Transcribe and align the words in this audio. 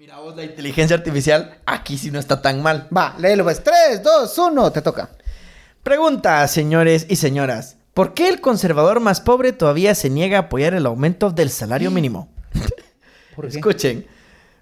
Mira 0.00 0.16
vos, 0.16 0.34
la 0.34 0.44
inteligencia 0.44 0.96
artificial 0.96 1.58
aquí 1.66 1.98
sí 1.98 2.10
no 2.10 2.18
está 2.18 2.40
tan 2.40 2.62
mal. 2.62 2.88
Va, 2.96 3.16
léelo 3.18 3.44
pues. 3.44 3.62
3, 3.62 4.02
2, 4.02 4.38
1, 4.38 4.72
te 4.72 4.80
toca. 4.80 5.10
Pregunta, 5.82 6.48
señores 6.48 7.04
y 7.10 7.16
señoras. 7.16 7.76
¿Por 7.92 8.14
qué 8.14 8.30
el 8.30 8.40
conservador 8.40 9.00
más 9.00 9.20
pobre 9.20 9.52
todavía 9.52 9.94
se 9.94 10.08
niega 10.08 10.38
a 10.38 10.40
apoyar 10.40 10.72
el 10.72 10.86
aumento 10.86 11.30
del 11.32 11.50
salario 11.50 11.90
mínimo? 11.90 12.32
¿Por 13.36 13.50
qué? 13.50 13.58
Escuchen. 13.58 14.06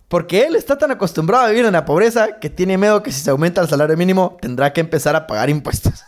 Porque 0.08 0.42
él 0.42 0.56
está 0.56 0.76
tan 0.76 0.90
acostumbrado 0.90 1.44
a 1.44 1.50
vivir 1.50 1.66
en 1.66 1.72
la 1.74 1.84
pobreza 1.84 2.40
que 2.40 2.50
tiene 2.50 2.76
miedo 2.76 3.04
que 3.04 3.12
si 3.12 3.20
se 3.20 3.30
aumenta 3.30 3.60
el 3.60 3.68
salario 3.68 3.96
mínimo 3.96 4.38
tendrá 4.40 4.72
que 4.72 4.80
empezar 4.80 5.14
a 5.14 5.28
pagar 5.28 5.50
impuestos. 5.50 6.02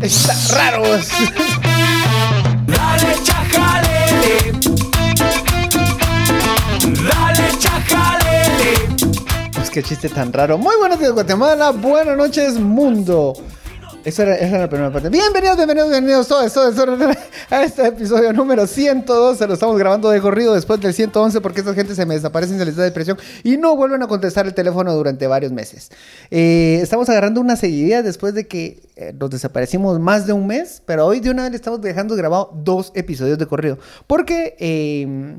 Está 0.00 0.34
raro. 0.56 0.82
Dale 2.66 3.22
chajalele. 3.22 3.89
Qué 9.72 9.84
chiste 9.84 10.08
tan 10.08 10.32
raro. 10.32 10.58
Muy 10.58 10.74
buenos 10.78 10.98
días, 10.98 11.12
Guatemala. 11.12 11.70
Buenas 11.70 12.16
noches, 12.16 12.54
mundo. 12.58 13.34
Esa 14.04 14.24
era, 14.24 14.58
la 14.58 14.68
primera 14.68 14.90
parte. 14.90 15.10
Bienvenidos, 15.10 15.56
bienvenidos, 15.56 15.90
bienvenidos 15.90 16.26
todos, 16.26 16.52
todos, 16.52 16.74
todos 16.74 17.16
a 17.50 17.62
este 17.62 17.86
episodio 17.86 18.32
número 18.32 18.66
102. 18.66 19.38
Se 19.38 19.46
lo 19.46 19.54
estamos 19.54 19.78
grabando 19.78 20.10
de 20.10 20.20
corrido 20.20 20.54
después 20.54 20.80
del 20.80 20.92
111 20.92 21.40
porque 21.40 21.60
esta 21.60 21.72
gente 21.72 21.94
se 21.94 22.04
me 22.04 22.14
desaparece, 22.14 22.58
se 22.58 22.64
les 22.64 22.74
da 22.74 22.82
depresión 22.82 23.16
y 23.44 23.58
no 23.58 23.76
vuelven 23.76 24.02
a 24.02 24.08
contestar 24.08 24.44
el 24.46 24.54
teléfono 24.54 24.92
durante 24.92 25.28
varios 25.28 25.52
meses. 25.52 25.90
Eh, 26.32 26.80
estamos 26.82 27.08
agarrando 27.08 27.40
una 27.40 27.54
seguidilla 27.54 28.02
después 28.02 28.34
de 28.34 28.48
que 28.48 28.82
eh, 28.96 29.14
nos 29.16 29.30
desaparecimos 29.30 30.00
más 30.00 30.26
de 30.26 30.32
un 30.32 30.48
mes, 30.48 30.82
pero 30.84 31.06
hoy 31.06 31.20
de 31.20 31.30
una 31.30 31.44
vez 31.44 31.54
estamos 31.54 31.80
dejando 31.80 32.16
grabado 32.16 32.50
dos 32.56 32.90
episodios 32.96 33.38
de 33.38 33.46
corrido. 33.46 33.78
Porque... 34.08 34.56
eh, 34.58 35.38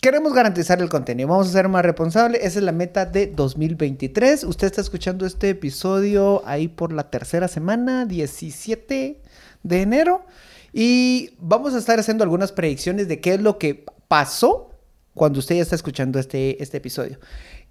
Queremos 0.00 0.32
garantizar 0.32 0.80
el 0.80 0.88
contenido, 0.88 1.28
vamos 1.28 1.48
a 1.48 1.52
ser 1.52 1.68
más 1.68 1.84
responsables, 1.84 2.40
esa 2.42 2.58
es 2.58 2.64
la 2.64 2.72
meta 2.72 3.04
de 3.04 3.26
2023. 3.26 4.44
Usted 4.44 4.68
está 4.68 4.80
escuchando 4.80 5.26
este 5.26 5.50
episodio 5.50 6.40
ahí 6.46 6.68
por 6.68 6.90
la 6.90 7.10
tercera 7.10 7.48
semana, 7.48 8.06
17 8.06 9.20
de 9.62 9.82
enero, 9.82 10.24
y 10.72 11.34
vamos 11.38 11.74
a 11.74 11.78
estar 11.78 12.00
haciendo 12.00 12.24
algunas 12.24 12.50
predicciones 12.50 13.08
de 13.08 13.20
qué 13.20 13.34
es 13.34 13.42
lo 13.42 13.58
que 13.58 13.84
pasó 14.08 14.70
cuando 15.12 15.38
usted 15.38 15.56
ya 15.56 15.62
está 15.62 15.76
escuchando 15.76 16.18
este, 16.18 16.62
este 16.62 16.78
episodio. 16.78 17.18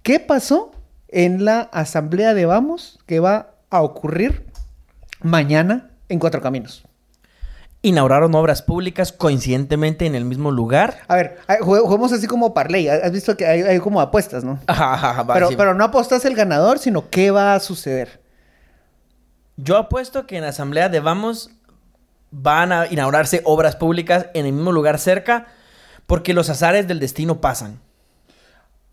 ¿Qué 0.04 0.20
pasó 0.20 0.70
en 1.08 1.44
la 1.44 1.62
asamblea 1.62 2.32
de 2.32 2.46
Vamos 2.46 3.00
que 3.06 3.18
va 3.18 3.56
a 3.70 3.82
ocurrir 3.82 4.46
mañana 5.20 5.90
en 6.08 6.20
Cuatro 6.20 6.40
Caminos? 6.40 6.84
Inauguraron 7.82 8.34
obras 8.34 8.60
públicas 8.60 9.10
coincidentemente 9.10 10.04
en 10.04 10.14
el 10.14 10.26
mismo 10.26 10.50
lugar. 10.50 10.98
A 11.08 11.16
ver, 11.16 11.38
juguemos 11.60 12.12
así 12.12 12.26
como 12.26 12.52
parlay, 12.52 12.88
has 12.88 13.10
visto 13.10 13.36
que 13.36 13.46
hay, 13.46 13.62
hay 13.62 13.78
como 13.78 14.00
apuestas, 14.00 14.44
¿no? 14.44 14.58
Ajá, 14.66 14.94
ajá, 14.94 15.10
ajá, 15.10 15.22
va, 15.22 15.34
Pero, 15.34 15.48
sí. 15.48 15.54
pero 15.56 15.74
no 15.74 15.84
apostas 15.84 16.24
el 16.26 16.34
ganador, 16.34 16.78
sino 16.78 17.08
qué 17.08 17.30
va 17.30 17.54
a 17.54 17.60
suceder. 17.60 18.20
Yo 19.56 19.76
apuesto 19.78 20.26
que 20.26 20.36
en 20.36 20.42
la 20.42 20.50
asamblea 20.50 20.88
de 20.88 21.00
Vamos 21.00 21.50
van 22.30 22.72
a 22.72 22.86
inaugurarse 22.86 23.42
obras 23.44 23.76
públicas 23.76 24.26
en 24.34 24.46
el 24.46 24.52
mismo 24.52 24.72
lugar 24.72 24.98
cerca 24.98 25.46
porque 26.06 26.34
los 26.34 26.50
azares 26.50 26.86
del 26.88 27.00
destino 27.00 27.40
pasan. 27.40 27.80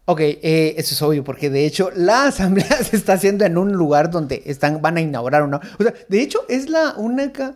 Ok, 0.06 0.22
eh, 0.22 0.76
eso 0.78 0.94
es 0.94 1.02
obvio, 1.02 1.24
porque 1.24 1.50
de 1.50 1.66
hecho 1.66 1.92
la 1.94 2.24
asamblea 2.28 2.84
se 2.84 2.96
está 2.96 3.14
haciendo 3.14 3.44
en 3.46 3.58
un 3.58 3.74
lugar 3.74 4.10
donde 4.10 4.44
están, 4.46 4.82
van 4.82 4.98
a 4.98 5.02
inaugurar 5.02 5.44
una... 5.44 5.58
O 5.80 5.84
sea, 5.84 5.94
de 6.08 6.22
hecho 6.22 6.46
es 6.48 6.70
la 6.70 6.94
única 6.96 7.56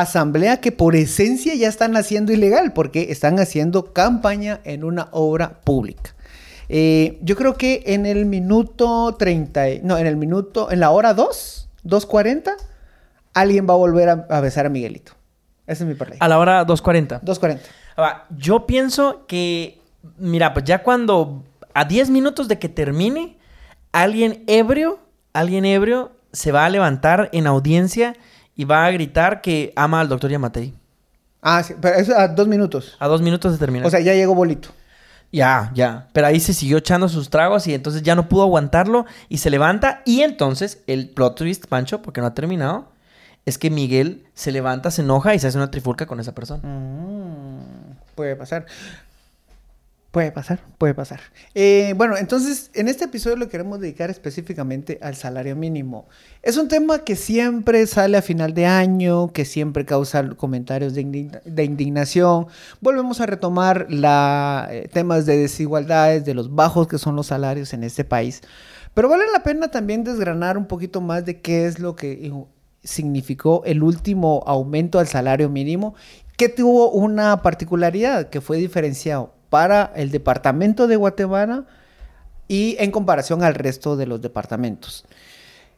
asamblea 0.00 0.60
que 0.60 0.72
por 0.72 0.94
esencia 0.96 1.54
ya 1.54 1.68
están 1.68 1.96
haciendo 1.96 2.32
ilegal, 2.32 2.72
porque 2.72 3.10
están 3.10 3.38
haciendo 3.38 3.92
campaña 3.92 4.60
en 4.64 4.84
una 4.84 5.08
obra 5.12 5.60
pública. 5.64 6.14
Eh, 6.68 7.18
yo 7.22 7.36
creo 7.36 7.54
que 7.56 7.82
en 7.86 8.06
el 8.06 8.26
minuto 8.26 9.14
30, 9.18 9.70
y- 9.70 9.80
no, 9.82 9.96
en 9.98 10.06
el 10.06 10.16
minuto, 10.16 10.70
en 10.70 10.80
la 10.80 10.90
hora 10.90 11.14
2, 11.14 11.68
2.40, 11.84 12.52
alguien 13.34 13.66
va 13.68 13.74
a 13.74 13.76
volver 13.76 14.08
a, 14.08 14.26
a 14.30 14.40
besar 14.40 14.66
a 14.66 14.68
Miguelito. 14.68 15.12
Ese 15.66 15.84
es 15.84 15.88
mi 15.88 15.94
parlay. 15.94 16.18
A 16.20 16.28
la 16.28 16.38
hora 16.38 16.66
2.40. 16.66 17.20
2.40. 17.22 17.60
Ahora, 17.96 18.26
yo 18.36 18.66
pienso 18.66 19.24
que, 19.26 19.80
mira, 20.18 20.52
pues 20.54 20.64
ya 20.64 20.82
cuando 20.82 21.44
a 21.74 21.84
10 21.84 22.10
minutos 22.10 22.48
de 22.48 22.58
que 22.58 22.68
termine, 22.68 23.36
alguien 23.92 24.42
ebrio, 24.46 24.98
alguien 25.32 25.64
ebrio 25.64 26.12
se 26.32 26.52
va 26.52 26.66
a 26.66 26.68
levantar 26.70 27.30
en 27.32 27.46
audiencia 27.46 28.14
y 28.56 28.64
va 28.64 28.86
a 28.86 28.90
gritar 28.90 29.40
que 29.40 29.72
ama 29.76 30.00
al 30.00 30.08
doctor 30.08 30.30
Yamatei. 30.30 30.74
Ah, 31.42 31.62
sí, 31.62 31.74
pero 31.80 31.96
eso 31.96 32.16
a 32.16 32.28
dos 32.28 32.48
minutos. 32.48 32.96
A 32.98 33.06
dos 33.06 33.22
minutos 33.22 33.52
de 33.52 33.58
terminar. 33.58 33.86
O 33.86 33.90
sea, 33.90 34.00
ya 34.00 34.14
llegó 34.14 34.34
Bolito. 34.34 34.70
ya, 35.30 35.70
ya. 35.74 36.08
Pero 36.12 36.26
ahí 36.26 36.40
se 36.40 36.54
siguió 36.54 36.78
echando 36.78 37.08
sus 37.08 37.30
tragos 37.30 37.66
y 37.66 37.74
entonces 37.74 38.02
ya 38.02 38.14
no 38.14 38.28
pudo 38.28 38.42
aguantarlo 38.42 39.04
y 39.28 39.38
se 39.38 39.50
levanta. 39.50 40.02
Y 40.04 40.22
entonces 40.22 40.82
el 40.86 41.10
plot 41.10 41.36
twist, 41.36 41.66
Pancho, 41.66 42.02
porque 42.02 42.20
no 42.20 42.26
ha 42.26 42.34
terminado, 42.34 42.88
es 43.44 43.58
que 43.58 43.70
Miguel 43.70 44.24
se 44.34 44.50
levanta, 44.50 44.90
se 44.90 45.02
enoja 45.02 45.34
y 45.34 45.38
se 45.38 45.46
hace 45.46 45.58
una 45.58 45.70
trifulca 45.70 46.06
con 46.06 46.18
esa 46.18 46.34
persona. 46.34 46.62
Mm, 46.66 47.96
puede 48.14 48.34
pasar. 48.34 48.66
Puede 50.16 50.32
pasar, 50.32 50.60
puede 50.78 50.94
pasar. 50.94 51.20
Eh, 51.54 51.92
bueno, 51.94 52.16
entonces 52.16 52.70
en 52.72 52.88
este 52.88 53.04
episodio 53.04 53.36
lo 53.36 53.50
queremos 53.50 53.80
dedicar 53.80 54.08
específicamente 54.08 54.98
al 55.02 55.14
salario 55.14 55.54
mínimo. 55.56 56.08
Es 56.42 56.56
un 56.56 56.68
tema 56.68 57.00
que 57.00 57.16
siempre 57.16 57.86
sale 57.86 58.16
a 58.16 58.22
final 58.22 58.54
de 58.54 58.64
año, 58.64 59.30
que 59.30 59.44
siempre 59.44 59.84
causa 59.84 60.26
comentarios 60.30 60.94
de, 60.94 61.02
indigna- 61.02 61.42
de 61.44 61.64
indignación. 61.64 62.46
Volvemos 62.80 63.20
a 63.20 63.26
retomar 63.26 63.88
la, 63.90 64.68
eh, 64.70 64.88
temas 64.90 65.26
de 65.26 65.36
desigualdades, 65.36 66.24
de 66.24 66.32
los 66.32 66.54
bajos 66.54 66.88
que 66.88 66.96
son 66.96 67.14
los 67.14 67.26
salarios 67.26 67.74
en 67.74 67.84
este 67.84 68.02
país. 68.04 68.40
Pero 68.94 69.10
vale 69.10 69.24
la 69.30 69.42
pena 69.42 69.70
también 69.70 70.02
desgranar 70.02 70.56
un 70.56 70.64
poquito 70.64 71.02
más 71.02 71.26
de 71.26 71.42
qué 71.42 71.66
es 71.66 71.78
lo 71.78 71.94
que 71.94 72.12
eh, 72.12 72.32
significó 72.82 73.64
el 73.66 73.82
último 73.82 74.42
aumento 74.46 74.98
al 74.98 75.08
salario 75.08 75.50
mínimo, 75.50 75.94
que 76.38 76.48
tuvo 76.48 76.90
una 76.90 77.42
particularidad 77.42 78.30
que 78.30 78.40
fue 78.40 78.56
diferenciado 78.56 79.35
para 79.48 79.92
el 79.96 80.10
departamento 80.10 80.86
de 80.86 80.96
Guatemala 80.96 81.64
y 82.48 82.76
en 82.78 82.90
comparación 82.90 83.42
al 83.42 83.54
resto 83.54 83.96
de 83.96 84.06
los 84.06 84.20
departamentos. 84.20 85.04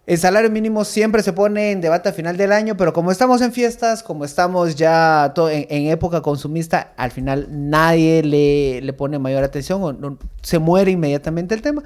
El 0.06 0.16
salario 0.16 0.50
mínimo 0.50 0.86
siempre 0.86 1.22
se 1.22 1.34
pone 1.34 1.70
en 1.70 1.82
debate 1.82 2.08
a 2.08 2.12
final 2.14 2.38
del 2.38 2.52
año, 2.52 2.78
pero 2.78 2.94
como 2.94 3.12
estamos 3.12 3.42
en 3.42 3.52
fiestas, 3.52 4.02
como 4.02 4.24
estamos 4.24 4.74
ya 4.74 5.34
en, 5.36 5.66
en 5.68 5.90
época 5.92 6.22
consumista, 6.22 6.94
al 6.96 7.10
final 7.10 7.46
nadie 7.50 8.22
le, 8.22 8.80
le 8.80 8.92
pone 8.94 9.18
mayor 9.18 9.44
atención 9.44 9.82
o 9.82 9.92
no- 9.92 10.18
se 10.40 10.58
muere 10.58 10.92
inmediatamente 10.92 11.54
el 11.54 11.60
tema. 11.60 11.82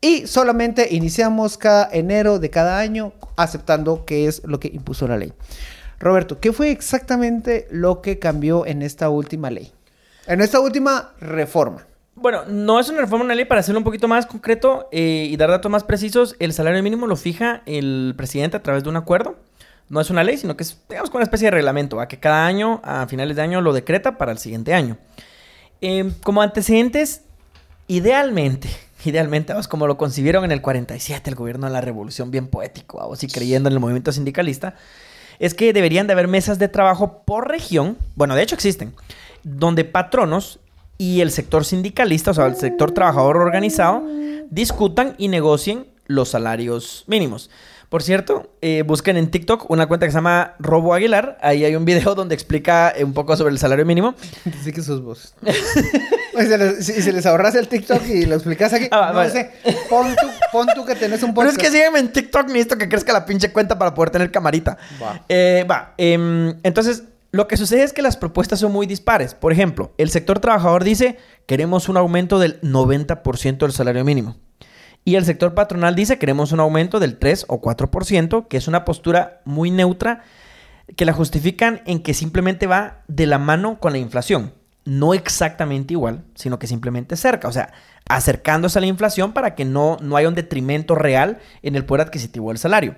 Y 0.00 0.26
solamente 0.26 0.88
iniciamos 0.90 1.58
cada 1.58 1.90
enero 1.92 2.38
de 2.38 2.48
cada 2.48 2.78
año 2.78 3.12
aceptando 3.36 4.06
que 4.06 4.26
es 4.26 4.40
lo 4.46 4.58
que 4.58 4.68
impuso 4.68 5.06
la 5.06 5.18
ley. 5.18 5.34
Roberto, 5.98 6.40
¿qué 6.40 6.54
fue 6.54 6.70
exactamente 6.70 7.68
lo 7.70 8.00
que 8.00 8.18
cambió 8.18 8.64
en 8.64 8.80
esta 8.80 9.10
última 9.10 9.50
ley? 9.50 9.70
En 10.30 10.40
esta 10.40 10.60
última 10.60 11.10
reforma. 11.20 11.88
Bueno, 12.14 12.44
no 12.46 12.78
es 12.78 12.88
una 12.88 13.00
reforma 13.00 13.24
una 13.24 13.34
ley 13.34 13.46
para 13.46 13.62
hacerlo 13.62 13.80
un 13.80 13.84
poquito 13.84 14.06
más 14.06 14.26
concreto 14.26 14.88
eh, 14.92 15.26
y 15.28 15.36
dar 15.36 15.50
datos 15.50 15.68
más 15.72 15.82
precisos. 15.82 16.36
El 16.38 16.52
salario 16.52 16.80
mínimo 16.84 17.08
lo 17.08 17.16
fija 17.16 17.62
el 17.66 18.14
presidente 18.16 18.56
a 18.56 18.62
través 18.62 18.84
de 18.84 18.90
un 18.90 18.96
acuerdo. 18.96 19.34
No 19.88 20.00
es 20.00 20.08
una 20.08 20.22
ley, 20.22 20.36
sino 20.36 20.56
que 20.56 20.62
es, 20.62 20.78
digamos, 20.88 21.10
una 21.12 21.24
especie 21.24 21.46
de 21.46 21.50
reglamento, 21.50 21.96
¿va? 21.96 22.06
que 22.06 22.20
cada 22.20 22.46
año, 22.46 22.80
a 22.84 23.08
finales 23.08 23.34
de 23.34 23.42
año, 23.42 23.60
lo 23.60 23.72
decreta 23.72 24.18
para 24.18 24.30
el 24.30 24.38
siguiente 24.38 24.72
año. 24.72 24.98
Eh, 25.80 26.12
como 26.22 26.42
antecedentes, 26.42 27.22
idealmente, 27.88 28.68
idealmente, 29.04 29.52
vamos, 29.52 29.66
como 29.66 29.88
lo 29.88 29.98
concibieron 29.98 30.44
en 30.44 30.52
el 30.52 30.62
47, 30.62 31.28
el 31.28 31.34
gobierno 31.34 31.66
de 31.66 31.72
la 31.72 31.80
revolución, 31.80 32.30
bien 32.30 32.46
poético, 32.46 32.98
vamos, 32.98 33.24
y 33.24 33.26
creyendo 33.26 33.68
en 33.68 33.72
el 33.72 33.80
movimiento 33.80 34.12
sindicalista, 34.12 34.76
es 35.40 35.54
que 35.54 35.72
deberían 35.72 36.06
de 36.06 36.12
haber 36.12 36.28
mesas 36.28 36.60
de 36.60 36.68
trabajo 36.68 37.24
por 37.24 37.48
región, 37.48 37.98
bueno, 38.14 38.36
de 38.36 38.42
hecho 38.42 38.54
existen, 38.54 38.94
donde 39.42 39.84
patronos 39.84 40.58
y 40.98 41.20
el 41.20 41.30
sector 41.30 41.64
sindicalista, 41.64 42.32
o 42.32 42.34
sea, 42.34 42.46
el 42.46 42.56
sector 42.56 42.92
trabajador 42.92 43.36
organizado, 43.38 44.02
discutan 44.50 45.14
y 45.18 45.28
negocien 45.28 45.86
los 46.06 46.28
salarios 46.30 47.04
mínimos. 47.06 47.50
Por 47.88 48.02
cierto, 48.04 48.52
eh, 48.60 48.84
busquen 48.86 49.16
en 49.16 49.30
TikTok 49.32 49.68
una 49.68 49.88
cuenta 49.88 50.06
que 50.06 50.12
se 50.12 50.18
llama 50.18 50.54
Robo 50.60 50.94
Aguilar. 50.94 51.38
Ahí 51.42 51.64
hay 51.64 51.74
un 51.74 51.84
video 51.84 52.14
donde 52.16 52.34
explica 52.36 52.92
eh, 52.94 53.02
un 53.02 53.12
poco 53.14 53.36
sobre 53.36 53.50
el 53.52 53.58
salario 53.58 53.84
mínimo. 53.84 54.14
Dice 54.44 54.72
que 54.72 54.80
sos 54.82 55.02
vos. 55.02 55.34
Oye, 55.42 56.46
se 56.46 56.58
les- 56.58 56.86
si, 56.86 57.02
si 57.02 57.10
les 57.10 57.26
ahorras 57.26 57.56
el 57.56 57.66
TikTok 57.66 58.06
y 58.06 58.26
lo 58.26 58.36
explicas 58.36 58.72
aquí, 58.72 58.86
Ah, 58.92 59.08
no 59.10 59.16
vale. 59.16 59.30
sé, 59.30 59.50
pon 59.88 60.06
tú, 60.14 60.26
pon 60.52 60.68
tú 60.74 60.84
que 60.84 60.94
tenés 60.94 61.22
un 61.24 61.34
Pero 61.34 61.48
podcast. 61.48 61.56
es 61.58 61.64
que 61.64 61.76
sígueme 61.76 61.98
en 61.98 62.12
TikTok, 62.12 62.46
necesito 62.46 62.78
que 62.78 62.88
crezca 62.88 63.12
la 63.12 63.26
pinche 63.26 63.50
cuenta 63.50 63.76
para 63.76 63.92
poder 63.92 64.10
tener 64.10 64.30
camarita. 64.30 64.78
Va. 65.02 65.24
Eh, 65.28 65.66
va. 65.68 65.94
em, 65.98 66.54
entonces, 66.62 67.02
lo 67.32 67.46
que 67.46 67.56
sucede 67.56 67.84
es 67.84 67.92
que 67.92 68.02
las 68.02 68.16
propuestas 68.16 68.58
son 68.58 68.72
muy 68.72 68.86
dispares. 68.86 69.34
Por 69.34 69.52
ejemplo, 69.52 69.92
el 69.98 70.10
sector 70.10 70.40
trabajador 70.40 70.82
dice, 70.82 71.16
queremos 71.46 71.88
un 71.88 71.96
aumento 71.96 72.38
del 72.38 72.60
90% 72.60 73.58
del 73.58 73.72
salario 73.72 74.04
mínimo. 74.04 74.36
Y 75.04 75.14
el 75.14 75.24
sector 75.24 75.54
patronal 75.54 75.94
dice, 75.94 76.18
queremos 76.18 76.52
un 76.52 76.60
aumento 76.60 76.98
del 76.98 77.18
3 77.18 77.46
o 77.48 77.60
4%, 77.60 78.48
que 78.48 78.56
es 78.56 78.68
una 78.68 78.84
postura 78.84 79.40
muy 79.44 79.70
neutra, 79.70 80.24
que 80.96 81.04
la 81.04 81.12
justifican 81.12 81.82
en 81.86 82.02
que 82.02 82.14
simplemente 82.14 82.66
va 82.66 83.02
de 83.06 83.26
la 83.26 83.38
mano 83.38 83.78
con 83.78 83.92
la 83.92 83.98
inflación. 83.98 84.54
no 84.86 85.12
exactamente 85.12 85.92
igual, 85.92 86.24
sino 86.34 86.58
que 86.58 86.66
simplemente 86.66 87.14
cerca, 87.14 87.46
o 87.48 87.52
sea, 87.52 87.70
acercándose 88.08 88.78
a 88.78 88.80
la 88.80 88.86
inflación 88.88 89.32
para 89.32 89.54
que 89.54 89.66
no, 89.66 89.98
no 90.00 90.16
haya 90.16 90.26
un 90.26 90.34
detrimento 90.34 90.94
real 90.94 91.38
en 91.62 91.76
el 91.76 91.84
poder 91.84 92.06
adquisitivo 92.06 92.48
del 92.48 92.58
salario. 92.58 92.96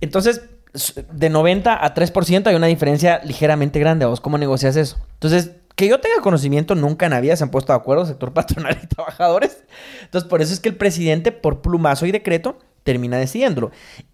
Entonces, 0.00 0.42
de 1.12 1.30
90 1.30 1.84
a 1.84 1.94
3% 1.94 2.46
hay 2.46 2.54
una 2.54 2.66
diferencia 2.66 3.20
ligeramente 3.24 3.78
grande. 3.80 4.04
¿Vos 4.06 4.20
cómo 4.20 4.38
negocias 4.38 4.76
eso? 4.76 4.98
Entonces, 5.14 5.52
que 5.76 5.88
yo 5.88 6.00
tenga 6.00 6.20
conocimiento, 6.20 6.74
nunca 6.74 7.06
en 7.06 7.12
la 7.12 7.20
vida 7.20 7.36
se 7.36 7.44
han 7.44 7.50
puesto 7.50 7.72
de 7.72 7.78
acuerdo 7.78 8.04
sector 8.06 8.32
patronal 8.34 8.78
y 8.82 8.86
trabajadores. 8.86 9.62
Entonces, 10.02 10.28
por 10.28 10.42
eso 10.42 10.52
es 10.52 10.60
que 10.60 10.68
el 10.68 10.76
presidente, 10.76 11.32
por 11.32 11.60
plumazo 11.62 12.04
y 12.06 12.12
decreto, 12.12 12.58
termina 12.82 13.16
decidiéndolo. 13.18 13.70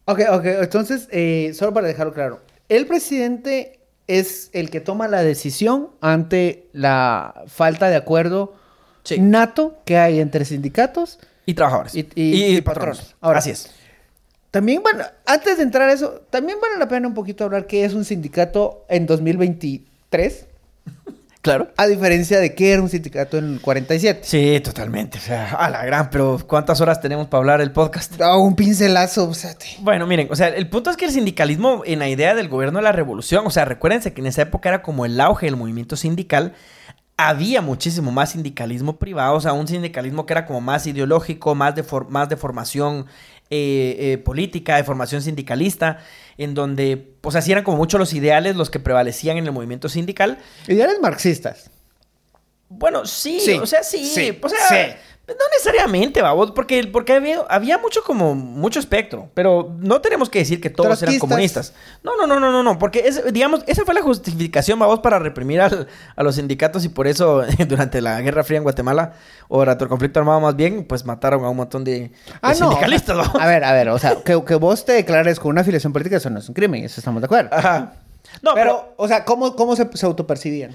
Ok, 0.06 0.20
ok, 0.30 0.44
entonces, 0.62 1.08
eh, 1.10 1.52
solo 1.54 1.72
para 1.72 1.86
dejarlo 1.86 2.12
claro, 2.12 2.40
el 2.68 2.86
presidente 2.86 3.80
es 4.06 4.50
el 4.52 4.68
que 4.70 4.80
toma 4.80 5.08
la 5.08 5.22
decisión 5.22 5.90
ante 6.00 6.68
la 6.72 7.44
falta 7.46 7.88
de 7.88 7.96
acuerdo 7.96 8.54
Sí. 9.02 9.18
nato 9.20 9.78
que 9.84 9.96
hay 9.98 10.18
entre 10.20 10.44
sindicatos. 10.44 11.18
Y 11.46 11.54
trabajadores. 11.54 11.94
Y- 11.94 12.08
y- 12.14 12.56
y 12.56 12.60
patronos. 12.62 13.14
Ahora, 13.20 13.38
Así 13.40 13.50
es. 13.50 13.70
También, 14.54 14.82
bueno, 14.84 15.02
antes 15.26 15.56
de 15.56 15.64
entrar 15.64 15.88
a 15.88 15.92
eso, 15.92 16.22
también 16.30 16.58
vale 16.62 16.78
la 16.78 16.86
pena 16.86 17.08
un 17.08 17.14
poquito 17.14 17.42
hablar 17.42 17.66
qué 17.66 17.84
es 17.84 17.92
un 17.92 18.04
sindicato 18.04 18.84
en 18.88 19.04
2023, 19.04 20.46
Claro. 21.42 21.72
a 21.76 21.86
diferencia 21.88 22.38
de 22.38 22.54
qué 22.54 22.72
era 22.72 22.80
un 22.80 22.88
sindicato 22.88 23.36
en 23.36 23.54
el 23.54 23.60
47. 23.60 24.20
Sí, 24.22 24.60
totalmente. 24.60 25.18
O 25.18 25.20
sea, 25.20 25.50
a 25.56 25.68
la 25.70 25.84
gran, 25.84 26.08
pero 26.08 26.38
¿cuántas 26.46 26.80
horas 26.80 27.00
tenemos 27.00 27.26
para 27.26 27.40
hablar 27.40 27.60
el 27.62 27.72
podcast? 27.72 28.20
Ah, 28.22 28.36
un 28.38 28.54
pincelazo, 28.54 29.28
o 29.28 29.34
sea, 29.34 29.54
te- 29.58 29.66
Bueno, 29.80 30.06
miren, 30.06 30.28
o 30.30 30.36
sea, 30.36 30.46
el 30.46 30.68
punto 30.68 30.88
es 30.90 30.96
que 30.96 31.06
el 31.06 31.10
sindicalismo 31.10 31.82
en 31.84 31.98
la 31.98 32.08
idea 32.08 32.36
del 32.36 32.48
gobierno 32.48 32.78
de 32.78 32.84
la 32.84 32.92
revolución, 32.92 33.44
o 33.46 33.50
sea, 33.50 33.64
recuérdense 33.64 34.12
que 34.14 34.20
en 34.20 34.28
esa 34.28 34.42
época 34.42 34.68
era 34.68 34.82
como 34.82 35.04
el 35.04 35.20
auge 35.20 35.46
del 35.46 35.56
movimiento 35.56 35.96
sindical, 35.96 36.54
había 37.16 37.60
muchísimo 37.60 38.10
más 38.12 38.30
sindicalismo 38.30 38.96
privado, 38.98 39.34
o 39.34 39.40
sea, 39.40 39.52
un 39.52 39.66
sindicalismo 39.68 40.26
que 40.26 40.32
era 40.32 40.46
como 40.46 40.60
más 40.60 40.86
ideológico, 40.86 41.54
más 41.56 41.74
de, 41.74 41.82
for- 41.82 42.08
más 42.08 42.28
de 42.28 42.36
formación 42.36 43.06
eh, 43.56 44.12
eh, 44.12 44.18
política, 44.18 44.74
de 44.76 44.82
formación 44.82 45.22
sindicalista, 45.22 45.98
en 46.38 46.54
donde, 46.54 47.14
o 47.22 47.30
sea, 47.30 47.40
sí 47.40 47.52
eran 47.52 47.62
como 47.62 47.76
mucho 47.76 47.98
los 47.98 48.12
ideales 48.12 48.56
los 48.56 48.68
que 48.68 48.80
prevalecían 48.80 49.36
en 49.36 49.46
el 49.46 49.52
movimiento 49.52 49.88
sindical. 49.88 50.38
Ideales 50.66 50.96
marxistas. 51.00 51.70
Bueno, 52.68 53.04
sí, 53.06 53.38
Sí, 53.40 53.52
o 53.52 53.66
sea, 53.66 53.82
sí, 53.82 54.04
sí, 54.04 54.38
o 54.42 54.48
sea, 54.48 54.58
sí. 54.68 54.94
no 55.28 55.34
necesariamente, 55.52 56.22
babos, 56.22 56.50
porque, 56.52 56.82
porque 56.92 57.12
había, 57.12 57.40
había 57.48 57.78
mucho 57.78 58.02
como, 58.02 58.34
mucho 58.34 58.80
espectro, 58.80 59.30
pero 59.34 59.72
no 59.78 60.00
tenemos 60.00 60.28
que 60.28 60.40
decir 60.40 60.60
que 60.60 60.70
todos 60.70 61.00
eran 61.02 61.18
comunistas. 61.18 61.72
No, 62.02 62.16
no, 62.16 62.26
no, 62.26 62.40
no, 62.40 62.50
no, 62.50 62.62
no, 62.62 62.78
porque, 62.78 63.06
es, 63.06 63.22
digamos, 63.32 63.62
esa 63.66 63.84
fue 63.84 63.94
la 63.94 64.02
justificación, 64.02 64.78
babos, 64.78 65.00
para 65.00 65.18
reprimir 65.18 65.60
al- 65.60 65.86
a 66.16 66.22
los 66.22 66.34
sindicatos 66.34 66.84
y 66.84 66.88
por 66.88 67.06
eso 67.06 67.42
durante 67.68 68.00
la 68.00 68.20
Guerra 68.22 68.42
Fría 68.42 68.58
en 68.58 68.64
Guatemala, 68.64 69.12
o 69.48 69.58
durante 69.58 69.84
el 69.84 69.88
conflicto 69.90 70.18
armado 70.18 70.40
más 70.40 70.56
bien, 70.56 70.84
pues 70.84 71.04
mataron 71.04 71.44
a 71.44 71.50
un 71.50 71.56
montón 71.58 71.84
de, 71.84 71.92
de 72.00 72.10
Ah, 72.42 72.48
no. 72.58 72.70
sindicalistas, 72.70 73.16
o 73.16 73.20
sea, 73.22 73.28
babos. 73.28 73.42
a 73.42 73.46
ver, 73.46 73.62
a 73.64 73.72
ver, 73.72 73.88
o 73.90 73.98
sea, 73.98 74.16
que, 74.24 74.42
que 74.44 74.54
vos 74.56 74.84
te 74.84 74.92
declares 74.92 75.38
con 75.38 75.50
una 75.52 75.60
afiliación 75.60 75.92
política, 75.92 76.16
eso 76.16 76.28
no 76.30 76.40
es 76.40 76.48
un 76.48 76.54
crimen, 76.54 76.82
eso 76.84 77.00
estamos 77.00 77.20
de 77.22 77.26
acuerdo. 77.26 77.50
Ajá. 77.52 77.92
No, 78.42 78.52
pero, 78.54 78.54
pero, 78.54 78.94
o 78.96 79.06
sea, 79.06 79.24
¿cómo, 79.24 79.54
cómo 79.54 79.76
se, 79.76 79.88
se 79.96 80.06
autopercibían? 80.06 80.74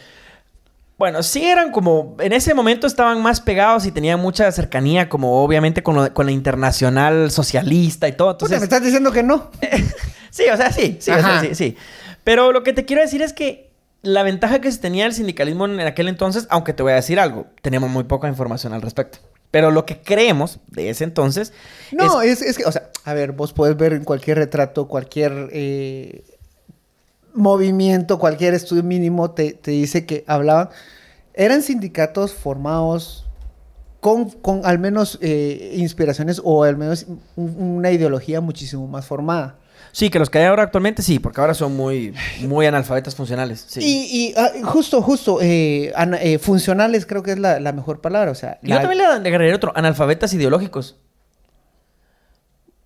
Bueno, 1.00 1.24
sí 1.24 1.44
eran 1.46 1.72
como, 1.72 2.16
en 2.20 2.34
ese 2.34 2.54
momento 2.54 2.86
estaban 2.86 3.22
más 3.24 3.40
pegados 3.42 3.86
y 3.88 3.92
tenían 3.92 4.20
mucha 4.20 4.52
cercanía, 4.52 5.10
como 5.10 5.42
obviamente 5.44 5.82
con, 5.82 5.96
lo- 5.96 6.14
con 6.14 6.26
la 6.28 6.32
internacional 6.34 7.32
socialista 7.32 8.08
y 8.08 8.12
todo. 8.12 8.34
Puta, 8.38 8.46
Entonces, 8.46 8.60
me 8.60 8.64
estás 8.66 8.84
diciendo 8.84 9.12
que 9.12 9.24
no. 9.24 9.50
sí, 10.30 10.44
o 10.54 10.58
sea, 10.58 10.72
sí, 10.72 10.98
sí, 11.00 11.10
o 11.12 11.16
sea, 11.22 11.40
sí, 11.40 11.56
sí. 11.56 11.78
Pero 12.24 12.52
lo 12.52 12.64
que 12.64 12.74
te 12.74 12.86
quiero 12.86 13.02
decir 13.02 13.22
es 13.22 13.32
que 13.34 13.72
la 14.02 14.24
ventaja 14.24 14.60
que 14.62 14.72
se 14.72 14.78
tenía 14.80 15.06
el 15.06 15.14
sindicalismo 15.14 15.66
en 15.66 15.80
aquel 15.80 16.10
entonces, 16.10 16.46
aunque 16.50 16.74
te 16.74 16.84
voy 16.84 16.92
a 16.92 16.96
decir 16.96 17.20
algo, 17.20 17.48
tenemos 17.62 17.90
muy 17.90 18.04
poca 18.04 18.28
información 18.28 18.74
al 18.74 18.82
respecto. 18.82 19.20
Pero 19.52 19.72
lo 19.72 19.86
que 19.86 20.00
creemos 20.02 20.60
de 20.68 20.90
ese 20.92 21.06
entonces 21.06 21.54
No, 21.92 22.22
es- 22.22 22.42
es, 22.42 22.48
es 22.50 22.58
que, 22.58 22.66
o 22.66 22.72
sea, 22.72 22.90
a 23.06 23.14
ver, 23.14 23.32
vos 23.32 23.54
puedes 23.54 23.76
ver 23.78 23.94
en 23.94 24.04
cualquier 24.04 24.38
retrato, 24.38 24.88
cualquier 24.88 25.50
eh, 25.54 26.24
movimiento, 27.34 28.20
cualquier 28.20 28.54
estudio 28.54 28.84
mínimo 28.84 29.32
te, 29.32 29.54
te 29.54 29.72
dice 29.72 30.06
que 30.06 30.24
hablaban, 30.28 30.70
eran 31.34 31.62
sindicatos 31.62 32.34
formados 32.34 33.26
con, 34.00 34.30
con 34.30 34.62
al 34.66 34.80
menos 34.80 35.18
eh, 35.22 35.74
inspiraciones 35.78 36.42
o 36.44 36.64
al 36.64 36.78
menos 36.78 37.06
un- 37.36 37.56
una 37.78 37.92
ideología 37.92 38.40
muchísimo 38.42 38.88
más 38.88 39.06
formada. 39.06 39.56
sí, 39.92 40.10
que 40.10 40.20
los 40.20 40.30
que 40.30 40.38
hay 40.40 40.46
ahora 40.46 40.64
actualmente 40.64 41.02
sí, 41.02 41.20
porque 41.20 41.42
ahora 41.42 41.54
son 41.54 41.76
muy, 41.76 42.14
muy 42.48 42.66
analfabetas 42.66 43.16
funcionales. 43.16 43.66
Sí. 43.68 43.80
Y, 43.82 44.28
y, 44.30 44.34
ah, 44.38 44.52
justo, 44.64 45.02
justo, 45.02 45.40
eh, 45.42 45.92
eh, 46.22 46.38
funcionales 46.40 47.06
creo 47.06 47.24
que 47.24 47.32
es 47.32 47.40
la, 47.40 47.60
la 47.60 47.72
mejor 47.74 48.00
palabra, 48.02 48.32
o 48.32 48.36
sea... 48.36 48.60
Yo 48.62 48.76
la- 48.76 48.82
también 48.82 49.00
le 49.00 49.06
agregaría 49.06 49.56
otro, 49.56 49.72
analfabetas 49.76 50.34
ideológicos. 50.34 50.98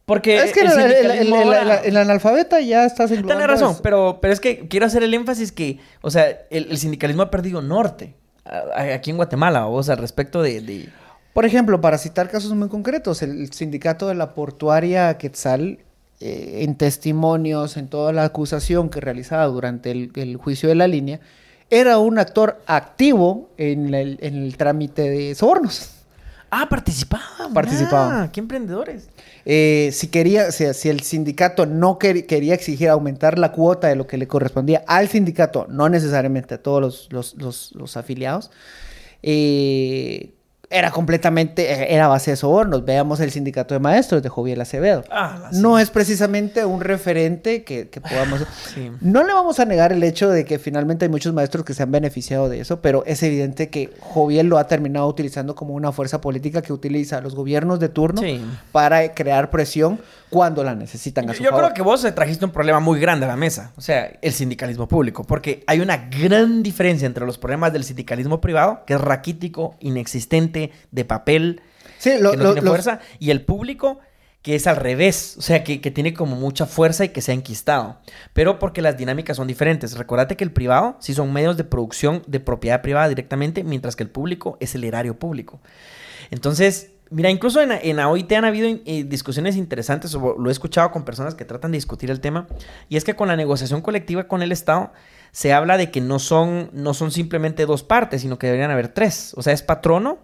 Porque 0.06 0.36
Es 0.38 0.52
que 0.52 0.62
el 0.62 0.68
el, 0.72 0.92
el- 0.92 1.12
el- 1.28 1.34
ahora- 1.34 1.82
analfabeta 2.02 2.60
ya 2.60 2.86
estás 2.86 3.10
en 3.12 3.26
Tienes 3.26 3.48
razón, 3.48 3.78
pero, 3.82 4.20
pero 4.22 4.34
es 4.34 4.42
que 4.42 4.68
quiero 4.68 4.86
hacer 4.86 5.02
el 5.04 5.14
énfasis 5.14 5.52
que, 5.54 5.80
o 6.02 6.12
sea, 6.12 6.26
el, 6.50 6.78
sindicalismo 6.78 7.22
ha 7.24 7.32
perdido 7.32 7.62
norte 7.62 8.14
a- 8.44 8.64
a- 8.82 8.94
aquí 8.96 9.12
en 9.12 9.16
Guatemala, 9.18 9.68
o 9.68 9.82
sea, 9.82 9.96
respecto 9.96 10.42
de... 10.42 10.60
de- 10.60 10.90
Por 11.34 11.46
ejemplo, 11.46 11.80
para 11.80 11.98
citar 11.98 12.30
casos 12.30 12.54
muy 12.54 12.68
concretos, 12.68 13.22
el 13.22 13.52
sindicato 13.54 14.10
de 14.10 14.16
la 14.16 14.34
portuaria 14.34 15.18
Quetzal, 15.18 15.80
eh, 16.20 16.60
en 16.64 16.76
testimonios, 16.76 17.78
en 17.78 17.88
toda 17.88 18.12
la 18.12 18.26
acusación 18.26 18.90
que 18.90 19.00
realizaba 19.00 19.46
durante 19.46 19.92
el, 19.92 20.12
el 20.16 20.36
juicio 20.36 20.68
de 20.68 20.76
la 20.76 20.88
línea, 20.88 21.22
era 21.70 21.98
un 21.98 22.20
actor 22.20 22.62
activo 22.68 23.50
en 23.58 23.94
el, 23.94 24.18
en 24.22 24.36
el 24.44 24.58
trámite 24.58 25.10
de 25.10 25.34
sobornos. 25.34 25.92
Ah, 26.56 26.68
participaban. 26.70 27.52
Participaban. 27.54 28.14
Ah, 28.14 28.30
qué 28.32 28.40
emprendedores. 28.40 29.10
Eh, 29.44 29.90
si 29.92 30.08
quería, 30.10 30.48
o 30.50 30.52
sea, 30.52 30.74
si 30.76 30.88
el 30.90 31.00
sindicato 31.02 31.66
no 31.66 31.98
quer- 31.98 32.28
quería 32.28 32.54
exigir 32.54 32.90
aumentar 32.90 33.40
la 33.40 33.52
cuota 33.52 33.88
de 33.88 33.96
lo 33.96 34.06
que 34.06 34.18
le 34.18 34.28
correspondía 34.28 34.84
al 34.88 35.10
sindicato, 35.10 35.66
no 35.70 35.90
necesariamente 35.90 36.54
a 36.54 36.62
todos 36.62 36.80
los, 36.82 37.08
los- 37.12 37.36
los- 37.38 37.72
los 37.74 37.98
afiliados, 37.98 38.52
eh, 39.24 40.34
era 40.74 40.92
completamente, 40.92 41.72
eh, 41.72 41.94
era 41.96 42.08
base 42.08 42.32
de 42.32 42.38
sobornos. 42.38 42.84
Veamos 42.84 43.20
el 43.20 43.32
sindicato 43.32 43.74
de 43.74 43.80
maestros 43.80 44.22
de 44.24 44.30
Joviel 44.30 44.60
Acevedo. 44.62 45.04
Ah, 45.12 45.50
sí. 45.52 45.62
No 45.62 45.78
es 45.80 45.90
precisamente 45.92 46.66
un 46.66 46.82
referente 46.82 47.64
que, 47.64 47.90
que 47.90 48.02
podamos... 48.02 48.42
Sí. 48.74 48.92
No 49.02 49.24
le 49.24 49.34
vamos 49.34 49.60
a 49.60 49.66
negar 49.66 49.92
el 49.94 50.04
hecho 50.04 50.30
de 50.32 50.46
que 50.46 50.58
finalmente 50.58 51.06
hay 51.06 51.10
muchos 51.10 51.32
maestros 51.34 51.64
que 51.64 51.74
se 51.76 51.84
han 51.84 51.92
beneficiado 51.92 52.50
de 52.50 52.60
eso, 52.60 52.82
pero 52.82 53.04
es 53.06 53.22
evidente 53.22 53.70
que 53.70 53.92
Joviel 54.00 54.48
lo 54.48 54.58
ha 54.58 54.68
terminado 54.68 55.08
utilizando 55.08 55.54
como 55.54 55.76
una 55.76 55.92
fuerza 55.92 56.20
política 56.22 56.62
que 56.64 56.74
utiliza 56.74 57.18
a 57.18 57.22
los 57.22 57.36
gobiernos 57.36 57.80
de 57.80 57.90
turno 57.90 58.22
Sí. 58.22 58.44
para 58.72 59.14
crear 59.14 59.52
presión 59.52 60.00
cuando 60.32 60.64
la 60.64 60.74
necesitan 60.74 61.26
a 61.30 61.34
Yo, 61.34 61.38
su 61.38 61.44
yo 61.44 61.50
favor. 61.52 61.66
creo 61.66 61.74
que 61.76 61.82
vos 61.84 62.02
trajiste 62.16 62.44
un 62.46 62.52
problema 62.52 62.80
muy 62.80 63.00
grande 63.00 63.26
a 63.26 63.30
la 63.30 63.36
mesa, 63.36 63.72
o 63.78 63.82
sea, 63.82 64.12
el 64.20 64.34
sindicalismo 64.34 64.88
público, 64.88 65.24
porque 65.24 65.64
hay 65.68 65.80
una 65.80 66.10
gran 66.10 66.64
diferencia 66.64 67.06
entre 67.06 67.24
los 67.28 67.38
problemas 67.38 67.72
del 67.72 67.84
sindicalismo 67.84 68.42
privado, 68.42 68.82
que 68.88 68.96
es 68.96 69.02
raquítico, 69.02 69.76
inexistente, 69.80 70.63
de 70.92 71.06
papel, 71.06 71.62
Sí, 71.98 72.12
lo- 72.20 72.32
que 72.32 72.38
no 72.38 72.44
lo- 72.44 72.54
tiene 72.54 72.68
fuerza, 72.68 73.00
y 73.20 73.32
el 73.32 73.44
público 73.44 74.00
que 74.42 74.56
es 74.56 74.68
al 74.68 74.76
revés, 74.76 75.36
o 75.38 75.42
sea, 75.42 75.64
que, 75.64 75.80
que 75.80 75.90
tiene 75.90 76.14
como 76.14 76.36
mucha 76.36 76.66
fuerza 76.66 77.06
y 77.06 77.10
que 77.10 77.22
se 77.22 77.32
ha 77.32 77.34
enquistado, 77.34 78.00
pero 78.34 78.60
porque 78.60 78.82
las 78.82 78.98
dinámicas 78.98 79.38
son 79.38 79.48
diferentes. 79.48 79.98
Recordate 79.98 80.36
que 80.36 80.44
el 80.44 80.52
privado 80.52 80.98
sí 81.00 81.14
son 81.14 81.32
medios 81.32 81.56
de 81.56 81.64
producción 81.64 82.24
de 82.28 82.42
propiedad 82.42 82.82
privada 82.82 83.08
directamente, 83.08 83.64
mientras 83.64 83.96
que 83.96 84.04
el 84.04 84.10
público 84.10 84.58
es 84.60 84.76
el 84.76 84.84
erario 84.84 85.18
público. 85.18 85.62
Entonces, 86.30 86.92
mira, 87.10 87.30
incluso 87.30 87.62
en, 87.62 87.72
en 87.72 87.96
la 87.96 88.10
OIT 88.10 88.32
han 88.34 88.46
habido 88.46 88.68
eh, 88.86 89.04
discusiones 89.06 89.56
interesantes, 89.56 90.14
o 90.16 90.36
lo 90.38 90.50
he 90.50 90.52
escuchado 90.52 90.92
con 90.92 91.06
personas 91.06 91.36
que 91.36 91.46
tratan 91.46 91.72
de 91.72 91.78
discutir 91.78 92.12
el 92.12 92.20
tema, 92.20 92.48
y 92.90 92.98
es 92.98 93.04
que 93.04 93.16
con 93.16 93.28
la 93.28 93.36
negociación 93.38 93.82
colectiva 93.82 94.28
con 94.28 94.42
el 94.42 94.52
Estado 94.52 94.92
se 95.32 95.54
habla 95.54 95.78
de 95.78 95.90
que 95.90 96.02
no 96.02 96.20
son, 96.20 96.70
no 96.74 96.94
son 96.94 97.12
simplemente 97.12 97.66
dos 97.66 97.84
partes, 97.84 98.22
sino 98.22 98.38
que 98.38 98.48
deberían 98.48 98.72
haber 98.72 98.90
tres. 98.90 99.34
O 99.38 99.42
sea, 99.42 99.54
es 99.54 99.64
patrono, 99.64 100.20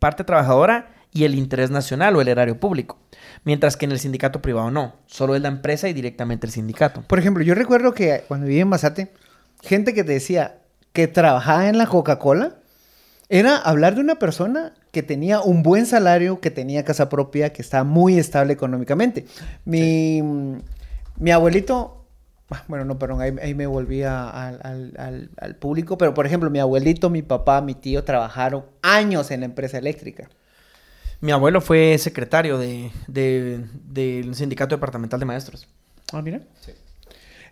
parte 0.00 0.24
trabajadora 0.24 0.90
y 1.12 1.24
el 1.24 1.36
interés 1.36 1.70
nacional 1.70 2.16
o 2.16 2.20
el 2.20 2.28
erario 2.28 2.58
público. 2.58 2.98
Mientras 3.44 3.76
que 3.76 3.84
en 3.84 3.92
el 3.92 4.00
sindicato 4.00 4.42
privado 4.42 4.70
no, 4.70 4.96
solo 5.06 5.34
es 5.36 5.42
la 5.42 5.48
empresa 5.48 5.88
y 5.88 5.92
directamente 5.92 6.46
el 6.46 6.52
sindicato. 6.52 7.02
Por 7.02 7.18
ejemplo, 7.18 7.44
yo 7.44 7.54
recuerdo 7.54 7.94
que 7.94 8.24
cuando 8.26 8.46
viví 8.46 8.60
en 8.60 8.68
Mazate, 8.68 9.12
gente 9.62 9.94
que 9.94 10.04
te 10.04 10.12
decía 10.12 10.58
que 10.92 11.06
trabajaba 11.06 11.68
en 11.68 11.78
la 11.78 11.86
Coca-Cola, 11.86 12.56
era 13.28 13.56
hablar 13.56 13.94
de 13.94 14.00
una 14.00 14.16
persona 14.16 14.74
que 14.90 15.04
tenía 15.04 15.40
un 15.40 15.62
buen 15.62 15.86
salario, 15.86 16.40
que 16.40 16.50
tenía 16.50 16.84
casa 16.84 17.08
propia, 17.08 17.52
que 17.52 17.62
estaba 17.62 17.84
muy 17.84 18.18
estable 18.18 18.52
económicamente. 18.52 19.24
Mi, 19.64 20.20
mi 21.16 21.30
abuelito, 21.30 21.99
bueno, 22.68 22.84
no, 22.84 22.98
perdón, 22.98 23.20
ahí, 23.20 23.34
ahí 23.42 23.54
me 23.54 23.66
volví 23.66 24.02
a- 24.02 24.28
al, 24.28 24.60
al- 24.62 24.94
al- 24.98 25.30
al 25.36 25.54
público, 25.56 25.96
pero 25.98 26.14
por 26.14 26.26
ejemplo, 26.26 26.50
mi 26.50 26.58
abuelito, 26.58 27.08
mi 27.10 27.22
papá, 27.22 27.60
mi 27.60 27.74
tío 27.74 28.02
trabajaron 28.04 28.64
años 28.82 29.30
en 29.30 29.40
la 29.40 29.46
empresa 29.46 29.78
eléctrica. 29.78 30.28
Mi 31.20 31.32
abuelo 31.32 31.60
fue 31.60 31.96
secretario 31.98 32.58
de, 32.58 32.90
de- 33.06 33.64
del 33.84 34.34
sindicato 34.34 34.74
departamental 34.74 35.20
de 35.20 35.26
maestros. 35.26 35.68
Ah, 36.12 36.22
mira. 36.22 36.40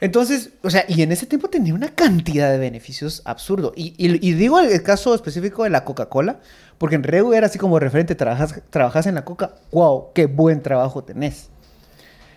Entonces, 0.00 0.50
o 0.62 0.70
sea, 0.70 0.84
y 0.88 1.02
en 1.02 1.10
ese 1.10 1.26
tiempo 1.26 1.48
tenía 1.48 1.74
una 1.74 1.88
cantidad 1.94 2.50
de 2.52 2.58
beneficios 2.58 3.20
absurdo. 3.24 3.72
Y, 3.74 3.94
y- 3.98 4.26
y 4.28 4.32
digo 4.34 4.60
el 4.60 4.82
caso 4.82 5.14
específico 5.14 5.64
de 5.64 5.70
la 5.70 5.84
Coca-Cola, 5.84 6.38
porque 6.78 6.94
en 6.94 7.02
Regu 7.02 7.32
era 7.32 7.46
así 7.46 7.58
como 7.58 7.78
referente, 7.80 8.14
trabajas, 8.14 8.60
trabajas 8.70 9.06
en 9.06 9.16
la 9.16 9.24
Coca, 9.24 9.52
wow, 9.72 10.12
qué 10.14 10.26
buen 10.26 10.62
trabajo 10.62 11.02
tenés. 11.02 11.48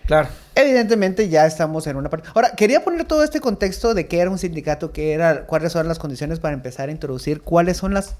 Claro. 0.06 0.28
Evidentemente 0.54 1.28
ya 1.28 1.46
estamos 1.46 1.86
en 1.86 1.96
una 1.96 2.10
parte. 2.10 2.28
Ahora, 2.34 2.50
quería 2.50 2.84
poner 2.84 3.04
todo 3.04 3.24
este 3.24 3.40
contexto 3.40 3.94
de 3.94 4.06
qué 4.06 4.18
era 4.18 4.30
un 4.30 4.38
sindicato, 4.38 4.92
qué 4.92 5.12
era, 5.12 5.46
cuáles 5.46 5.72
son 5.72 5.88
las 5.88 5.98
condiciones 5.98 6.40
para 6.40 6.54
empezar 6.54 6.88
a 6.88 6.92
introducir, 6.92 7.40
cuáles 7.42 7.78
son 7.78 7.94
las, 7.94 8.16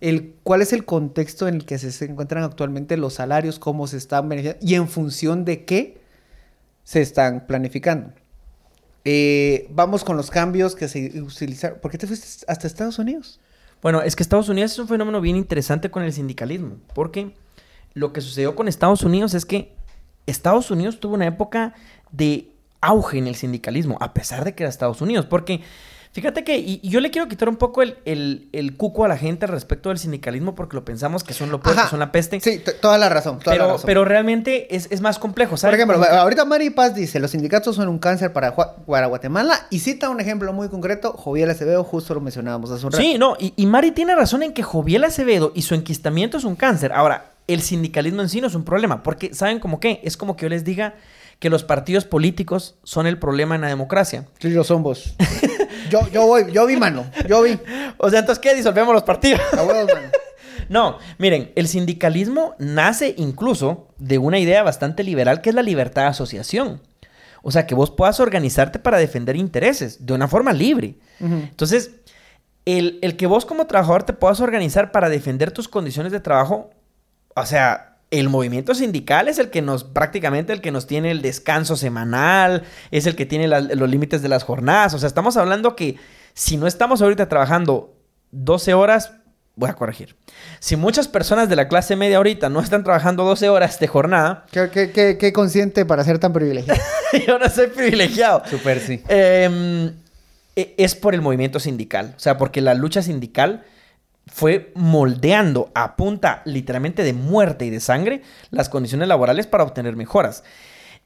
el, 0.00 0.34
cuál 0.42 0.62
es 0.62 0.72
el 0.72 0.84
contexto 0.84 1.46
en 1.46 1.56
el 1.56 1.66
que 1.66 1.78
se, 1.78 2.04
encuentran 2.04 2.44
actualmente 2.44 2.96
los 2.96 3.14
salarios, 3.14 3.58
cómo 3.58 3.86
se 3.86 3.98
están 3.98 4.28
beneficiando 4.28 4.66
y 4.66 4.74
en 4.74 4.88
función 4.88 5.44
de 5.44 5.64
qué 5.64 5.98
se 6.84 7.02
están 7.02 7.46
planificando. 7.46 8.12
Eh, 9.04 9.66
vamos 9.70 10.04
con 10.04 10.16
los 10.16 10.30
cambios 10.30 10.74
que 10.74 10.88
se 10.88 11.20
utilizaron. 11.20 11.78
¿Por 11.80 11.90
qué 11.90 11.98
te 11.98 12.06
fuiste 12.06 12.46
hasta 12.48 12.66
Estados 12.66 12.98
Unidos? 12.98 13.40
Bueno, 13.82 14.00
es 14.00 14.16
que 14.16 14.22
Estados 14.22 14.48
Unidos 14.48 14.72
es 14.72 14.78
un 14.78 14.88
fenómeno 14.88 15.20
bien 15.20 15.36
interesante 15.36 15.90
con 15.90 16.02
el 16.02 16.12
sindicalismo, 16.14 16.76
porque 16.94 17.34
lo 17.92 18.14
que 18.14 18.22
sucedió 18.22 18.56
con 18.56 18.66
Estados 18.66 19.02
Unidos 19.02 19.34
es 19.34 19.44
que 19.44 19.74
Estados 20.26 20.70
Unidos 20.70 21.00
tuvo 21.00 21.14
una 21.14 21.26
época 21.26 21.74
de 22.12 22.48
auge 22.80 23.18
en 23.18 23.26
el 23.26 23.34
sindicalismo, 23.34 23.96
a 24.00 24.12
pesar 24.14 24.44
de 24.44 24.54
que 24.54 24.62
era 24.62 24.70
Estados 24.70 25.00
Unidos, 25.00 25.24
porque 25.26 25.62
fíjate 26.12 26.44
que, 26.44 26.58
y, 26.58 26.80
y 26.82 26.90
yo 26.90 27.00
le 27.00 27.10
quiero 27.10 27.26
quitar 27.28 27.48
un 27.48 27.56
poco 27.56 27.82
el, 27.82 27.96
el- 28.04 28.48
el 28.52 28.76
cuco 28.76 29.04
a 29.04 29.08
la 29.08 29.16
gente 29.16 29.46
respecto 29.46 29.88
del 29.88 29.98
sindicalismo, 29.98 30.54
porque 30.54 30.76
lo 30.76 30.84
pensamos 30.84 31.24
que 31.24 31.32
son 31.34 31.50
lo 31.50 31.60
peor, 31.60 31.74
que 31.76 31.88
son 31.88 31.98
la 31.98 32.12
peste, 32.12 32.38
Sí, 32.40 32.62
toda 32.82 32.98
la 32.98 33.08
razón. 33.08 33.38
Toda 33.40 33.56
la 33.56 33.62
pero, 33.62 33.72
razón. 33.72 33.86
pero 33.86 34.04
realmente 34.04 34.76
es, 34.76 34.86
es 34.90 35.00
más 35.00 35.18
complejo, 35.18 35.50
Por 35.52 35.58
¿sabes? 35.58 35.74
ejemplo, 35.76 35.96
Como 35.96 36.06
que- 36.08 36.14
ahorita 36.14 36.44
Mari 36.44 36.70
Paz 36.70 36.94
dice, 36.94 37.18
los 37.20 37.30
sindicatos 37.32 37.74
son 37.74 37.88
un 37.88 37.98
cáncer 37.98 38.32
para, 38.32 38.54
para 38.54 39.06
Guatemala 39.06 39.66
y 39.70 39.78
cita 39.80 40.08
un 40.10 40.20
ejemplo 40.20 40.52
muy 40.52 40.68
concreto, 40.68 41.14
Joviel 41.14 41.50
Acevedo, 41.50 41.82
justo 41.84 42.14
lo 42.14 42.20
mencionábamos 42.20 42.70
hace 42.70 42.84
un 42.86 42.92
rato. 42.92 43.02
Sí, 43.02 43.16
no, 43.18 43.34
y, 43.40 43.54
y 43.56 43.66
Mari 43.66 43.90
tiene 43.92 44.14
razón 44.14 44.42
en 44.42 44.52
que 44.52 44.62
Joviel 44.62 45.04
Acevedo 45.04 45.52
y 45.54 45.62
su 45.62 45.74
enquistamiento 45.74 46.36
es 46.36 46.44
un 46.44 46.54
cáncer. 46.54 46.92
Ahora, 46.92 47.30
el 47.46 47.62
sindicalismo 47.62 48.22
en 48.22 48.28
sí 48.28 48.40
no 48.40 48.46
es 48.46 48.54
un 48.54 48.64
problema, 48.64 49.02
porque 49.02 49.34
¿saben 49.34 49.58
como 49.58 49.80
qué? 49.80 50.00
Es 50.02 50.16
como 50.16 50.36
que 50.36 50.44
yo 50.44 50.48
les 50.48 50.64
diga 50.64 50.94
que 51.38 51.50
los 51.50 51.64
partidos 51.64 52.04
políticos 52.04 52.76
son 52.84 53.06
el 53.06 53.18
problema 53.18 53.54
en 53.54 53.62
la 53.62 53.68
democracia. 53.68 54.26
Sí, 54.38 54.50
lo 54.50 54.64
son 54.64 54.82
vos. 54.82 55.14
yo, 55.90 56.08
yo 56.10 56.26
voy, 56.26 56.50
yo 56.52 56.66
vi, 56.66 56.76
mano, 56.76 57.04
yo 57.28 57.42
vi. 57.42 57.58
O 57.98 58.08
sea, 58.08 58.20
entonces, 58.20 58.40
¿qué? 58.40 58.54
Disolvemos 58.54 58.94
los 58.94 59.02
partidos. 59.02 59.40
A 59.52 59.62
huevos, 59.62 59.92
mano. 59.92 60.08
No, 60.68 60.98
miren, 61.18 61.52
el 61.56 61.68
sindicalismo 61.68 62.54
nace 62.58 63.14
incluso 63.18 63.88
de 63.98 64.16
una 64.16 64.38
idea 64.38 64.62
bastante 64.62 65.04
liberal 65.04 65.42
que 65.42 65.50
es 65.50 65.54
la 65.54 65.62
libertad 65.62 66.02
de 66.02 66.08
asociación. 66.08 66.80
O 67.42 67.50
sea, 67.50 67.66
que 67.66 67.74
vos 67.74 67.90
puedas 67.90 68.18
organizarte 68.20 68.78
para 68.78 68.96
defender 68.96 69.36
intereses 69.36 70.06
de 70.06 70.14
una 70.14 70.26
forma 70.26 70.54
libre. 70.54 70.96
Entonces, 71.20 71.90
el, 72.64 72.98
el 73.02 73.16
que 73.16 73.26
vos 73.26 73.44
como 73.44 73.66
trabajador 73.66 74.04
te 74.04 74.14
puedas 74.14 74.40
organizar 74.40 74.90
para 74.90 75.10
defender 75.10 75.50
tus 75.50 75.68
condiciones 75.68 76.12
de 76.12 76.20
trabajo, 76.20 76.70
o 77.34 77.46
sea, 77.46 77.96
el 78.10 78.28
movimiento 78.28 78.74
sindical 78.74 79.28
es 79.28 79.38
el 79.38 79.50
que 79.50 79.60
nos, 79.62 79.82
prácticamente 79.84 80.52
el 80.52 80.60
que 80.60 80.70
nos 80.70 80.86
tiene 80.86 81.10
el 81.10 81.20
descanso 81.22 81.76
semanal, 81.76 82.62
es 82.90 83.06
el 83.06 83.16
que 83.16 83.26
tiene 83.26 83.48
la- 83.48 83.60
los 83.60 83.88
límites 83.90 84.22
de 84.22 84.28
las 84.28 84.44
jornadas. 84.44 84.94
O 84.94 84.98
sea, 84.98 85.08
estamos 85.08 85.36
hablando 85.36 85.74
que 85.74 85.96
si 86.32 86.56
no 86.56 86.66
estamos 86.66 87.02
ahorita 87.02 87.28
trabajando 87.28 87.94
12 88.30 88.74
horas, 88.74 89.12
voy 89.56 89.70
a 89.70 89.74
corregir. 89.74 90.16
Si 90.60 90.76
muchas 90.76 91.08
personas 91.08 91.48
de 91.48 91.56
la 91.56 91.66
clase 91.68 91.96
media 91.96 92.16
ahorita 92.18 92.48
no 92.50 92.60
están 92.60 92.84
trabajando 92.84 93.24
12 93.24 93.48
horas 93.48 93.78
de 93.80 93.86
jornada, 93.88 94.46
¿Qué, 94.52 94.68
qué, 94.70 94.90
qué, 94.92 95.16
qué 95.18 95.32
consciente 95.32 95.84
para 95.84 96.04
ser 96.04 96.18
tan 96.20 96.32
privilegiado? 96.32 96.80
yo 97.26 97.38
no 97.38 97.48
soy 97.48 97.66
privilegiado. 97.68 98.42
Super, 98.48 98.78
sí. 98.80 99.02
Eh, 99.08 99.90
e- 100.56 100.74
es 100.78 100.94
por 100.94 101.14
el 101.14 101.20
movimiento 101.20 101.58
sindical. 101.58 102.14
O 102.16 102.20
sea, 102.20 102.36
porque 102.38 102.60
la 102.60 102.74
lucha 102.74 103.02
sindical 103.02 103.64
fue 104.26 104.72
moldeando 104.74 105.70
a 105.74 105.96
punta 105.96 106.42
literalmente 106.44 107.02
de 107.02 107.12
muerte 107.12 107.66
y 107.66 107.70
de 107.70 107.80
sangre 107.80 108.22
las 108.50 108.68
condiciones 108.68 109.08
laborales 109.08 109.46
para 109.46 109.64
obtener 109.64 109.96
mejoras. 109.96 110.44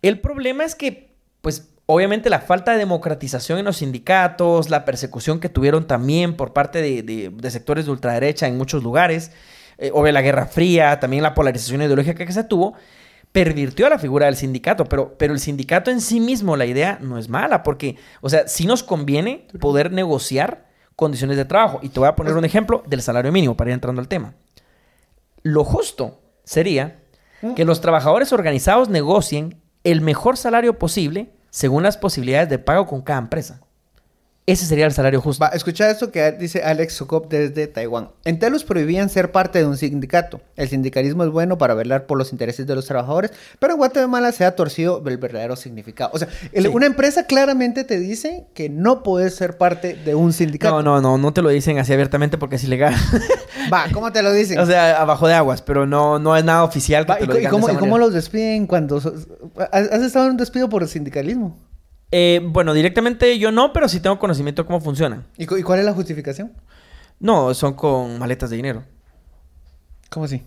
El 0.03 0.21
problema 0.21 0.65
es 0.65 0.75
que, 0.75 1.11
pues, 1.41 1.71
obviamente 1.87 2.31
la 2.31 2.41
falta 2.41 2.73
de 2.73 2.79
democratización 2.79 3.59
en 3.59 3.65
los 3.65 3.79
sindicatos, 3.79 4.71
la 4.71 4.85
persecución 4.85 5.41
que 5.41 5.49
tuvieron 5.49 5.87
también 5.87 6.37
por 6.37 6.53
parte 6.53 6.81
de, 6.81 7.03
de- 7.03 7.31
de 7.31 7.51
sectores 7.51 7.87
de 7.87 7.91
ultraderecha 7.91 8.47
en 8.47 8.57
muchos 8.57 8.83
lugares, 8.83 9.33
eh, 9.79 9.91
obvio 9.93 10.13
la 10.13 10.23
Guerra 10.23 10.47
Fría, 10.47 11.01
también 11.01 11.23
la 11.23 11.35
polarización 11.35 11.83
ideológica 11.83 12.25
que 12.25 12.33
se 12.33 12.45
tuvo, 12.45 12.75
pervirtió 13.33 13.87
a 13.87 13.91
la 13.91 13.99
figura 13.99 14.27
del 14.27 14.37
sindicato, 14.37 14.85
pero, 14.85 15.17
pero 15.19 15.33
el 15.35 15.41
sindicato 15.41 15.91
en 15.91 16.01
sí 16.01 16.21
mismo, 16.21 16.57
la 16.57 16.67
idea 16.67 16.99
no 17.01 17.19
es 17.19 17.29
mala, 17.29 17.63
porque, 17.63 17.97
o 18.21 18.29
sea, 18.31 18.47
sí 18.49 18.67
nos 18.67 18.83
conviene 18.83 19.47
poder 19.61 19.91
negociar 19.93 20.68
condiciones 20.99 21.37
de 21.37 21.45
trabajo. 21.45 21.79
Y 21.81 21.91
te 21.91 22.01
voy 22.01 22.09
a 22.09 22.17
poner 22.17 22.35
un 22.35 22.45
ejemplo 22.45 22.83
del 22.89 23.03
salario 23.03 23.31
mínimo 23.31 23.57
para 23.57 23.71
ir 23.71 23.75
entrando 23.75 24.01
al 24.01 24.09
tema. 24.09 24.35
Lo 25.45 25.63
justo 25.63 26.19
sería 26.43 26.99
que 27.55 27.65
los 27.65 27.81
trabajadores 27.81 28.33
organizados 28.33 28.89
negocien 28.89 29.63
el 29.85 30.01
mejor 30.01 30.37
salario 30.37 30.77
posible 30.77 31.31
según 31.51 31.85
las 31.85 31.97
posibilidades 31.97 32.49
de 32.49 32.59
pago 32.59 32.89
con 32.89 33.03
cada 33.03 33.21
empresa. 33.21 33.61
Ese 34.51 34.65
sería 34.65 34.87
el 34.87 34.93
salario 34.93 35.21
justo. 35.21 35.45
Va, 35.45 35.51
escucha 35.51 35.91
esto 35.91 36.11
que 36.11 36.33
dice 36.33 36.63
Alex 36.63 36.95
Sokop 36.95 37.29
desde 37.29 37.67
Taiwán. 37.67 38.09
En 38.25 38.39
Telus 38.39 38.65
prohibían 38.65 39.11
ser 39.11 39.31
parte 39.31 39.59
de 39.59 39.67
un 39.67 39.77
sindicato. 39.77 40.41
El 40.57 40.69
sindicalismo 40.69 41.23
es 41.25 41.31
bueno 41.31 41.59
para 41.59 41.75
velar 41.75 42.07
por 42.07 42.17
los 42.17 42.33
intereses 42.33 42.67
de 42.67 42.75
los 42.75 42.87
trabajadores, 42.87 43.31
pero 43.59 43.75
en 43.75 43.79
Guatemala 43.79 44.33
se 44.33 44.47
ha 44.47 44.57
torcido 44.57 45.03
el 45.07 45.19
verdadero 45.19 45.55
significado. 45.55 46.11
O 46.15 46.19
sea, 46.19 46.29
el- 46.53 46.63
Sí. 46.65 46.71
una 46.73 46.87
empresa 46.87 47.27
claramente 47.27 47.85
te 47.85 47.99
dice 47.99 48.47
que 48.55 48.71
no 48.71 49.03
puedes 49.03 49.35
ser 49.35 49.59
parte 49.59 49.95
de 49.95 50.15
un 50.15 50.33
sindicato. 50.33 50.83
No, 50.83 50.83
no, 50.83 51.01
no, 51.03 51.19
no 51.19 51.33
te 51.35 51.43
lo 51.43 51.51
dicen 51.51 51.79
así 51.79 51.93
abiertamente 51.93 52.39
porque 52.39 52.57
es 52.57 52.65
ilegal. 52.65 52.95
Va, 53.73 53.85
¿cómo 53.93 54.13
te 54.13 54.23
lo 54.23 54.33
dicen? 54.33 54.59
o 54.61 54.65
sea, 54.67 55.01
abajo 55.03 55.29
de 55.29 55.35
aguas, 55.35 55.61
pero 55.61 55.85
no, 55.87 56.19
no 56.19 56.35
es 56.37 56.43
nada 56.45 56.65
oficial 56.65 57.05
que 57.05 57.13
Va, 57.13 57.19
te 57.19 57.25
¿y, 57.25 57.27
lo 57.27 57.33
co- 57.35 57.37
y 57.37 57.41
digan 57.41 57.51
de 57.51 57.55
cómo, 57.55 57.69
esa 57.69 57.75
y 57.77 57.79
cómo 57.81 57.93
manera. 57.93 58.07
los 58.07 58.15
despiden 58.15 58.67
cuando... 58.67 58.97
¿Has 59.71 59.89
has 59.91 60.03
estado 60.03 60.25
en 60.25 60.31
un 60.33 60.37
despido 60.39 60.69
por 60.71 60.89
sindicalismo? 60.89 61.55
Eh, 62.11 62.41
bueno, 62.43 62.73
directamente 62.75 63.39
yo 63.39 63.53
no, 63.53 63.73
pero 63.73 63.89
sí 63.89 64.01
tengo 64.01 64.19
conocimiento 64.19 64.63
de 64.63 64.67
cómo 64.67 64.81
funcionan. 64.81 65.27
¿Y, 65.37 65.47
cu- 65.47 65.57
y 65.59 65.63
cuál 65.63 65.81
es 65.81 65.85
la 65.85 65.93
justificación? 65.93 66.53
No, 67.21 67.53
son 67.55 67.75
con 67.75 68.19
maletas 68.19 68.49
de 68.51 68.57
dinero. 68.57 68.85
¿Cómo 70.11 70.25
así? 70.27 70.43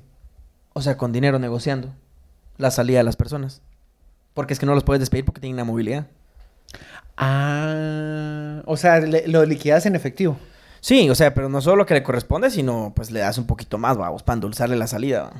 O 0.73 0.81
sea, 0.81 0.97
con 0.97 1.11
dinero 1.11 1.37
negociando 1.37 1.93
la 2.57 2.71
salida 2.71 2.99
de 2.99 3.03
las 3.03 3.15
personas. 3.15 3.61
Porque 4.33 4.53
es 4.53 4.59
que 4.59 4.65
no 4.65 4.73
los 4.73 4.83
puedes 4.83 4.99
despedir 5.01 5.25
porque 5.25 5.41
tienen 5.41 5.55
una 5.55 5.65
movilidad. 5.65 6.07
Ah, 7.17 8.61
o 8.65 8.77
sea, 8.77 8.99
le- 8.99 9.27
lo 9.27 9.45
liquidas 9.45 9.85
en 9.85 9.95
efectivo. 9.95 10.37
Sí, 10.79 11.09
o 11.09 11.15
sea, 11.15 11.33
pero 11.35 11.49
no 11.49 11.61
solo 11.61 11.75
lo 11.77 11.85
que 11.85 11.93
le 11.93 12.01
corresponde, 12.03 12.49
sino 12.49 12.91
pues 12.95 13.11
le 13.11 13.19
das 13.19 13.37
un 13.37 13.45
poquito 13.45 13.77
más, 13.77 13.97
vamos, 13.97 14.23
para 14.23 14.35
endulzarle 14.35 14.75
la 14.77 14.87
salida. 14.87 15.23
¿va? 15.25 15.33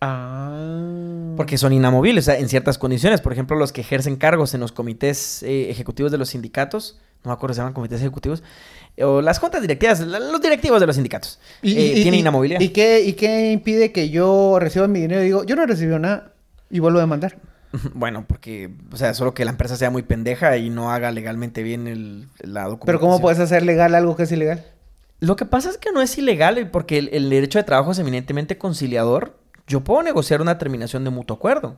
Ah. 0.00 1.25
Porque 1.36 1.58
son 1.58 1.72
inamovibles, 1.72 2.24
o 2.24 2.30
sea, 2.32 2.38
en 2.38 2.48
ciertas 2.48 2.78
condiciones. 2.78 3.20
Por 3.20 3.32
ejemplo, 3.32 3.56
los 3.56 3.72
que 3.72 3.82
ejercen 3.82 4.16
cargos 4.16 4.54
en 4.54 4.60
los 4.60 4.72
comités 4.72 5.42
eh, 5.42 5.70
ejecutivos 5.70 6.10
de 6.12 6.18
los 6.18 6.30
sindicatos, 6.30 6.98
no 7.24 7.30
me 7.30 7.34
acuerdo 7.34 7.54
si 7.54 7.56
se 7.56 7.60
llaman 7.62 7.74
comités 7.74 8.00
ejecutivos, 8.00 8.42
eh, 8.96 9.04
o 9.04 9.20
las 9.22 9.38
juntas 9.38 9.60
directivas, 9.62 10.00
la- 10.00 10.18
los 10.20 10.40
directivos 10.40 10.80
de 10.80 10.86
los 10.86 10.96
sindicatos, 10.96 11.38
eh, 11.62 11.92
tienen 11.94 12.20
inamovilidad. 12.20 12.60
¿y 12.60 12.70
qué, 12.70 13.02
¿Y 13.02 13.12
qué 13.14 13.52
impide 13.52 13.92
que 13.92 14.10
yo 14.10 14.58
reciba 14.58 14.88
mi 14.88 15.00
dinero 15.00 15.20
y 15.22 15.26
digo, 15.26 15.44
yo 15.44 15.54
no 15.56 15.66
recibí 15.66 15.96
nada 15.98 16.32
y 16.70 16.78
vuelvo 16.80 16.98
a 16.98 17.02
demandar? 17.02 17.36
Bueno, 17.94 18.24
porque, 18.26 18.70
o 18.92 18.96
sea, 18.96 19.12
solo 19.12 19.34
que 19.34 19.44
la 19.44 19.50
empresa 19.50 19.76
sea 19.76 19.90
muy 19.90 20.02
pendeja 20.02 20.56
y 20.56 20.70
no 20.70 20.92
haga 20.92 21.10
legalmente 21.10 21.62
bien 21.62 21.86
el, 21.88 22.28
la 22.40 22.62
documentación. 22.62 22.86
Pero 22.86 23.00
¿cómo 23.00 23.20
puedes 23.20 23.38
hacer 23.40 23.64
legal 23.64 23.94
algo 23.94 24.16
que 24.16 24.22
es 24.22 24.32
ilegal? 24.32 24.64
Lo 25.20 25.36
que 25.36 25.44
pasa 25.46 25.70
es 25.70 25.76
que 25.78 25.92
no 25.92 26.00
es 26.00 26.16
ilegal 26.16 26.70
porque 26.70 26.98
el, 26.98 27.10
el 27.12 27.28
derecho 27.28 27.58
de 27.58 27.64
trabajo 27.64 27.90
es 27.92 27.98
eminentemente 27.98 28.56
conciliador. 28.58 29.36
Yo 29.66 29.80
puedo 29.82 30.02
negociar 30.02 30.40
una 30.40 30.58
terminación 30.58 31.04
de 31.04 31.10
mutuo 31.10 31.36
acuerdo. 31.36 31.76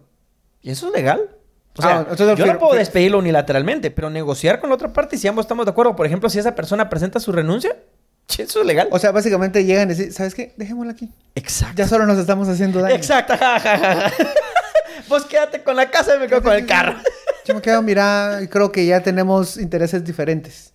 Y 0.62 0.70
eso 0.70 0.88
es 0.88 0.92
legal. 0.92 1.30
O 1.76 1.82
sea, 1.82 1.98
Ah, 1.98 2.06
entonces 2.10 2.36
yo 2.36 2.46
no 2.46 2.58
puedo 2.58 2.74
despedirlo 2.74 3.18
unilateralmente, 3.18 3.90
pero 3.90 4.10
negociar 4.10 4.60
con 4.60 4.68
la 4.68 4.74
otra 4.74 4.92
parte 4.92 5.16
si 5.16 5.28
ambos 5.28 5.44
estamos 5.44 5.64
de 5.64 5.70
acuerdo. 5.70 5.94
Por 5.94 6.06
ejemplo, 6.06 6.28
si 6.28 6.38
esa 6.38 6.54
persona 6.54 6.88
presenta 6.90 7.20
su 7.20 7.30
renuncia, 7.32 7.76
eso 8.38 8.60
es 8.60 8.66
legal. 8.66 8.88
O 8.90 8.98
sea, 8.98 9.12
básicamente 9.12 9.64
llegan 9.64 9.90
y 9.90 9.94
dicen, 9.94 10.12
¿sabes 10.12 10.34
qué? 10.34 10.54
Dejémosla 10.56 10.92
aquí. 10.92 11.10
Exacto. 11.34 11.74
Ya 11.76 11.86
solo 11.88 12.04
nos 12.06 12.18
estamos 12.18 12.48
haciendo 12.48 12.80
daño. 12.80 12.94
Exacto. 12.94 13.34
ja, 13.38 13.60
ja, 13.60 13.78
ja, 13.78 13.96
ja. 14.10 14.12
Vos 15.08 15.24
quédate 15.24 15.62
con 15.62 15.76
la 15.76 15.90
casa 15.90 16.16
y 16.16 16.18
me 16.18 16.26
quedo 16.26 16.42
con 16.42 16.52
el 16.52 16.66
carro. 16.66 16.96
Yo 17.46 17.54
me 17.54 17.62
quedo, 17.62 17.80
mira, 17.80 18.40
creo 18.50 18.70
que 18.70 18.84
ya 18.84 19.00
tenemos 19.02 19.56
intereses 19.56 20.04
diferentes. 20.04 20.74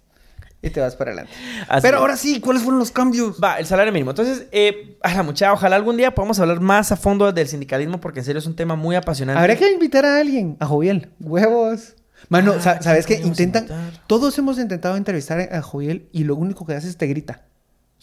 Y 0.63 0.69
te 0.69 0.79
vas 0.79 0.95
para 0.95 1.11
adelante. 1.11 1.31
Así 1.67 1.81
Pero 1.81 1.97
es. 1.97 2.01
ahora 2.01 2.15
sí, 2.17 2.39
¿cuáles 2.39 2.63
fueron 2.63 2.79
los 2.79 2.89
cambios? 2.91 3.37
Va, 3.43 3.59
el 3.59 3.65
salario 3.65 3.91
mínimo. 3.93 4.11
Entonces, 4.11 4.47
eh, 4.51 4.97
a 5.03 5.13
la 5.13 5.21
muchacha, 5.21 5.51
ojalá 5.53 5.75
algún 5.75 5.97
día 5.97 6.15
podamos 6.15 6.39
hablar 6.39 6.61
más 6.61 6.91
a 6.91 6.95
fondo 6.95 7.31
del 7.33 7.47
sindicalismo 7.47 7.99
porque 7.99 8.19
en 8.19 8.25
serio 8.25 8.39
es 8.39 8.45
un 8.47 8.55
tema 8.55 8.75
muy 8.75 8.95
apasionante. 8.95 9.39
Habría 9.39 9.57
que 9.57 9.69
invitar 9.71 10.05
a 10.05 10.17
alguien, 10.17 10.55
a 10.61 10.65
Joviel. 10.65 11.09
Huevos. 11.19 11.95
Mano, 12.29 12.53
Ah, 12.55 12.61
sa- 12.61 12.81
¿sabes 12.81 13.05
¿quién 13.05 13.21
qué? 13.21 13.27
Intentan. 13.27 13.67
Todos 14.07 14.37
hemos 14.37 14.57
intentado 14.57 14.95
entrevistar 14.95 15.41
a 15.53 15.61
Joviel 15.61 16.07
y 16.13 16.23
lo 16.23 16.35
único 16.37 16.65
que 16.65 16.73
hace 16.73 16.87
es 16.87 16.95
te 16.97 17.07
grita. 17.07 17.41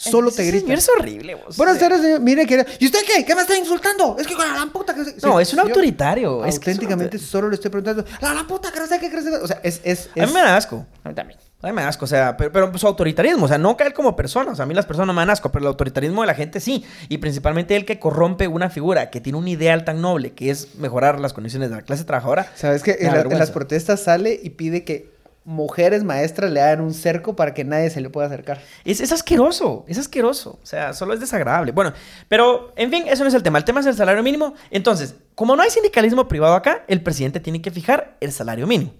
Solo 0.02 0.30
te 0.30 0.44
grita. 0.46 0.62
señor 0.64 0.78
es 0.78 0.88
horrible, 0.88 1.34
vos. 1.34 1.56
Buenas 1.56 1.78
tardes, 1.78 2.00
señor. 2.00 2.20
Mire 2.20 2.46
que... 2.46 2.64
¿Y 2.78 2.86
usted 2.86 3.00
qué? 3.06 3.24
¿Qué 3.24 3.34
me 3.34 3.42
está 3.42 3.56
insultando? 3.56 4.16
Es 4.18 4.26
que 4.26 4.34
con 4.34 4.46
la 4.48 4.54
gran 4.54 4.70
puta 4.70 4.94
que... 4.94 5.02
No, 5.22 5.38
es 5.38 5.52
un 5.52 5.60
autoritario. 5.60 6.44
es 6.44 6.54
Auténticamente 6.56 7.18
solo 7.18 7.48
le 7.50 7.56
estoy 7.56 7.70
preguntando. 7.70 8.04
La 8.20 8.32
gran 8.32 8.46
puta 8.46 8.72
que 8.72 8.78
no 8.80 8.86
sé 8.86 8.98
qué 8.98 9.10
crees. 9.10 9.26
O 9.26 9.46
sea, 9.46 9.60
es... 9.62 9.80
es, 9.84 10.08
A 10.18 10.26
mí 10.26 10.32
me 10.32 10.40
da 10.40 10.56
asco. 10.56 10.86
A 11.04 11.08
mí 11.10 11.14
también. 11.14 11.38
A 11.62 11.66
mí 11.66 11.74
me 11.74 11.82
da 11.82 11.88
asco, 11.88 12.06
o 12.06 12.08
sea, 12.08 12.38
pero, 12.38 12.50
pero 12.50 12.78
su 12.78 12.86
autoritarismo, 12.86 13.44
o 13.44 13.48
sea, 13.48 13.58
no 13.58 13.76
cae 13.76 13.92
como 13.92 14.16
persona, 14.16 14.52
o 14.52 14.54
sea, 14.56 14.62
a 14.62 14.66
mí 14.66 14.72
las 14.72 14.86
personas 14.86 15.08
no 15.08 15.12
me 15.12 15.20
dan 15.20 15.28
asco, 15.28 15.52
pero 15.52 15.64
el 15.64 15.68
autoritarismo 15.68 16.22
de 16.22 16.26
la 16.28 16.34
gente 16.34 16.58
sí, 16.58 16.86
y 17.10 17.18
principalmente 17.18 17.76
el 17.76 17.84
que 17.84 17.98
corrompe 17.98 18.48
una 18.48 18.70
figura 18.70 19.10
que 19.10 19.20
tiene 19.20 19.36
un 19.38 19.46
ideal 19.46 19.84
tan 19.84 20.00
noble, 20.00 20.32
que 20.32 20.48
es 20.48 20.76
mejorar 20.76 21.20
las 21.20 21.34
condiciones 21.34 21.68
de 21.68 21.76
la 21.76 21.82
clase 21.82 22.04
trabajadora. 22.04 22.50
¿Sabes 22.54 22.82
que 22.82 22.96
en, 23.00 23.12
la- 23.12 23.24
las 23.24 23.50
protestas 23.50 24.00
sale 24.02 24.40
y 24.42 24.48
pide 24.48 24.84
que 24.84 25.10
mujeres 25.50 26.04
maestras 26.04 26.50
le 26.50 26.60
hagan 26.60 26.80
un 26.80 26.94
cerco 26.94 27.34
para 27.34 27.52
que 27.52 27.64
nadie 27.64 27.90
se 27.90 28.00
le 28.00 28.08
pueda 28.08 28.28
acercar? 28.28 28.60
Es, 28.84 29.00
es 29.00 29.12
asqueroso, 29.12 29.84
es 29.88 29.98
asqueroso, 29.98 30.58
o 30.62 30.66
sea, 30.66 30.94
solo 30.94 31.12
es 31.12 31.20
desagradable. 31.20 31.72
Bueno, 31.72 31.92
pero, 32.28 32.72
en 32.76 32.90
fin, 32.90 33.04
eso 33.08 33.24
no 33.24 33.28
es 33.28 33.34
el 33.34 33.42
tema, 33.42 33.58
el 33.58 33.64
tema 33.64 33.80
es 33.80 33.86
el 33.86 33.94
salario 33.94 34.22
mínimo. 34.22 34.54
Entonces, 34.70 35.16
como 35.34 35.56
no 35.56 35.62
hay 35.62 35.70
sindicalismo 35.70 36.28
privado 36.28 36.54
acá, 36.54 36.84
el 36.86 37.02
presidente 37.02 37.40
tiene 37.40 37.60
que 37.60 37.70
fijar 37.70 38.16
el 38.20 38.32
salario 38.32 38.66
mínimo. 38.66 38.92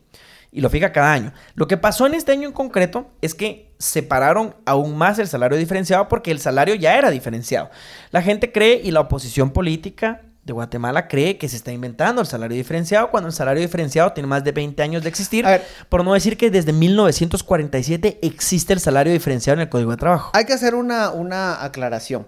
Y 0.53 0.61
lo 0.61 0.69
fija 0.69 0.91
cada 0.91 1.13
año. 1.13 1.33
Lo 1.55 1.69
que 1.69 1.77
pasó 1.77 2.07
en 2.07 2.15
este 2.15 2.33
año 2.33 2.49
en 2.49 2.53
concreto 2.53 3.07
es 3.21 3.35
que 3.35 3.73
separaron 3.79 4.57
aún 4.67 4.99
más 4.99 5.21
el 5.21 5.29
salario 5.29 5.57
diferenciado 5.57 6.09
porque 6.09 6.33
el 6.33 6.41
salario 6.41 6.75
ya 6.75 6.99
era 6.99 7.11
diferenciado. 7.11 7.71
La 8.11 8.21
gente 8.21 8.51
cree 8.51 8.81
y 8.83 8.91
la 8.91 9.01
oposición 9.01 9.53
política 9.53 10.23
de 10.51 10.55
Guatemala 10.55 11.09
cree 11.09 11.39
que 11.39 11.49
se 11.49 11.57
está 11.57 11.73
inventando 11.73 12.21
el 12.21 12.27
salario 12.27 12.57
diferenciado 12.57 13.11
cuando 13.11 13.29
el 13.29 13.33
salario 13.33 13.63
diferenciado 13.63 14.13
tiene 14.13 14.27
más 14.27 14.45
de 14.45 14.53
20 14.53 14.83
años 14.83 15.03
de 15.03 15.09
existir. 15.09 15.47
A 15.47 15.51
ver. 15.51 15.63
Por 15.89 16.05
no 16.05 16.13
decir 16.13 16.37
que 16.37 16.51
desde 16.51 16.73
1947 16.73 18.19
existe 18.23 18.73
el 18.73 18.81
salario 18.81 19.13
diferenciado 19.13 19.55
en 19.55 19.63
el 19.63 19.69
Código 19.69 19.93
de 19.93 19.97
Trabajo. 19.97 20.31
Hay 20.35 20.45
que 20.45 20.53
hacer 20.53 20.75
una, 20.75 21.11
una 21.11 21.65
aclaración. 21.65 22.27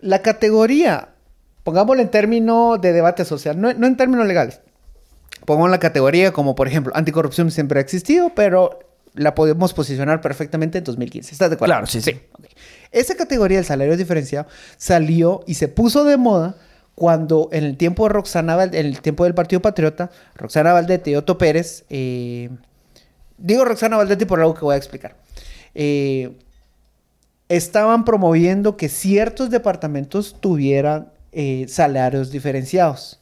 La 0.00 0.20
categoría, 0.20 1.14
pongámoslo 1.62 2.02
en 2.02 2.10
términos 2.10 2.80
de 2.80 2.92
debate 2.92 3.24
social, 3.24 3.60
no, 3.60 3.72
no 3.72 3.86
en 3.86 3.96
términos 3.96 4.26
legales. 4.26 4.60
Pongamos 5.46 5.70
la 5.70 5.78
categoría 5.78 6.32
como, 6.32 6.54
por 6.54 6.68
ejemplo, 6.68 6.92
anticorrupción 6.94 7.50
siempre 7.50 7.78
ha 7.78 7.82
existido, 7.82 8.32
pero 8.34 8.78
la 9.14 9.34
podemos 9.34 9.72
posicionar 9.72 10.20
perfectamente 10.20 10.78
en 10.78 10.84
2015. 10.84 11.32
¿Estás 11.32 11.50
de 11.50 11.54
acuerdo? 11.54 11.72
Claro, 11.72 11.86
sí, 11.86 12.00
sí. 12.00 12.20
Esa 12.90 13.14
categoría 13.14 13.58
del 13.58 13.64
salario 13.64 13.96
diferenciado 13.96 14.46
salió 14.76 15.42
y 15.46 15.54
se 15.54 15.68
puso 15.68 16.04
de 16.04 16.16
moda 16.16 16.56
cuando 16.94 17.48
en 17.52 17.64
el 17.64 17.76
tiempo 17.76 18.04
de 18.04 18.10
Roxana 18.14 18.56
Val- 18.56 18.74
en 18.74 18.86
el 18.86 19.00
tiempo 19.00 19.24
del 19.24 19.34
Partido 19.34 19.60
Patriota, 19.60 20.10
Roxana 20.36 20.72
Valdete 20.72 21.10
y 21.10 21.16
Otto 21.16 21.38
Pérez, 21.38 21.84
eh, 21.90 22.50
digo 23.38 23.64
Roxana 23.64 23.96
Valdete 23.96 24.26
por 24.26 24.40
algo 24.40 24.54
que 24.54 24.64
voy 24.64 24.74
a 24.74 24.78
explicar, 24.78 25.16
eh, 25.74 26.36
estaban 27.48 28.04
promoviendo 28.04 28.76
que 28.76 28.88
ciertos 28.88 29.50
departamentos 29.50 30.36
tuvieran 30.40 31.10
eh, 31.32 31.66
salarios 31.68 32.30
diferenciados. 32.30 33.20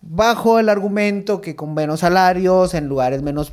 Bajo 0.00 0.58
el 0.58 0.68
argumento 0.68 1.40
que 1.40 1.54
con 1.54 1.74
menos 1.74 2.00
salarios, 2.00 2.74
en 2.74 2.88
lugares 2.88 3.22
menos, 3.22 3.52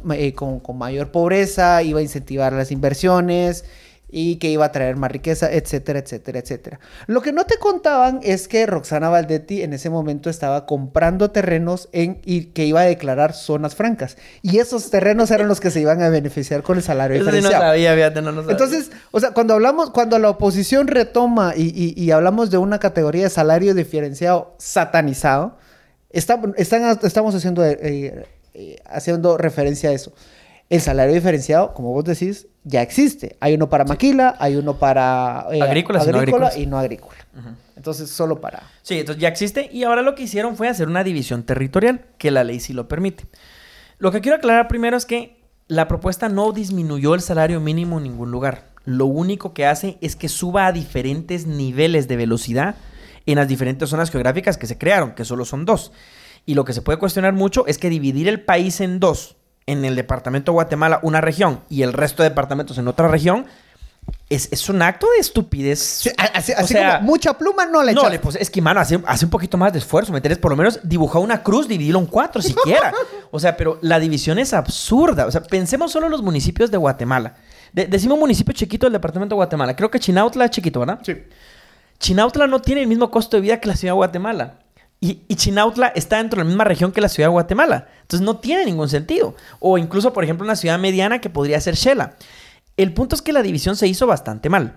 con 0.63 0.77
mayor 0.77 1.11
pobreza, 1.11 1.83
iba 1.83 1.99
a 1.99 2.01
incentivar 2.01 2.53
las 2.53 2.71
inversiones 2.71 3.65
y 4.11 4.37
que 4.37 4.49
iba 4.49 4.65
a 4.65 4.71
traer 4.71 4.95
más 4.95 5.11
riqueza, 5.11 5.51
etcétera, 5.51 5.99
etcétera, 5.99 6.39
etcétera. 6.39 6.79
Lo 7.07 7.21
que 7.21 7.31
no 7.31 7.45
te 7.45 7.57
contaban 7.57 8.19
es 8.23 8.47
que 8.47 8.65
Roxana 8.65 9.09
Valdetti 9.09 9.61
en 9.61 9.73
ese 9.73 9.89
momento 9.91 10.29
estaba 10.29 10.65
comprando 10.65 11.29
terrenos 11.31 11.89
en, 11.91 12.19
y 12.25 12.45
que 12.45 12.65
iba 12.65 12.81
a 12.81 12.85
declarar 12.85 13.33
zonas 13.33 13.75
francas. 13.75 14.17
Y 14.41 14.57
esos 14.57 14.89
terrenos 14.89 15.29
eran 15.31 15.47
los 15.47 15.59
que 15.59 15.69
se 15.69 15.79
iban 15.81 16.01
a 16.01 16.09
beneficiar 16.09 16.63
con 16.63 16.77
el 16.77 16.83
salario 16.83 17.17
Eso 17.21 17.29
sí 17.31 17.41
no 17.41 17.49
sabía, 17.51 17.93
fíjate, 17.93 18.21
no, 18.21 18.31
no 18.31 18.41
sabía. 18.41 18.51
Entonces, 18.53 18.91
o 19.11 19.19
sea, 19.19 19.31
cuando 19.31 19.53
hablamos, 19.53 19.91
cuando 19.91 20.17
la 20.17 20.29
oposición 20.29 20.87
retoma 20.87 21.53
y, 21.55 21.65
y- 21.75 21.93
y 22.03 22.11
hablamos 22.11 22.49
de 22.49 22.57
una 22.57 22.79
categoría 22.79 23.25
de 23.25 23.29
salario 23.29 23.75
diferenciado 23.75 24.55
satanizado, 24.57 25.57
está- 26.09 26.41
están- 26.57 26.99
estamos 27.03 27.35
haciendo, 27.35 27.63
eh, 27.63 28.25
eh, 28.55 28.75
haciendo 28.85 29.37
referencia 29.37 29.91
a 29.91 29.93
eso. 29.93 30.13
El 30.69 30.81
salario 30.81 31.15
diferenciado, 31.15 31.73
como 31.73 31.91
vos 31.93 32.03
decís, 32.03 32.47
ya 32.63 32.83
existe. 32.83 33.37
Hay 33.39 33.55
uno 33.55 33.69
para 33.69 33.85
maquila, 33.85 34.35
hay 34.39 34.55
uno 34.55 34.77
para 34.77 35.47
eh, 35.51 35.61
Agrícolas 35.61 36.07
y 36.07 36.11
no 36.11 36.17
agrícola 36.19 36.57
y 36.57 36.65
no 36.67 36.77
agrícola. 36.77 37.17
Entonces, 37.75 38.09
solo 38.09 38.39
para... 38.39 38.63
Sí, 38.83 38.99
entonces 38.99 39.21
ya 39.21 39.29
existe 39.29 39.69
y 39.71 39.83
ahora 39.83 40.01
lo 40.01 40.13
que 40.13 40.23
hicieron 40.23 40.55
fue 40.55 40.67
hacer 40.67 40.87
una 40.87 41.03
división 41.03 41.43
territorial, 41.43 42.05
que 42.17 42.29
la 42.29 42.43
ley 42.43 42.59
sí 42.59 42.73
lo 42.73 42.87
permite. 42.87 43.25
Lo 43.97 44.11
que 44.11 44.21
quiero 44.21 44.37
aclarar 44.37 44.67
primero 44.67 44.95
es 44.95 45.05
que 45.05 45.39
la 45.67 45.87
propuesta 45.87 46.29
no 46.29 46.51
disminuyó 46.51 47.15
el 47.15 47.21
salario 47.21 47.59
mínimo 47.59 47.97
en 47.97 48.03
ningún 48.03 48.31
lugar. 48.31 48.65
Lo 48.85 49.05
único 49.05 49.53
que 49.53 49.65
hace 49.65 49.97
es 50.01 50.15
que 50.15 50.29
suba 50.29 50.67
a 50.67 50.71
diferentes 50.71 51.47
niveles 51.47 52.07
de 52.07 52.17
velocidad 52.17 52.75
en 53.25 53.35
las 53.35 53.47
diferentes 53.47 53.89
zonas 53.89 54.11
geográficas 54.11 54.57
que 54.57 54.67
se 54.67 54.77
crearon, 54.77 55.13
que 55.13 55.25
solo 55.25 55.45
son 55.45 55.65
dos. 55.65 55.91
Y 56.45 56.55
lo 56.55 56.65
que 56.65 56.73
se 56.73 56.81
puede 56.81 56.99
cuestionar 56.99 57.33
mucho 57.33 57.65
es 57.67 57.77
que 57.77 57.89
dividir 57.89 58.27
el 58.27 58.41
país 58.41 58.81
en 58.81 58.99
dos, 58.99 59.37
en 59.65 59.85
el 59.85 59.95
departamento 59.95 60.51
de 60.51 60.53
Guatemala 60.55 60.99
una 61.03 61.21
región 61.21 61.61
y 61.69 61.83
el 61.83 61.93
resto 61.93 62.23
de 62.23 62.29
departamentos 62.29 62.77
en 62.77 62.87
otra 62.87 63.07
región, 63.07 63.45
es, 64.29 64.49
es 64.51 64.67
un 64.69 64.81
acto 64.81 65.05
de 65.13 65.19
estupidez. 65.19 65.79
Sí, 65.79 66.09
así 66.33 66.53
sea, 66.65 66.97
como 66.99 67.11
mucha 67.11 67.33
pluma 67.37 67.65
no 67.67 67.83
le 67.83 67.93
no, 67.93 68.01
echas. 68.01 68.11
le 68.11 68.19
puse- 68.21 68.39
es 68.41 68.49
que, 68.49 68.59
mano, 68.61 68.79
hace, 68.79 68.99
hace 69.05 69.25
un 69.25 69.31
poquito 69.31 69.57
más 69.57 69.71
de 69.71 69.77
esfuerzo, 69.79 70.11
¿me 70.11 70.17
entiendes? 70.17 70.39
Por 70.39 70.49
lo 70.51 70.57
menos 70.57 70.79
dibujar 70.83 71.21
una 71.21 71.43
cruz, 71.43 71.67
dividirlo 71.67 71.99
en 71.99 72.07
cuatro 72.07 72.41
siquiera. 72.41 72.93
O 73.31 73.39
sea, 73.39 73.55
pero 73.55 73.77
la 73.83 73.99
división 73.99 74.39
es 74.39 74.53
absurda. 74.53 75.27
O 75.27 75.31
sea, 75.31 75.43
pensemos 75.43 75.91
solo 75.91 76.07
en 76.07 76.11
los 76.11 76.23
municipios 76.23 76.71
de 76.71 76.77
Guatemala. 76.77 77.35
De- 77.73 77.85
decimos 77.85 78.17
municipio 78.17 78.55
chiquito 78.55 78.87
del 78.87 78.93
departamento 78.93 79.35
de 79.35 79.37
Guatemala. 79.37 79.75
Creo 79.75 79.91
que 79.91 79.99
Chinautla 79.99 80.45
es 80.45 80.51
chiquito, 80.51 80.79
¿verdad? 80.79 80.97
Sí. 81.03 81.15
Chinautla 81.99 82.47
no 82.47 82.59
tiene 82.61 82.81
el 82.81 82.87
mismo 82.87 83.11
costo 83.11 83.37
de 83.37 83.41
vida 83.41 83.59
que 83.59 83.67
la 83.67 83.75
ciudad 83.75 83.91
de 83.93 83.97
Guatemala. 83.97 84.55
Y, 85.01 85.21
y 85.27 85.35
Chinautla 85.35 85.87
está 85.87 86.17
dentro 86.17 86.37
de 86.37 86.43
la 86.43 86.49
misma 86.49 86.65
región 86.65 86.91
que 86.91 87.01
la 87.01 87.09
ciudad 87.09 87.29
de 87.29 87.33
Guatemala. 87.33 87.87
Entonces 88.01 88.25
no 88.25 88.37
tiene 88.37 88.65
ningún 88.65 88.89
sentido. 88.89 89.35
O 89.59 89.77
incluso, 89.77 90.11
por 90.13 90.23
ejemplo, 90.23 90.45
una 90.45 90.55
ciudad 90.55 90.77
mediana 90.77 91.21
que 91.21 91.29
podría 91.29 91.61
ser 91.61 91.75
Shela. 91.75 92.15
El 92.75 92.93
punto 92.93 93.15
es 93.15 93.21
que 93.21 93.33
la 93.33 93.41
división 93.41 93.75
se 93.75 93.87
hizo 93.87 94.07
bastante 94.07 94.49
mal. 94.49 94.75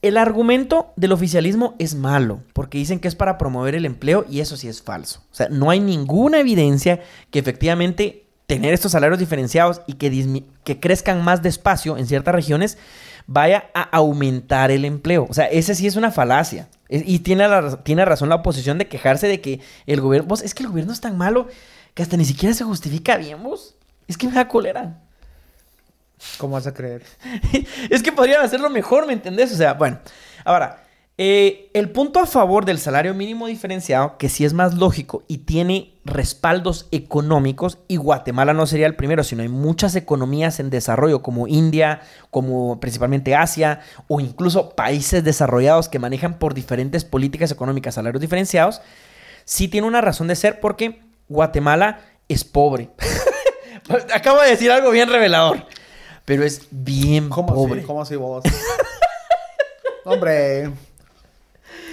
El 0.00 0.16
argumento 0.16 0.92
del 0.96 1.12
oficialismo 1.12 1.74
es 1.78 1.96
malo, 1.96 2.40
porque 2.52 2.78
dicen 2.78 3.00
que 3.00 3.08
es 3.08 3.16
para 3.16 3.36
promover 3.36 3.74
el 3.74 3.84
empleo 3.84 4.24
y 4.30 4.40
eso 4.40 4.56
sí 4.56 4.68
es 4.68 4.80
falso. 4.80 5.24
O 5.32 5.34
sea, 5.34 5.48
no 5.48 5.70
hay 5.70 5.80
ninguna 5.80 6.38
evidencia 6.38 7.00
que 7.30 7.40
efectivamente 7.40 8.26
tener 8.46 8.72
estos 8.72 8.92
salarios 8.92 9.18
diferenciados 9.18 9.82
y 9.86 9.94
que, 9.94 10.44
que 10.62 10.78
crezcan 10.78 11.24
más 11.24 11.42
despacio 11.42 11.96
en 11.98 12.06
ciertas 12.06 12.34
regiones 12.34 12.78
vaya 13.28 13.70
a 13.74 13.82
aumentar 13.82 14.70
el 14.72 14.84
empleo. 14.84 15.26
O 15.30 15.34
sea, 15.34 15.44
ese 15.44 15.74
sí 15.76 15.86
es 15.86 15.94
una 15.96 16.10
falacia. 16.10 16.68
Es- 16.88 17.02
Y 17.06 17.20
tiene, 17.20 17.46
la 17.46 17.84
tiene 17.84 18.04
razón 18.04 18.28
la 18.30 18.36
oposición 18.36 18.78
de 18.78 18.88
quejarse 18.88 19.28
de 19.28 19.40
que 19.40 19.60
el 19.86 20.00
gobierno... 20.00 20.26
Vos, 20.26 20.42
es 20.42 20.54
que 20.54 20.64
el 20.64 20.70
gobierno 20.70 20.92
es 20.92 21.00
tan 21.00 21.16
malo 21.16 21.46
que 21.94 22.02
hasta 22.02 22.16
ni 22.16 22.24
siquiera 22.24 22.54
se 22.54 22.64
justifica 22.64 23.16
bien, 23.18 23.42
vos. 23.42 23.76
Es 24.08 24.16
que 24.16 24.26
me 24.26 24.32
da 24.32 24.48
cólera. 24.48 24.98
¿Cómo 26.38 26.54
vas 26.54 26.66
a 26.66 26.74
creer? 26.74 27.02
es 27.90 28.02
que 28.02 28.10
podrían 28.10 28.42
hacerlo 28.42 28.70
mejor, 28.70 29.06
¿me 29.06 29.12
entendés? 29.12 29.52
O 29.52 29.56
sea, 29.56 29.74
bueno. 29.74 29.98
Ahora, 30.44 30.82
eh, 31.20 31.68
el 31.74 31.90
punto 31.90 32.20
a 32.20 32.26
favor 32.26 32.64
del 32.64 32.78
salario 32.78 33.12
mínimo 33.12 33.48
diferenciado, 33.48 34.16
que 34.18 34.28
sí 34.28 34.44
es 34.44 34.52
más 34.52 34.74
lógico 34.74 35.24
y 35.26 35.38
tiene 35.38 35.94
respaldos 36.04 36.86
económicos, 36.92 37.78
y 37.88 37.96
Guatemala 37.96 38.54
no 38.54 38.68
sería 38.68 38.86
el 38.86 38.94
primero, 38.94 39.24
sino 39.24 39.42
hay 39.42 39.48
muchas 39.48 39.96
economías 39.96 40.60
en 40.60 40.70
desarrollo, 40.70 41.20
como 41.20 41.48
India, 41.48 42.02
como 42.30 42.78
principalmente 42.78 43.34
Asia, 43.34 43.80
o 44.06 44.20
incluso 44.20 44.70
países 44.76 45.24
desarrollados 45.24 45.88
que 45.88 45.98
manejan 45.98 46.38
por 46.38 46.54
diferentes 46.54 47.04
políticas 47.04 47.50
económicas 47.50 47.96
salarios 47.96 48.20
diferenciados, 48.20 48.80
sí 49.44 49.66
tiene 49.66 49.88
una 49.88 50.00
razón 50.00 50.28
de 50.28 50.36
ser 50.36 50.60
porque 50.60 51.02
Guatemala 51.28 51.98
es 52.28 52.44
pobre. 52.44 52.90
Acabo 54.14 54.40
de 54.40 54.50
decir 54.50 54.70
algo 54.70 54.92
bien 54.92 55.08
revelador. 55.08 55.66
Pero 56.24 56.44
es 56.44 56.68
bien 56.70 57.28
¿Cómo 57.28 57.54
pobre. 57.54 57.80
así? 57.80 57.86
¿Cómo 57.86 58.02
así 58.02 58.14
vos? 58.14 58.44
Hombre. 60.04 60.70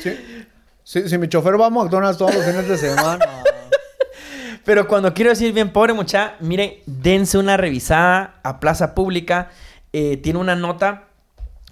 Sí. 0.06 0.46
Sí, 0.84 1.10
si 1.10 1.18
mi 1.18 1.28
chofer 1.28 1.60
va 1.60 1.66
a 1.66 1.70
McDonald's 1.72 2.20
todos 2.20 2.36
los 2.36 2.46
fines 2.46 2.68
de 2.68 2.78
semana. 2.78 3.26
Pero 4.66 4.88
cuando 4.88 5.14
quiero 5.16 5.32
decir 5.32 5.52
bien 5.52 5.74
pobre, 5.74 5.94
mucha, 5.94 6.36
mire, 6.40 6.84
dense 6.86 7.40
una 7.40 7.58
revisada 7.58 8.36
a 8.44 8.60
Plaza 8.60 8.94
Pública. 8.94 9.50
Eh, 9.94 10.18
tiene 10.18 10.38
una 10.38 10.56
nota. 10.56 11.06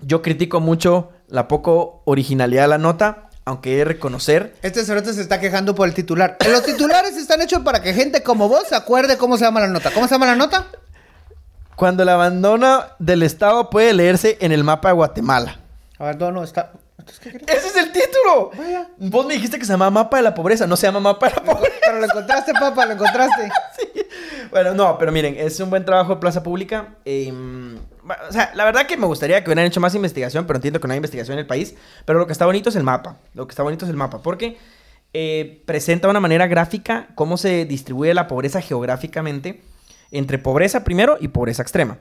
Yo 0.01 0.23
critico 0.23 0.59
mucho 0.59 1.11
la 1.27 1.47
poco 1.47 2.01
originalidad 2.05 2.63
de 2.63 2.67
la 2.69 2.77
nota, 2.79 3.29
aunque 3.45 3.73
he 3.73 3.77
de 3.77 3.85
reconocer. 3.85 4.55
Este 4.63 4.83
cerote 4.83 5.13
se 5.13 5.21
está 5.21 5.39
quejando 5.39 5.75
por 5.75 5.87
el 5.87 5.93
titular. 5.93 6.37
Los 6.49 6.63
titulares 6.63 7.15
están 7.15 7.41
hechos 7.41 7.61
para 7.61 7.83
que 7.83 7.93
gente 7.93 8.23
como 8.23 8.49
vos 8.49 8.63
se 8.67 8.75
acuerde 8.75 9.17
cómo 9.17 9.37
se 9.37 9.45
llama 9.45 9.59
la 9.59 9.67
nota. 9.67 9.91
¿Cómo 9.91 10.07
se 10.07 10.15
llama 10.15 10.25
la 10.25 10.35
nota? 10.35 10.67
Cuando 11.75 12.01
el 12.01 12.09
abandono 12.09 12.83
del 12.97 13.21
Estado 13.21 13.69
puede 13.69 13.93
leerse 13.93 14.37
en 14.41 14.51
el 14.51 14.63
mapa 14.63 14.89
de 14.89 14.95
Guatemala. 14.95 15.59
Abandono 15.99 16.43
está. 16.43 16.71
Entonces, 17.03 17.19
¿qué 17.19 17.31
querías? 17.31 17.57
¡Ese 17.57 17.67
es 17.67 17.75
el 17.75 17.91
título! 17.91 18.51
Vaya. 18.57 18.87
Vos 18.97 19.25
me 19.25 19.33
dijiste 19.33 19.59
que 19.59 19.65
se 19.65 19.73
llama 19.73 19.89
mapa 19.89 20.17
de 20.17 20.23
la 20.23 20.33
pobreza, 20.33 20.65
no 20.65 20.77
se 20.77 20.87
llama 20.87 21.01
mapa 21.01 21.27
de 21.29 21.35
la 21.35 21.43
pobreza. 21.43 21.75
Pero 21.83 21.99
lo 21.99 22.05
encontraste, 22.05 22.53
papá, 22.53 22.85
lo 22.85 22.93
encontraste. 22.93 23.51
Bueno, 24.51 24.75
no, 24.75 24.99
pero 24.99 25.11
miren, 25.11 25.35
es 25.35 25.59
un 25.59 25.71
buen 25.71 25.83
trabajo 25.83 26.13
de 26.13 26.21
Plaza 26.21 26.43
Pública. 26.43 26.95
Eh, 27.05 27.33
O 28.29 28.31
sea, 28.31 28.51
la 28.53 28.65
verdad 28.65 28.85
que 28.85 28.97
me 28.97 29.07
gustaría 29.07 29.43
que 29.43 29.49
hubieran 29.49 29.65
hecho 29.65 29.79
más 29.79 29.95
investigación, 29.95 30.45
pero 30.45 30.57
entiendo 30.57 30.79
que 30.79 30.87
no 30.87 30.93
hay 30.93 30.97
investigación 30.97 31.33
en 31.33 31.39
el 31.39 31.47
país. 31.47 31.73
Pero 32.05 32.19
lo 32.19 32.27
que 32.27 32.33
está 32.33 32.45
bonito 32.45 32.69
es 32.69 32.75
el 32.75 32.83
mapa. 32.83 33.17
Lo 33.33 33.47
que 33.47 33.51
está 33.51 33.63
bonito 33.63 33.85
es 33.85 33.89
el 33.89 33.97
mapa. 33.97 34.21
Porque 34.21 34.57
eh, 35.13 35.63
presenta 35.65 36.07
de 36.07 36.11
una 36.11 36.19
manera 36.19 36.45
gráfica 36.45 37.07
cómo 37.15 37.37
se 37.37 37.65
distribuye 37.65 38.13
la 38.13 38.27
pobreza 38.27 38.61
geográficamente 38.61 39.63
entre 40.11 40.37
pobreza 40.37 40.83
primero 40.83 41.17
y 41.19 41.29
pobreza 41.29 41.63
extrema. 41.63 41.97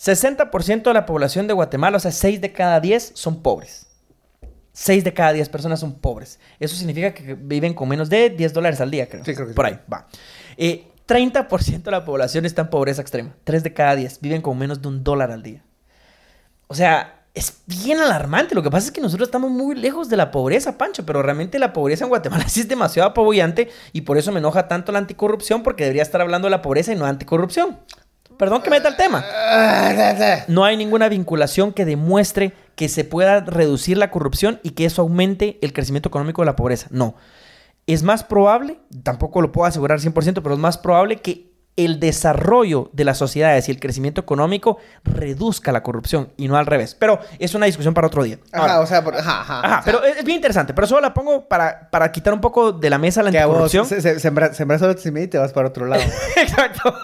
60% 0.00 0.82
de 0.82 0.94
la 0.94 1.06
población 1.06 1.46
de 1.46 1.54
Guatemala, 1.54 1.96
o 1.96 2.00
sea, 2.00 2.10
6 2.12 2.40
de 2.40 2.52
cada 2.52 2.80
10 2.80 3.12
son 3.14 3.42
pobres. 3.42 3.86
6 4.78 5.02
de 5.02 5.12
cada 5.12 5.32
10 5.32 5.48
personas 5.48 5.80
son 5.80 5.94
pobres. 5.94 6.38
Eso 6.60 6.76
significa 6.76 7.12
que 7.12 7.34
viven 7.34 7.74
con 7.74 7.88
menos 7.88 8.08
de 8.08 8.30
10 8.30 8.52
dólares 8.52 8.80
al 8.80 8.92
día, 8.92 9.08
creo. 9.08 9.24
Sí, 9.24 9.34
creo 9.34 9.48
que 9.48 9.52
sí. 9.52 9.56
Por 9.56 9.66
ahí, 9.66 9.76
va. 9.92 10.06
Eh, 10.56 10.86
30% 11.04 11.82
de 11.82 11.90
la 11.90 12.04
población 12.04 12.46
está 12.46 12.62
en 12.62 12.70
pobreza 12.70 13.02
extrema. 13.02 13.34
3 13.42 13.64
de 13.64 13.72
cada 13.74 13.96
10 13.96 14.20
viven 14.20 14.40
con 14.40 14.56
menos 14.56 14.80
de 14.80 14.86
un 14.86 15.02
dólar 15.02 15.32
al 15.32 15.42
día. 15.42 15.64
O 16.68 16.76
sea, 16.76 17.24
es 17.34 17.62
bien 17.66 17.98
alarmante. 17.98 18.54
Lo 18.54 18.62
que 18.62 18.70
pasa 18.70 18.86
es 18.86 18.92
que 18.92 19.00
nosotros 19.00 19.26
estamos 19.26 19.50
muy 19.50 19.74
lejos 19.74 20.08
de 20.08 20.16
la 20.16 20.30
pobreza, 20.30 20.78
Pancho, 20.78 21.04
pero 21.04 21.24
realmente 21.24 21.58
la 21.58 21.72
pobreza 21.72 22.04
en 22.04 22.10
Guatemala 22.10 22.44
sí 22.48 22.60
es 22.60 22.68
demasiado 22.68 23.08
apabullante 23.08 23.70
y 23.92 24.02
por 24.02 24.16
eso 24.16 24.30
me 24.30 24.38
enoja 24.38 24.68
tanto 24.68 24.92
la 24.92 25.00
anticorrupción, 25.00 25.64
porque 25.64 25.82
debería 25.82 26.02
estar 26.02 26.20
hablando 26.20 26.46
de 26.46 26.50
la 26.50 26.62
pobreza 26.62 26.92
y 26.92 26.94
no 26.94 27.02
de 27.02 27.10
anticorrupción. 27.10 27.80
Perdón 28.36 28.62
que 28.62 28.70
meta 28.70 28.88
el 28.88 28.96
tema. 28.96 29.24
No 30.46 30.64
hay 30.64 30.76
ninguna 30.76 31.08
vinculación 31.08 31.72
que 31.72 31.84
demuestre 31.84 32.52
que 32.78 32.88
se 32.88 33.02
pueda 33.04 33.40
reducir 33.40 33.98
la 33.98 34.10
corrupción 34.12 34.60
y 34.62 34.70
que 34.70 34.84
eso 34.84 35.02
aumente 35.02 35.58
el 35.62 35.72
crecimiento 35.72 36.08
económico 36.08 36.40
de 36.42 36.46
la 36.46 36.54
pobreza. 36.56 36.86
No. 36.90 37.16
Es 37.88 38.04
más 38.04 38.22
probable, 38.22 38.78
tampoco 39.02 39.42
lo 39.42 39.50
puedo 39.50 39.66
asegurar 39.66 39.98
100%, 39.98 40.40
pero 40.42 40.54
es 40.54 40.60
más 40.60 40.78
probable 40.78 41.16
que 41.16 41.48
el 41.74 41.98
desarrollo 41.98 42.90
de 42.92 43.04
las 43.04 43.18
sociedades 43.18 43.68
y 43.68 43.72
el 43.72 43.80
crecimiento 43.80 44.20
económico 44.20 44.78
reduzca 45.04 45.72
la 45.72 45.82
corrupción 45.82 46.32
y 46.36 46.46
no 46.46 46.56
al 46.56 46.66
revés. 46.66 46.94
Pero 46.94 47.18
es 47.40 47.54
una 47.54 47.66
discusión 47.66 47.94
para 47.94 48.06
otro 48.06 48.22
día. 48.22 48.38
Ajá, 48.52 48.62
Ahora, 48.62 48.80
o 48.80 48.86
sea, 48.86 49.02
por- 49.02 49.16
ajá, 49.16 49.40
ajá. 49.40 49.58
ajá, 49.60 49.66
O 49.80 49.82
sea, 49.82 49.82
pero 49.84 50.04
es 50.04 50.18
es 50.18 50.24
bien 50.24 50.36
interesante. 50.36 50.72
Pero 50.72 50.86
solo 50.86 51.00
la 51.00 51.12
pongo 51.14 51.48
para, 51.48 51.90
para 51.90 52.12
quitar 52.12 52.32
un 52.32 52.40
poco 52.40 52.70
de 52.72 52.90
la 52.90 52.98
mesa 52.98 53.22
la 53.24 53.30
que 53.32 53.38
a 53.40 53.46
vos 53.46 53.56
anticorrupción. 53.62 53.86
se, 53.86 54.00
se, 54.00 54.20
sembra- 54.20 54.52
sembras 54.54 54.82
optimismo 54.82 55.24
y 55.24 55.28
te 55.28 55.38
vas 55.38 55.52
para 55.52 55.68
otro 55.68 55.86
lado. 55.86 56.02
Exacto. 56.36 56.94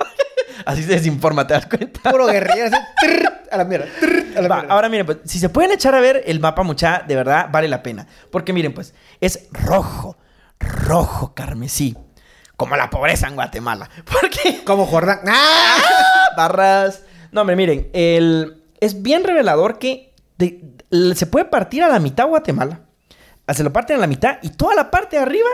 Así 0.67 0.83
se 0.85 0.93
desinforma, 0.93 1.47
¿te 1.47 1.55
das 1.55 1.67
cuenta? 1.67 2.11
Puro 2.11 2.27
guerrillero, 2.27 2.67
así, 2.69 2.77
a 3.55 3.59
la 3.59 3.65
mierda, 3.65 3.87
trrr, 4.01 4.37
a 4.39 4.41
la 4.43 4.49
Va, 4.49 4.57
mierda. 4.57 4.75
ahora 4.75 4.89
miren, 4.89 5.07
pues, 5.07 5.19
si 5.25 5.39
se 5.39 5.49
pueden 5.49 5.73
echar 5.73 5.95
a 5.95 6.01
ver 6.01 6.23
el 6.27 6.41
mapa, 6.41 6.63
mucha, 6.63 7.03
de 7.07 7.17
verdad 7.17 7.49
vale 7.51 7.69
la 7.69 7.83
pena. 7.83 8.07
Porque 8.31 8.53
miren, 8.53 8.75
pues, 8.75 8.95
es 9.21 9.49
rojo, 9.53 10.17
rojo 10.61 11.35
carmesí. 11.35 11.97
Como 12.57 12.77
la 12.77 12.89
pobreza 12.91 13.27
en 13.27 13.35
Guatemala. 13.35 13.91
Porque 14.05 14.63
Como 14.65 14.87
Jordán. 14.87 15.21
¡Ah! 15.27 15.77
barras. 16.37 17.03
No, 17.33 17.41
hombre, 17.41 17.57
miren, 17.57 17.91
el... 17.93 18.63
es 18.81 19.03
bien 19.03 19.25
revelador 19.25 19.79
que 19.79 20.15
de- 20.39 20.61
se 21.17 21.27
puede 21.27 21.47
partir 21.47 21.83
a 21.83 21.89
la 21.89 21.99
mitad 21.99 22.27
Guatemala. 22.29 22.81
Se 23.53 23.65
lo 23.65 23.73
parten 23.73 23.97
a 23.97 24.01
la 24.01 24.07
mitad 24.07 24.39
y 24.43 24.51
toda 24.51 24.75
la 24.77 24.91
parte 24.91 25.17
de 25.17 25.23
arriba 25.23 25.49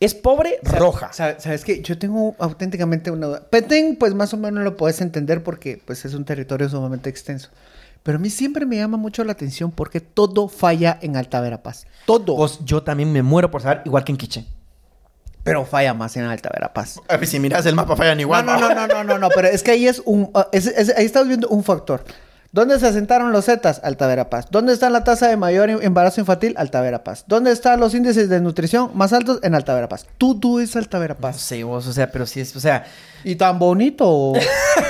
es 0.00 0.14
pobre 0.14 0.58
roja. 0.62 1.12
Sa- 1.12 1.38
¿Sabes 1.40 1.64
qué? 1.64 1.80
Yo 1.82 1.98
tengo 1.98 2.34
auténticamente 2.38 3.10
una 3.10 3.26
duda. 3.26 3.42
Petén, 3.48 3.96
pues 3.96 4.14
más 4.14 4.34
o 4.34 4.36
menos 4.36 4.62
lo 4.64 4.76
puedes 4.76 5.00
entender 5.00 5.42
porque 5.42 5.80
pues 5.84 6.04
es 6.04 6.14
un 6.14 6.24
territorio 6.24 6.68
sumamente 6.68 7.08
extenso. 7.10 7.50
Pero 8.02 8.16
a 8.16 8.20
mí 8.20 8.28
siempre 8.28 8.66
me 8.66 8.76
llama 8.76 8.98
mucho 8.98 9.24
la 9.24 9.32
atención 9.32 9.70
porque 9.70 10.00
todo 10.00 10.48
falla 10.48 10.98
en 11.00 11.16
Alta 11.16 11.40
Verapaz. 11.40 11.86
Todo. 12.06 12.36
Pues, 12.36 12.58
yo 12.64 12.82
también 12.82 13.10
me 13.12 13.22
muero 13.22 13.50
por 13.50 13.62
saber, 13.62 13.80
igual 13.86 14.04
que 14.04 14.12
en 14.12 14.18
Quiche. 14.18 14.44
Pero 15.42 15.64
falla 15.64 15.94
más 15.94 16.16
en 16.16 16.24
Alta 16.24 16.50
Verapaz. 16.52 17.00
A 17.08 17.16
ver, 17.16 17.26
si 17.26 17.38
miras 17.40 17.64
el 17.66 17.74
mapa 17.74 17.96
fallan 17.96 18.16
No, 18.16 18.22
igual. 18.22 18.44
no, 18.44 18.58
no, 18.58 18.74
no, 18.74 18.86
no, 18.86 19.04
no, 19.04 19.18
no, 19.18 19.28
pero 19.34 19.48
es 19.48 19.62
que 19.62 19.70
ahí 19.70 19.86
es 19.86 20.02
un... 20.04 20.30
ah, 20.34 20.48
es- 20.52 20.66
es- 20.66 20.94
ahí 20.96 21.04
estás 21.06 21.26
viendo 21.28 21.48
un 21.48 21.64
factor. 21.64 22.04
¿Dónde 22.54 22.78
se 22.78 22.86
asentaron 22.86 23.32
los 23.32 23.46
Zetas? 23.46 23.80
Alta 23.82 24.06
Verapaz. 24.06 24.46
¿Dónde 24.48 24.72
está 24.72 24.88
la 24.88 25.02
tasa 25.02 25.26
de 25.26 25.36
mayor 25.36 25.70
em- 25.70 25.80
embarazo 25.82 26.20
infantil? 26.20 26.54
Alta 26.56 26.80
Verapaz. 26.80 27.24
¿Dónde 27.26 27.50
están 27.50 27.80
los 27.80 27.96
índices 27.96 28.28
de 28.28 28.40
nutrición 28.40 28.92
más 28.94 29.12
altos? 29.12 29.40
En 29.42 29.56
Alta 29.56 29.74
Verapaz. 29.74 30.06
Todo 30.18 30.60
es 30.60 30.76
Alta 30.76 30.98
No 30.98 31.00
Verapaz. 31.00 31.36
sé 31.40 31.64
vos, 31.64 31.84
o 31.88 31.92
sea, 31.92 32.12
pero 32.12 32.26
sí 32.26 32.38
es, 32.38 32.54
o 32.54 32.60
sea, 32.60 32.84
Y 33.24 33.34
tan 33.34 33.58
bonito. 33.58 34.34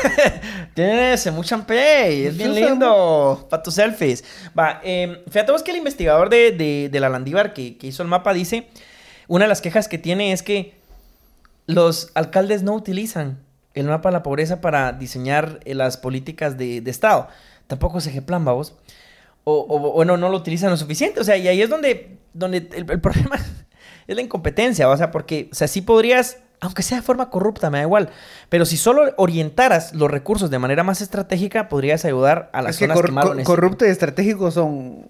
tiene 0.74 1.14
ese 1.14 1.30
mucho 1.30 1.48
champé, 1.48 2.26
es 2.26 2.36
bien 2.36 2.54
lindo 2.54 3.46
para 3.48 3.62
tus 3.62 3.72
selfies. 3.74 4.24
Va, 4.58 4.80
eh, 4.84 5.24
fíjate 5.30 5.50
vos 5.50 5.62
que 5.62 5.70
el 5.70 5.78
investigador 5.78 6.28
de, 6.28 6.52
de, 6.52 6.90
de 6.92 7.00
la 7.00 7.08
Landívar 7.08 7.54
que, 7.54 7.78
que 7.78 7.86
hizo 7.86 8.02
el 8.02 8.08
mapa 8.10 8.34
dice, 8.34 8.68
una 9.26 9.46
de 9.46 9.48
las 9.48 9.62
quejas 9.62 9.88
que 9.88 9.96
tiene 9.96 10.32
es 10.32 10.42
que 10.42 10.74
los 11.66 12.10
alcaldes 12.12 12.62
no 12.62 12.74
utilizan 12.74 13.38
el 13.72 13.86
mapa 13.86 14.10
de 14.10 14.12
la 14.12 14.22
pobreza 14.22 14.60
para 14.60 14.92
diseñar 14.92 15.60
eh, 15.64 15.74
las 15.74 15.96
políticas 15.96 16.58
de, 16.58 16.82
de 16.82 16.90
Estado. 16.90 17.28
Tampoco 17.66 17.98
es 17.98 18.06
ejemplan, 18.06 18.44
vamos. 18.44 18.74
O, 19.44 19.66
o, 19.68 19.92
bueno, 19.92 20.16
no 20.16 20.28
lo 20.28 20.36
utilizan 20.38 20.70
lo 20.70 20.76
suficiente. 20.76 21.20
O 21.20 21.24
sea, 21.24 21.36
y 21.36 21.48
ahí 21.48 21.60
es 21.62 21.68
donde, 21.70 22.18
donde 22.32 22.58
el, 22.72 22.90
el 22.90 23.00
problema 23.02 23.36
es 24.06 24.16
la 24.16 24.22
incompetencia. 24.22 24.88
O 24.88 24.96
sea, 24.96 25.10
porque, 25.10 25.48
o 25.52 25.54
sea, 25.54 25.68
sí 25.68 25.80
podrías, 25.82 26.38
aunque 26.60 26.82
sea 26.82 26.98
de 26.98 27.02
forma 27.02 27.30
corrupta, 27.30 27.70
me 27.70 27.78
da 27.78 27.84
igual. 27.84 28.10
Pero 28.48 28.64
si 28.66 28.76
solo 28.76 29.12
orientaras 29.16 29.94
los 29.94 30.10
recursos 30.10 30.50
de 30.50 30.58
manera 30.58 30.82
más 30.82 31.00
estratégica, 31.00 31.68
podrías 31.68 32.04
ayudar 32.04 32.50
a 32.52 32.62
las 32.62 32.72
es 32.72 32.78
que 32.78 32.84
zonas 32.84 32.96
cor- 32.96 33.06
que 33.06 33.12
más 33.12 33.24
cor- 33.24 33.36
necesitan. 33.36 33.54
corrupto 33.56 33.86
y 33.86 33.90
estratégico 33.90 34.50
son... 34.50 35.06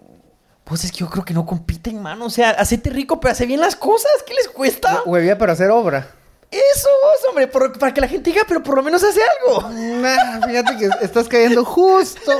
Pues 0.64 0.82
es 0.82 0.92
que 0.92 0.98
yo 0.98 1.10
creo 1.10 1.24
que 1.26 1.34
no 1.34 1.44
compiten, 1.44 2.00
mano. 2.00 2.24
O 2.24 2.30
sea, 2.30 2.50
hacete 2.50 2.88
rico, 2.88 3.20
pero 3.20 3.32
hace 3.32 3.44
bien 3.44 3.60
las 3.60 3.76
cosas. 3.76 4.10
¿Qué 4.26 4.32
les 4.32 4.48
cuesta? 4.48 5.02
Huevía 5.04 5.36
para 5.36 5.52
hacer 5.52 5.70
obra. 5.70 6.08
Eso, 6.54 6.88
vos, 7.02 7.28
hombre, 7.30 7.48
por- 7.48 7.78
para 7.78 7.92
que 7.92 8.00
la 8.00 8.08
gente 8.08 8.30
diga, 8.30 8.42
pero 8.46 8.62
por 8.62 8.76
lo 8.76 8.82
menos 8.82 9.02
hace 9.02 9.20
algo. 9.40 9.68
Nah, 9.70 10.46
fíjate 10.46 10.76
que 10.76 10.88
estás 11.04 11.28
cayendo 11.28 11.64
justo, 11.64 12.32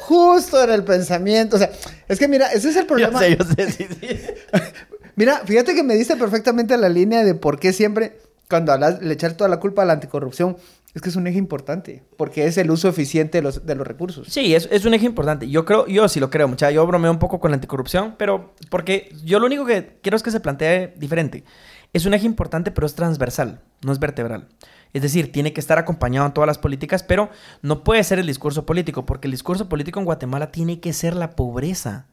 justo 0.00 0.62
en 0.62 0.70
el 0.70 0.84
pensamiento. 0.84 1.56
O 1.56 1.58
sea, 1.58 1.70
es 2.08 2.18
que 2.18 2.28
mira, 2.28 2.46
ese 2.52 2.68
es 2.70 2.76
el 2.76 2.82
Yo 2.82 2.86
problema. 2.88 3.18
sé, 3.20 3.36
yo 3.36 3.44
sé, 3.44 3.72
sí, 3.72 3.86
sí. 4.00 4.20
Mira, 5.16 5.40
fíjate 5.46 5.74
que 5.74 5.82
me 5.82 5.94
diste 5.94 6.14
perfectamente 6.16 6.76
la 6.76 6.90
línea 6.90 7.24
de 7.24 7.34
por 7.34 7.58
qué 7.58 7.72
siempre, 7.72 8.18
cuando 8.50 8.72
hablas, 8.72 9.00
le 9.00 9.14
echar 9.14 9.32
toda 9.32 9.48
la 9.48 9.58
culpa 9.58 9.80
a 9.82 9.84
la 9.86 9.94
anticorrupción, 9.94 10.58
es 10.94 11.00
que 11.02 11.08
es 11.08 11.16
un 11.16 11.26
eje 11.26 11.38
importante, 11.38 12.02
porque 12.18 12.46
es 12.46 12.58
el 12.58 12.70
uso 12.70 12.88
eficiente 12.88 13.38
de 13.38 13.42
los, 13.42 13.64
de 13.64 13.74
los 13.74 13.86
recursos. 13.86 14.28
Sí, 14.30 14.54
es, 14.54 14.68
es 14.70 14.84
un 14.84 14.92
eje 14.94 15.06
importante. 15.06 15.48
Yo 15.48 15.64
creo, 15.64 15.86
yo 15.86 16.06
sí 16.08 16.20
lo 16.20 16.28
creo, 16.30 16.48
muchacha. 16.48 16.70
Yo 16.70 16.86
bromeo 16.86 17.10
un 17.10 17.18
poco 17.18 17.40
con 17.40 17.50
la 17.50 17.54
anticorrupción, 17.54 18.14
pero 18.18 18.52
porque 18.70 19.10
yo 19.24 19.38
lo 19.40 19.46
único 19.46 19.64
que 19.64 19.96
quiero 20.02 20.16
es 20.16 20.22
que 20.22 20.30
se 20.30 20.40
plantee 20.40 20.92
diferente. 20.96 21.44
Es 21.92 22.04
un 22.06 22.14
eje 22.14 22.26
importante, 22.26 22.70
pero 22.70 22.86
es 22.86 22.94
transversal, 22.94 23.60
no 23.82 23.92
es 23.92 23.98
vertebral. 23.98 24.48
Es 24.92 25.02
decir, 25.02 25.32
tiene 25.32 25.52
que 25.52 25.60
estar 25.60 25.78
acompañado 25.78 26.26
en 26.26 26.32
todas 26.32 26.46
las 26.48 26.58
políticas, 26.58 27.02
pero 27.02 27.28
no 27.62 27.84
puede 27.84 28.02
ser 28.04 28.18
el 28.18 28.26
discurso 28.26 28.64
político, 28.66 29.04
porque 29.06 29.26
el 29.28 29.32
discurso 29.32 29.68
político 29.68 29.98
en 29.98 30.04
Guatemala 30.06 30.50
tiene 30.52 30.80
que 30.80 30.92
ser 30.92 31.14
la 31.16 31.30
pobreza. 31.32 32.06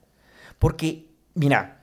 Porque, 0.60 1.08
mira, 1.34 1.82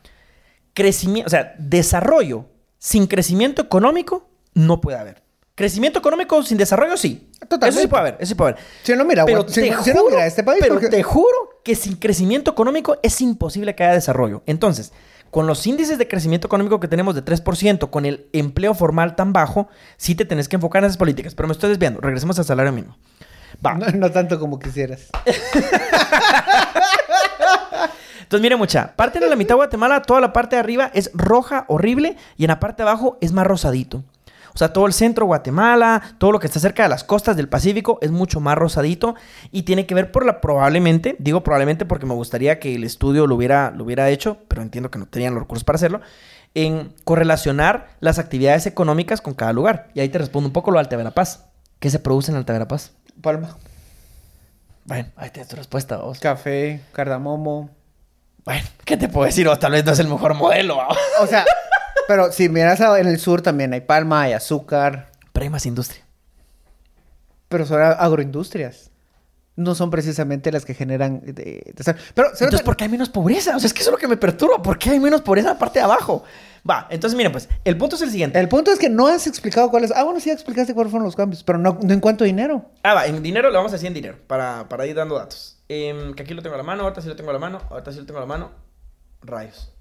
crecimiento, 0.75 1.27
o 1.27 1.31
sea, 1.31 1.55
desarrollo 1.59 2.47
sin 2.79 3.07
crecimiento 3.07 3.63
económico 3.63 4.29
no 4.55 4.81
puede 4.81 4.99
haber. 4.99 5.23
Crecimiento 5.55 5.99
económico 5.99 6.43
sin 6.43 6.57
desarrollo, 6.57 6.97
sí. 6.97 7.31
Totalmente. 7.41 7.69
Eso 7.69 7.81
sí 7.81 7.87
puede 7.87 8.01
haber, 8.01 8.17
eso 8.19 8.29
sí 8.31 8.35
puede 8.35 8.53
haber. 8.53 8.65
Si 8.83 8.97
no, 8.97 9.05
mira, 9.05 9.27
Pero 9.27 9.45
Guat- 9.45 9.49
si, 9.51 9.61
te 9.61 9.67
si 9.83 9.91
no, 9.93 10.01
juro- 10.03 10.11
mira, 10.11 10.27
este 10.27 10.43
país... 10.43 10.59
Pero 10.63 10.75
porque- 10.75 10.89
te 10.89 11.03
juro 11.03 11.61
que 11.63 11.75
sin 11.75 11.97
crecimiento 11.97 12.51
económico 12.53 12.99
es 13.03 13.21
imposible 13.21 13.75
que 13.75 13.85
haya 13.85 13.93
desarrollo. 13.95 14.43
Entonces, 14.47 14.93
con 15.31 15.47
los 15.47 15.67
índices 15.67 15.99
de 15.99 16.09
crecimiento 16.09 16.47
económico 16.47 16.81
que 16.81 16.89
tenemos 16.89 17.15
de 17.15 17.25
3%, 17.25 17.91
con 17.91 18.07
el 18.07 18.27
empleo 18.33 18.75
formal 18.75 19.17
tan 19.17 19.33
bajo, 19.33 19.69
sí 19.97 20.15
te 20.15 20.25
tenés 20.25 20.49
que 20.49 20.57
enfocar 20.57 20.83
en 20.83 20.89
esas 20.89 20.99
políticas. 20.99 21.35
Pero 21.35 21.49
me 21.49 21.53
estoy 21.53 21.71
desviando. 21.71 22.01
Regresemos 22.01 22.39
al 22.39 22.45
salario 22.45 22.73
mínimo. 22.73 22.97
Va. 23.65 23.75
No, 23.75 23.87
no 23.87 24.11
tanto 24.11 24.39
como 24.41 24.59
quisieras. 24.59 25.09
Entonces, 28.23 28.43
mire, 28.43 28.57
mucha. 28.57 28.95
Parte 28.95 29.19
de 29.19 29.29
la 29.29 29.35
mitad 29.35 29.55
de 29.55 29.57
Guatemala, 29.57 30.03
toda 30.03 30.21
la 30.21 30.33
parte 30.33 30.55
de 30.55 30.61
arriba 30.61 30.91
es 30.95 31.11
roja, 31.15 31.65
horrible, 31.67 32.17
y 32.37 32.45
en 32.45 32.49
la 32.49 32.61
parte 32.61 32.83
de 32.83 32.89
abajo 32.89 33.19
es 33.21 33.33
más 33.33 33.45
rosadito. 33.45 34.05
O 34.55 34.59
sea, 34.59 34.73
todo 34.73 34.87
el 34.87 34.93
centro 34.93 35.25
de 35.25 35.29
Guatemala, 35.29 36.03
todo 36.19 36.33
lo 36.33 36.39
que 36.39 36.47
está 36.47 36.61
cerca 36.61 36.83
de 36.83 36.89
las 36.89 37.05
costas 37.05 37.37
del 37.37 37.49
Pacífico 37.49 37.99
es 38.03 38.11
mucho 38.11 38.41
más 38.41 38.57
rosadito 38.57 39.15
y 39.51 39.63
tiene 39.63 39.87
que 39.87 39.95
ver 39.95 40.13
por 40.13 40.27
la 40.27 40.41
probablemente, 40.41 41.17
digo 41.19 41.43
probablemente 41.43 41.85
porque 41.85 42.07
me 42.07 42.15
gustaría 42.15 42.59
que 42.59 42.75
el 42.75 42.85
estudio 42.85 43.27
lo 43.27 43.37
hubiera, 43.37 43.71
lo 43.71 43.85
hubiera 43.85 44.09
hecho, 44.11 44.39
pero 44.49 44.63
entiendo 44.63 44.91
que 44.91 44.99
no 44.99 45.07
tenían 45.07 45.35
los 45.35 45.43
recursos 45.43 45.65
para 45.65 45.77
hacerlo, 45.77 46.01
en 46.55 46.95
correlacionar 47.05 47.89
las 48.01 48.19
actividades 48.19 48.67
económicas 48.67 49.21
con 49.21 49.35
cada 49.35 49.53
lugar. 49.53 49.89
Y 49.95 50.01
ahí 50.01 50.09
te 50.09 50.19
respondo 50.19 50.49
un 50.49 50.53
poco 50.53 50.71
lo 50.71 50.79
de 50.79 50.81
Alta 50.81 50.97
Verapaz. 50.97 51.47
¿Qué 51.79 51.91
se 51.91 51.99
produce 51.99 52.33
en 52.33 52.37
Alta 52.37 52.53
Verapaz? 52.53 52.93
Palma. 53.21 53.57
Bueno, 54.85 55.09
ahí 55.17 55.31
tienes 55.31 55.49
tu 55.49 55.57
respuesta, 55.57 55.99
vos. 55.99 56.19
Café, 56.19 56.81
cardamomo. 56.93 57.71
Bueno, 58.45 58.67
¿qué 58.85 58.97
te 58.97 59.09
puedo 59.09 59.27
decir? 59.27 59.47
O 59.47 59.59
tal 59.59 59.73
vez 59.73 59.85
no 59.85 59.93
es 59.93 59.99
el 59.99 60.09
mejor 60.09 60.35
modelo. 60.35 60.79
O 61.21 61.27
sea, 61.27 61.45
pero 62.11 62.33
si 62.33 62.49
miras 62.49 62.81
en 62.81 63.07
el 63.07 63.21
sur 63.21 63.41
también 63.41 63.73
hay 63.73 63.83
palma, 63.83 64.23
hay 64.23 64.33
azúcar, 64.33 65.13
pero 65.33 65.45
hay 65.45 65.51
más 65.51 65.65
industria. 65.65 66.03
pero 67.49 67.65
son 67.65 67.81
agroindustrias. 67.81 68.91
No 69.57 69.75
son 69.77 69.91
precisamente 69.91 70.51
las 70.51 70.65
que 70.65 70.75
generan... 70.75 71.21
de- 71.21 71.33
de- 71.33 71.75
pero, 72.15 72.29
Entonces, 72.33 72.63
¿por 72.63 72.77
qué 72.77 72.85
hay 72.85 72.91
menos 72.91 73.09
pobreza? 73.11 73.55
O 73.57 73.61
sea, 73.61 73.67
es 73.69 73.75
que 73.75 73.81
eso 73.83 73.91
es 73.91 73.93
lo 73.93 73.99
que 73.99 74.09
me 74.09 74.17
perturba. 74.17 74.61
¿Por 74.63 74.77
qué 74.79 74.91
hay 74.91 74.99
menos 75.01 75.21
pobreza 75.21 75.49
en 75.51 75.55
la 75.55 75.59
parte 75.59 75.79
de 75.79 75.85
abajo? 75.85 76.25
Va, 76.69 76.87
entonces 76.91 77.17
miren, 77.17 77.31
pues, 77.33 77.49
el 77.65 77.77
punto 77.79 77.95
es 77.97 78.03
el 78.03 78.11
siguiente. 78.11 78.41
El 78.41 78.49
punto 78.49 78.73
es 78.73 78.79
que 78.81 78.89
no 78.89 79.07
has 79.07 79.27
explicado 79.29 79.71
cuáles. 79.71 79.93
Ah, 79.95 80.03
bueno, 80.05 80.19
sí 80.19 80.31
explicaste 80.31 80.75
cuáles 80.75 80.91
fueron 80.91 81.05
los 81.05 81.15
cambios, 81.17 81.43
pero 81.45 81.59
no, 81.59 81.79
no 81.83 81.93
en 81.95 82.01
cuanto 82.01 82.25
a 82.25 82.27
dinero. 82.27 82.71
Ah, 82.83 82.95
va, 82.95 83.07
en 83.07 83.23
dinero 83.23 83.51
lo 83.51 83.57
vamos 83.59 83.71
a 83.73 83.77
decir 83.77 83.89
en 83.89 83.95
dinero, 83.95 84.19
para, 84.27 84.69
para 84.69 84.87
ir 84.87 84.97
dando 84.97 85.17
datos. 85.19 85.59
Em, 85.69 86.15
que 86.15 86.23
aquí 86.23 86.35
lo 86.35 86.43
tengo 86.43 86.55
a 86.55 86.59
la 86.59 86.65
mano, 86.65 86.83
ahorita 86.85 87.01
sí 87.03 87.09
lo 87.09 87.17
tengo 87.17 87.31
a 87.31 87.35
la 87.35 87.39
mano, 87.39 87.61
ahorita 87.71 87.93
sí 87.93 87.99
lo 87.99 88.07
tengo 88.07 88.19
a 88.19 88.23
la 88.23 88.27
mano. 88.27 88.51
Rayos. 89.23 89.73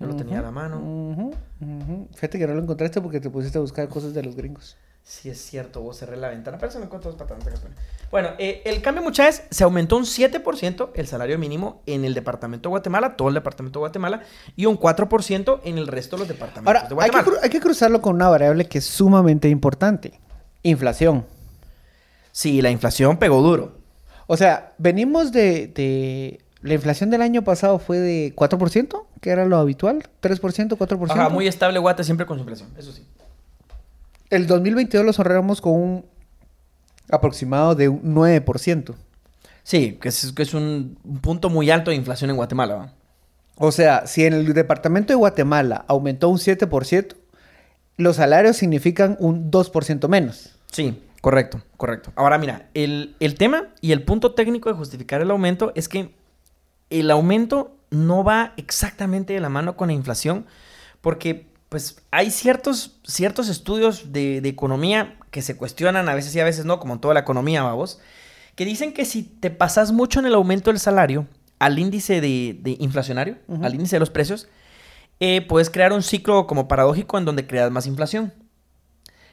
Yo 0.00 0.06
lo 0.06 0.16
tenía 0.16 0.40
a 0.40 0.42
la 0.42 0.50
mano. 0.50 0.78
Ujú, 0.78 1.34
ujú. 1.60 2.08
Fíjate 2.14 2.38
que 2.38 2.46
no 2.46 2.54
lo 2.54 2.62
encontraste 2.62 3.00
porque 3.00 3.20
te 3.20 3.30
pusiste 3.30 3.58
a 3.58 3.60
buscar 3.60 3.88
cosas 3.88 4.12
de 4.14 4.22
los 4.22 4.34
gringos. 4.34 4.76
Sí, 5.02 5.28
es 5.28 5.38
cierto, 5.38 5.82
vos 5.82 5.98
cerré 5.98 6.16
la 6.16 6.28
ventana, 6.30 6.56
pero 6.58 6.72
se 6.72 6.78
me 6.78 6.86
encuentro 6.86 7.10
dos 7.12 7.18
patadas. 7.20 7.44
Bueno, 8.10 8.30
eh, 8.38 8.62
el 8.64 8.80
cambio, 8.80 9.02
muchas 9.02 9.26
veces, 9.26 9.44
se 9.50 9.62
aumentó 9.62 9.96
un 9.98 10.04
7% 10.04 10.90
el 10.94 11.06
salario 11.06 11.38
mínimo 11.38 11.82
en 11.84 12.06
el 12.06 12.14
departamento 12.14 12.68
de 12.68 12.70
Guatemala, 12.70 13.14
todo 13.14 13.28
el 13.28 13.34
departamento 13.34 13.78
de 13.78 13.82
Guatemala, 13.82 14.22
y 14.56 14.64
un 14.64 14.78
4% 14.78 15.60
en 15.64 15.76
el 15.78 15.86
resto 15.88 16.16
de 16.16 16.20
los 16.20 16.28
departamentos 16.28 16.66
Ahora, 16.66 16.80
de 16.88 16.94
hay 17.04 17.10
que, 17.10 17.16
Guatemala. 17.16 17.40
hay 17.42 17.50
que 17.50 17.60
cruzarlo 17.60 18.00
con 18.00 18.14
una 18.14 18.28
variable 18.30 18.64
que 18.66 18.78
es 18.78 18.84
sumamente 18.86 19.48
importante. 19.50 20.18
Inflación. 20.62 21.26
Sí, 22.32 22.62
la 22.62 22.70
inflación 22.70 23.18
pegó 23.18 23.42
duro. 23.42 23.76
O 24.26 24.36
sea, 24.38 24.72
venimos 24.78 25.32
de, 25.32 25.66
de- 25.68 26.40
La 26.64 26.72
inflación 26.72 27.10
del 27.10 27.20
año 27.20 27.44
pasado 27.44 27.78
fue 27.78 27.98
de 27.98 28.34
4%, 28.34 29.04
que 29.20 29.28
era 29.28 29.44
lo 29.44 29.58
habitual. 29.58 30.02
3%, 30.22 30.78
4%. 30.78 31.10
Ajá, 31.10 31.28
muy 31.28 31.46
estable 31.46 31.78
Guate 31.78 32.04
siempre 32.04 32.24
con 32.24 32.38
su 32.38 32.40
inflación, 32.40 32.70
eso 32.78 32.90
sí. 32.90 33.06
El 34.30 34.46
2022 34.46 35.04
lo 35.04 35.12
cerramos 35.12 35.60
con 35.60 35.74
un 35.74 36.06
aproximado 37.10 37.74
de 37.74 37.90
un 37.90 38.14
9%. 38.14 38.94
Sí, 39.62 39.98
que 40.00 40.08
es, 40.08 40.32
que 40.32 40.42
es 40.42 40.54
un, 40.54 40.96
un 41.04 41.18
punto 41.18 41.50
muy 41.50 41.70
alto 41.70 41.90
de 41.90 41.98
inflación 41.98 42.30
en 42.30 42.36
Guatemala. 42.36 42.74
¿va? 42.76 42.92
O 43.56 43.70
sea, 43.70 44.06
si 44.06 44.24
en 44.24 44.32
el 44.32 44.54
departamento 44.54 45.12
de 45.12 45.16
Guatemala 45.16 45.84
aumentó 45.86 46.30
un 46.30 46.38
7%, 46.38 47.14
los 47.98 48.16
salarios 48.16 48.56
significan 48.56 49.18
un 49.20 49.50
2% 49.50 50.08
menos. 50.08 50.56
Sí, 50.72 50.98
correcto, 51.20 51.60
correcto. 51.76 52.10
Ahora 52.16 52.38
mira, 52.38 52.70
el, 52.72 53.16
el 53.20 53.34
tema 53.34 53.68
y 53.82 53.92
el 53.92 54.02
punto 54.02 54.32
técnico 54.32 54.70
de 54.70 54.76
justificar 54.76 55.20
el 55.20 55.30
aumento 55.30 55.70
es 55.74 55.90
que 55.90 56.23
el 56.90 57.10
aumento 57.10 57.76
no 57.90 58.24
va 58.24 58.52
exactamente 58.56 59.32
de 59.32 59.40
la 59.40 59.48
mano 59.48 59.76
con 59.76 59.88
la 59.88 59.94
inflación 59.94 60.46
porque 61.00 61.52
pues 61.68 61.96
hay 62.10 62.30
ciertos, 62.30 62.98
ciertos 63.04 63.48
estudios 63.48 64.12
de, 64.12 64.40
de 64.40 64.48
economía 64.48 65.18
que 65.30 65.42
se 65.42 65.56
cuestionan 65.56 66.08
a 66.08 66.14
veces 66.14 66.34
y 66.36 66.40
a 66.40 66.44
veces 66.44 66.64
no, 66.64 66.78
como 66.78 66.94
en 66.94 67.00
toda 67.00 67.14
la 67.14 67.20
economía, 67.20 67.62
vamos, 67.62 67.98
que 68.54 68.64
dicen 68.64 68.92
que 68.92 69.04
si 69.04 69.22
te 69.24 69.50
pasas 69.50 69.90
mucho 69.90 70.20
en 70.20 70.26
el 70.26 70.34
aumento 70.34 70.70
del 70.70 70.78
salario 70.78 71.26
al 71.58 71.78
índice 71.78 72.20
de, 72.20 72.56
de 72.60 72.76
inflacionario, 72.78 73.38
al 73.62 73.74
índice 73.74 73.96
de 73.96 74.00
los 74.00 74.10
precios, 74.10 74.48
eh, 75.20 75.40
puedes 75.42 75.70
crear 75.70 75.92
un 75.92 76.02
ciclo 76.02 76.46
como 76.46 76.68
paradójico 76.68 77.18
en 77.18 77.24
donde 77.24 77.46
creas 77.46 77.70
más 77.70 77.86
inflación. 77.86 78.32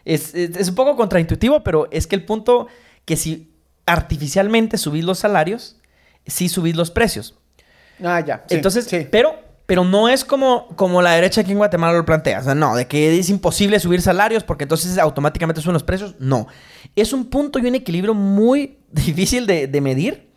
Es, 0.06 0.34
es- 0.34 0.56
es 0.56 0.70
un 0.70 0.76
poco 0.76 0.96
contraintuitivo, 0.96 1.64
pero 1.64 1.88
es 1.92 2.08
que 2.08 2.16
el 2.16 2.26
punto 2.26 2.68
que 3.06 3.18
si 3.18 3.54
artificialmente 3.86 4.78
subís 4.78 5.04
los 5.06 5.20
salarios, 5.20 5.78
sí 6.26 6.50
subís 6.50 6.76
los 6.76 6.92
precios. 6.92 7.36
Ah, 8.04 8.20
ya. 8.20 8.44
sí, 8.48 8.56
Entonces, 8.56 8.86
sí. 8.86 9.08
pero, 9.12 9.36
pero 9.66 9.84
no 9.84 10.10
es 10.10 10.26
como, 10.26 10.68
como 10.76 11.02
la 11.02 11.12
derecha 11.12 11.42
aquí 11.42 11.52
en 11.52 11.58
Guatemala 11.58 11.94
lo 11.98 12.06
plantea. 12.06 12.40
O 12.40 12.44
sea, 12.44 12.56
no, 12.56 12.76
de 12.76 12.88
que 12.88 13.18
es 13.20 13.30
imposible 13.30 13.80
subir 13.80 14.02
salarios 14.02 14.44
porque 14.44 14.64
entonces 14.64 14.98
automáticamente 14.98 15.62
suben 15.62 15.74
los 15.74 15.84
precios. 15.84 16.16
No. 16.20 16.48
Es 16.96 17.14
un 17.14 17.26
punto 17.30 17.60
y 17.60 17.66
un 17.68 17.76
equilibrio 17.76 18.14
muy 18.14 18.80
difícil 18.92 19.46
de, 19.48 19.68
de 19.68 19.82
medir. 19.82 20.30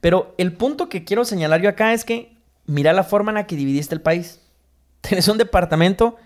Pero 0.00 0.34
el 0.38 0.52
punto 0.52 0.88
que 0.88 1.04
quiero 1.04 1.24
señalar 1.24 1.60
yo 1.60 1.68
acá 1.68 1.92
es 1.92 2.04
que 2.04 2.36
mira 2.66 2.92
la 2.92 3.02
forma 3.04 3.30
en 3.32 3.36
la 3.36 3.46
que 3.46 3.56
dividiste 3.56 3.94
el 3.94 4.00
país. 4.00 4.40
Tienes 5.00 5.26
un 5.28 5.38
departamento 5.38 6.16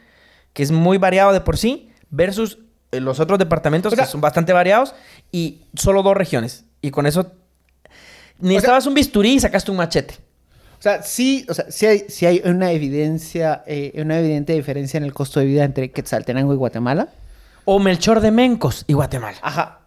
que 0.52 0.62
es 0.62 0.70
muy 0.70 0.98
variado 0.98 1.32
de 1.32 1.40
por 1.40 1.56
sí 1.56 1.90
versus 2.10 2.58
eh, 2.90 3.00
los 3.00 3.18
otros 3.20 3.38
departamentos 3.38 3.92
O 3.92 3.96
sea- 3.96 4.04
que 4.04 4.10
son 4.10 4.20
bastante 4.20 4.52
variados 4.52 4.94
y 5.30 5.62
solo 5.74 6.02
dos 6.02 6.14
regiones. 6.16 6.64
Y 6.82 6.90
con 6.90 7.06
eso 7.06 7.32
necesitabas 8.38 8.86
un 8.86 8.94
bisturí 8.94 9.32
y 9.34 9.40
sacaste 9.40 9.70
un 9.70 9.76
machete. 9.78 10.16
O 10.82 10.84
sea, 10.84 11.00
sí, 11.04 11.46
o 11.48 11.54
sea, 11.54 11.66
sí 11.70 11.86
hay, 11.86 12.06
sí 12.08 12.26
hay 12.26 12.42
una 12.44 12.72
evidencia, 12.72 13.62
eh, 13.68 13.92
una 14.02 14.18
evidente 14.18 14.52
diferencia 14.52 14.98
en 14.98 15.04
el 15.04 15.14
costo 15.14 15.38
de 15.38 15.46
vida 15.46 15.62
entre 15.62 15.92
Quetzaltenango 15.92 16.52
y 16.54 16.56
Guatemala. 16.56 17.06
O 17.64 17.78
Melchor 17.78 18.20
de 18.20 18.32
Mencos 18.32 18.82
y 18.88 18.92
Guatemala. 18.92 19.36
Ajá. 19.42 19.78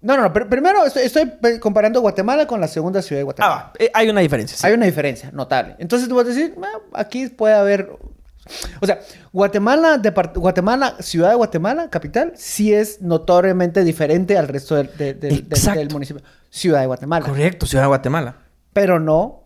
No, 0.00 0.16
no, 0.16 0.22
no, 0.22 0.32
pero 0.32 0.48
primero 0.48 0.86
estoy, 0.86 1.32
comparando 1.60 2.00
Guatemala 2.00 2.46
con 2.46 2.62
la 2.62 2.66
segunda 2.68 3.02
ciudad 3.02 3.18
de 3.18 3.22
Ah, 3.22 3.24
Guatemala. 3.26 3.54
va. 3.56 3.72
Eh, 3.78 3.90
hay 3.92 4.08
una 4.08 4.22
diferencia. 4.22 4.56
sí. 4.56 4.66
Hay 4.66 4.72
una 4.72 4.86
diferencia 4.86 5.30
notable. 5.32 5.76
Entonces 5.78 6.08
tú 6.08 6.14
vas 6.14 6.24
a 6.24 6.28
decir, 6.28 6.54
"Ah, 6.62 6.78
aquí 6.94 7.28
puede 7.28 7.52
haber... 7.54 7.90
O 8.80 8.86
sea, 8.86 9.00
Guatemala, 9.34 10.00
Guatemala, 10.34 10.96
ciudad 11.00 11.28
de 11.28 11.34
Guatemala, 11.34 11.90
capital, 11.90 12.32
sí 12.36 12.72
es 12.72 13.02
notoriamente 13.02 13.84
diferente 13.84 14.38
al 14.38 14.48
resto 14.48 14.76
del, 14.76 14.90
de- 14.96 15.12
del- 15.12 15.46
del 15.46 15.90
municipio. 15.90 16.22
Ciudad 16.48 16.80
de 16.80 16.86
Guatemala. 16.86 17.26
Correcto, 17.26 17.66
Ciudad 17.66 17.84
de 17.84 17.88
Guatemala. 17.88 18.36
Pero 18.72 18.98
no 18.98 19.37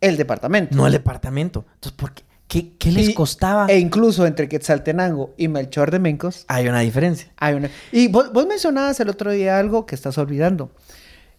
el 0.00 0.16
departamento. 0.16 0.76
No 0.76 0.86
el 0.86 0.92
departamento. 0.92 1.64
Entonces, 1.74 1.92
¿por 1.92 2.12
qué? 2.14 2.22
¿Qué, 2.46 2.72
qué 2.78 2.90
les 2.92 3.10
Y- 3.10 3.14
costaba? 3.14 3.66
E 3.66 3.78
incluso 3.78 4.26
entre 4.26 4.48
Quetzaltenango 4.48 5.34
y 5.36 5.48
Melchor 5.48 5.90
de 5.90 5.98
Mencos 5.98 6.46
Hay 6.48 6.66
una 6.66 6.80
diferencia. 6.80 7.30
hay 7.36 7.54
una... 7.54 7.68
Y 7.92 8.08
vos, 8.08 8.32
vos 8.32 8.46
mencionabas 8.46 8.98
el 9.00 9.10
otro 9.10 9.30
día 9.32 9.58
algo 9.58 9.84
que 9.84 9.94
estás 9.94 10.16
olvidando. 10.16 10.70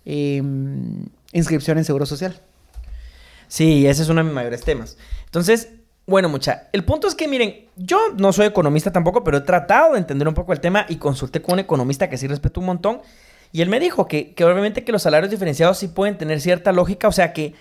Em, 0.06 1.06
inscripción 1.34 1.78
en 1.80 1.84
Seguro 1.86 2.06
Social. 2.06 2.40
Sí, 3.48 3.88
ese 3.88 4.04
es 4.04 4.10
uno 4.10 4.20
de 4.20 4.26
mis 4.26 4.34
mayores 4.34 4.62
temas. 4.62 4.98
Entonces, 5.26 5.70
bueno, 6.06 6.30
mucha. 6.30 6.68
El 6.74 6.86
punto 6.86 7.08
es 7.08 7.16
que, 7.16 7.28
miren, 7.28 7.66
yo 7.76 8.00
no 8.18 8.32
soy 8.32 8.46
economista 8.46 8.92
tampoco, 8.92 9.24
pero 9.24 9.38
he 9.38 9.42
tratado 9.42 9.94
de 9.94 10.00
entender 10.00 10.28
un 10.28 10.34
poco 10.36 10.54
el 10.54 10.60
tema 10.60 10.86
y 10.90 10.98
consulté 10.98 11.42
con 11.42 11.54
un 11.54 11.60
economista 11.60 12.10
que 12.10 12.18
sí 12.18 12.28
respeto 12.28 12.60
un 12.60 12.68
montón. 12.68 13.02
Y 13.52 13.62
él 13.62 13.70
me 13.70 13.80
dijo 13.80 14.08
que, 14.08 14.34
que 14.36 14.46
obviamente 14.46 14.84
que 14.84 14.92
los 14.92 15.02
salarios 15.02 15.32
diferenciados 15.32 15.80
sí 15.80 15.88
pueden 15.88 16.18
tener 16.20 16.40
cierta 16.40 16.72
lógica. 16.72 17.08
O 17.08 17.12
sea, 17.12 17.34
que, 17.34 17.56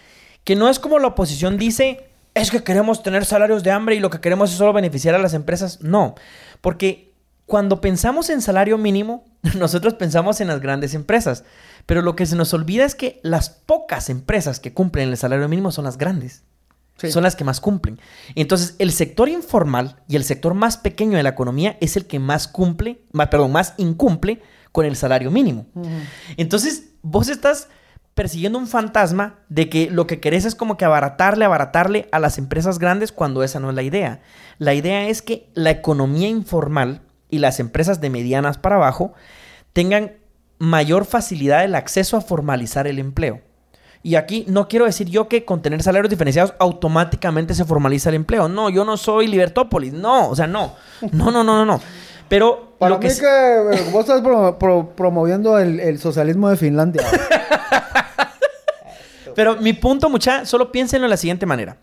que 0.48 0.56
no 0.56 0.70
es 0.70 0.78
como 0.78 0.98
la 0.98 1.08
oposición 1.08 1.58
dice, 1.58 2.08
es 2.32 2.50
que 2.50 2.64
queremos 2.64 3.02
tener 3.02 3.26
salarios 3.26 3.62
de 3.62 3.70
hambre 3.70 3.96
y 3.96 4.00
lo 4.00 4.08
que 4.08 4.22
queremos 4.22 4.50
es 4.50 4.56
solo 4.56 4.72
beneficiar 4.72 5.14
a 5.14 5.18
las 5.18 5.34
empresas. 5.34 5.82
No, 5.82 6.14
porque 6.62 7.12
cuando 7.44 7.82
pensamos 7.82 8.30
en 8.30 8.40
salario 8.40 8.78
mínimo, 8.78 9.26
nosotros 9.58 9.92
pensamos 9.92 10.40
en 10.40 10.48
las 10.48 10.62
grandes 10.62 10.94
empresas. 10.94 11.44
Pero 11.84 12.00
lo 12.00 12.16
que 12.16 12.24
se 12.24 12.34
nos 12.34 12.54
olvida 12.54 12.86
es 12.86 12.94
que 12.94 13.20
las 13.22 13.50
pocas 13.50 14.08
empresas 14.08 14.58
que 14.58 14.72
cumplen 14.72 15.10
el 15.10 15.18
salario 15.18 15.50
mínimo 15.50 15.70
son 15.70 15.84
las 15.84 15.98
grandes. 15.98 16.44
Sí. 16.96 17.12
Son 17.12 17.24
las 17.24 17.36
que 17.36 17.44
más 17.44 17.60
cumplen. 17.60 18.00
Entonces, 18.34 18.74
el 18.78 18.92
sector 18.92 19.28
informal 19.28 19.96
y 20.08 20.16
el 20.16 20.24
sector 20.24 20.54
más 20.54 20.78
pequeño 20.78 21.18
de 21.18 21.24
la 21.24 21.28
economía 21.28 21.76
es 21.82 21.94
el 21.98 22.06
que 22.06 22.20
más 22.20 22.48
cumple, 22.48 23.02
más, 23.12 23.28
perdón, 23.28 23.52
más 23.52 23.74
incumple 23.76 24.40
con 24.72 24.86
el 24.86 24.96
salario 24.96 25.30
mínimo. 25.30 25.66
Entonces, 26.38 26.84
vos 27.02 27.28
estás 27.28 27.68
persiguiendo 28.18 28.58
un 28.58 28.66
fantasma 28.66 29.36
de 29.48 29.68
que 29.68 29.88
lo 29.92 30.08
que 30.08 30.18
querés 30.18 30.44
es 30.44 30.56
como 30.56 30.76
que 30.76 30.84
abaratarle, 30.84 31.44
abaratarle 31.44 32.08
a 32.10 32.18
las 32.18 32.36
empresas 32.36 32.80
grandes 32.80 33.12
cuando 33.12 33.44
esa 33.44 33.60
no 33.60 33.68
es 33.70 33.76
la 33.76 33.82
idea. 33.84 34.22
La 34.58 34.74
idea 34.74 35.06
es 35.06 35.22
que 35.22 35.48
la 35.54 35.70
economía 35.70 36.28
informal 36.28 37.00
y 37.30 37.38
las 37.38 37.60
empresas 37.60 38.00
de 38.00 38.10
medianas 38.10 38.58
para 38.58 38.74
abajo 38.74 39.12
tengan 39.72 40.14
mayor 40.58 41.04
facilidad 41.04 41.60
del 41.60 41.76
acceso 41.76 42.16
a 42.16 42.20
formalizar 42.20 42.88
el 42.88 42.98
empleo. 42.98 43.40
Y 44.02 44.16
aquí 44.16 44.44
no 44.48 44.66
quiero 44.66 44.84
decir 44.84 45.08
yo 45.08 45.28
que 45.28 45.44
con 45.44 45.62
tener 45.62 45.80
salarios 45.84 46.10
diferenciados 46.10 46.54
automáticamente 46.58 47.54
se 47.54 47.64
formaliza 47.64 48.08
el 48.08 48.16
empleo. 48.16 48.48
No, 48.48 48.68
yo 48.68 48.84
no 48.84 48.96
soy 48.96 49.28
Libertópolis. 49.28 49.92
No, 49.92 50.28
o 50.28 50.34
sea, 50.34 50.48
no. 50.48 50.74
No, 51.12 51.30
no, 51.30 51.44
no, 51.44 51.56
no, 51.56 51.64
no. 51.64 51.80
Pero 52.28 52.74
Para 52.80 52.90
lo 52.96 52.98
mí 52.98 53.06
que 53.08 53.14
que, 53.14 53.24
eh, 53.26 53.90
vos 53.92 54.00
estás 54.00 54.22
pro- 54.22 54.58
pro- 54.58 54.90
promoviendo 54.96 55.56
el, 55.58 55.78
el 55.80 55.98
socialismo 56.00 56.50
de 56.50 56.56
Finlandia. 56.56 57.02
Pero 59.38 59.54
mi 59.54 59.72
punto, 59.72 60.10
mucha, 60.10 60.44
solo 60.44 60.72
piénsenlo 60.72 61.04
de 61.04 61.10
la 61.10 61.16
siguiente 61.16 61.46
manera. 61.46 61.76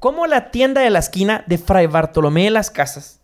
¿Cómo 0.00 0.26
la 0.26 0.50
tienda 0.50 0.82
de 0.82 0.90
la 0.90 0.98
esquina 0.98 1.44
de 1.46 1.56
Fray 1.56 1.86
Bartolomé 1.86 2.44
de 2.44 2.50
las 2.50 2.70
Casas 2.70 3.20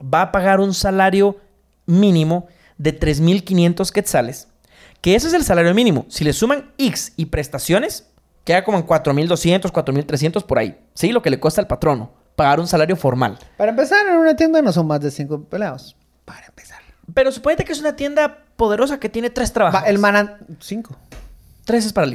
va 0.00 0.22
a 0.22 0.30
pagar 0.30 0.60
un 0.60 0.72
salario 0.72 1.36
mínimo 1.84 2.46
de 2.76 2.96
3.500 2.96 3.90
quetzales? 3.90 4.46
Que 5.00 5.16
ese 5.16 5.26
es 5.26 5.34
el 5.34 5.42
salario 5.42 5.74
mínimo. 5.74 6.06
Si 6.08 6.22
le 6.22 6.32
suman 6.32 6.70
X 6.78 7.12
y 7.16 7.26
prestaciones, 7.26 8.08
queda 8.44 8.62
como 8.62 8.78
en 8.78 8.86
4.200, 8.86 9.62
4.300 9.72 10.46
por 10.46 10.60
ahí. 10.60 10.78
Sí, 10.94 11.10
lo 11.10 11.20
que 11.20 11.30
le 11.30 11.40
cuesta 11.40 11.60
al 11.60 11.66
patrono 11.66 12.12
pagar 12.36 12.60
un 12.60 12.68
salario 12.68 12.94
formal. 12.94 13.36
Para 13.56 13.72
empezar, 13.72 14.06
en 14.06 14.14
una 14.16 14.36
tienda 14.36 14.62
no 14.62 14.70
son 14.70 14.86
más 14.86 15.00
de 15.00 15.10
cinco 15.10 15.34
empleados. 15.34 15.96
Para 16.24 16.46
empezar. 16.46 16.78
Pero 17.12 17.32
suponete 17.32 17.64
que 17.64 17.72
es 17.72 17.80
una 17.80 17.96
tienda 17.96 18.44
poderosa 18.54 19.00
que 19.00 19.08
tiene 19.08 19.28
tres 19.28 19.50
Va, 19.50 19.54
trabajadores. 19.54 19.90
el 19.90 19.98
manan... 19.98 20.36
Cinco. 20.60 20.96
Tres 21.64 21.84
es 21.84 21.92
para 21.92 22.06
el 22.06 22.12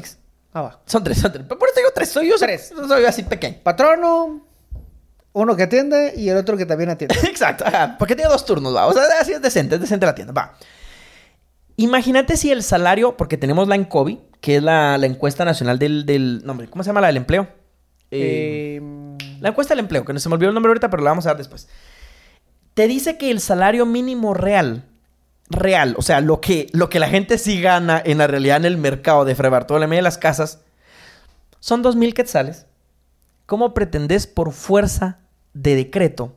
Ah, 0.54 0.62
va. 0.62 0.82
Son 0.86 1.04
tres, 1.04 1.18
son 1.20 1.32
tres. 1.32 1.46
Por 1.46 1.58
eso 1.58 1.76
digo 1.78 1.90
tres. 1.94 2.10
Soy 2.10 2.30
yo 2.30 2.36
Tres. 2.38 2.72
Soy, 2.76 2.88
soy 2.88 3.06
así 3.06 3.24
pequeño. 3.24 3.58
Patrono, 3.64 4.46
uno 5.34 5.56
que 5.56 5.64
atiende 5.64 6.14
y 6.16 6.30
el 6.30 6.38
otro 6.38 6.56
que 6.58 6.66
también 6.66 6.90
atiende. 6.92 7.16
Exacto, 7.24 7.66
ajá, 7.66 7.96
porque 7.98 8.16
tiene 8.16 8.30
dos 8.32 8.46
turnos, 8.46 8.76
va. 8.76 8.86
O 8.88 8.94
sea, 8.94 9.04
así 9.20 9.34
es 9.34 9.42
decente, 9.42 9.76
es 9.76 9.82
decente 9.82 10.06
la 10.06 10.14
tienda, 10.16 10.32
va. 10.34 10.56
Imagínate 11.76 12.38
si 12.38 12.52
el 12.52 12.62
salario, 12.62 13.18
porque 13.18 13.36
tenemos 13.38 13.68
la 13.68 13.74
ENCOBI, 13.76 14.22
que 14.42 14.58
es 14.58 14.64
la, 14.64 14.98
la 15.00 15.08
encuesta 15.08 15.44
nacional 15.44 15.80
del, 15.80 16.06
del 16.06 16.46
nombre, 16.46 16.68
¿cómo 16.70 16.84
se 16.84 16.90
llama 16.90 17.02
la 17.02 17.08
del 17.08 17.18
empleo? 17.18 17.48
Eh, 18.12 18.80
Eh, 18.80 19.18
la 19.40 19.50
encuesta 19.50 19.72
del 19.74 19.80
empleo, 19.80 20.06
que 20.06 20.14
no 20.14 20.20
se 20.20 20.30
me 20.30 20.36
olvidó 20.36 20.50
el 20.50 20.54
nombre 20.54 20.70
ahorita, 20.70 20.92
pero 20.92 21.02
la 21.02 21.10
vamos 21.10 21.26
a 21.26 21.30
dar 21.30 21.38
después. 21.38 21.68
te 22.76 22.88
dice 22.88 23.18
que 23.18 23.32
el 23.32 23.40
salario 23.40 23.88
mínimo 23.88 24.36
real, 24.36 24.86
real, 25.50 25.96
o 25.98 26.02
sea, 26.02 26.22
lo 26.22 26.42
que, 26.42 26.68
lo 26.74 26.90
que 26.90 27.00
la 27.00 27.08
gente 27.08 27.38
sí 27.38 27.62
gana 27.62 28.02
en 28.04 28.18
la 28.18 28.28
realidad 28.28 28.58
en 28.58 28.66
el 28.66 28.78
mercado 28.78 29.26
de 29.26 29.36
Fray 29.36 29.52
Bartolomé 29.52 29.98
de 29.98 30.02
las 30.02 30.18
Casas, 30.18 30.60
son 31.60 31.82
dos 31.82 31.96
mil 31.96 32.14
quetzales. 32.14 32.66
¿Cómo 33.46 33.74
pretendes 33.74 34.28
por 34.28 34.52
fuerza 34.52 35.20
de 35.54 35.76
decreto 35.76 36.34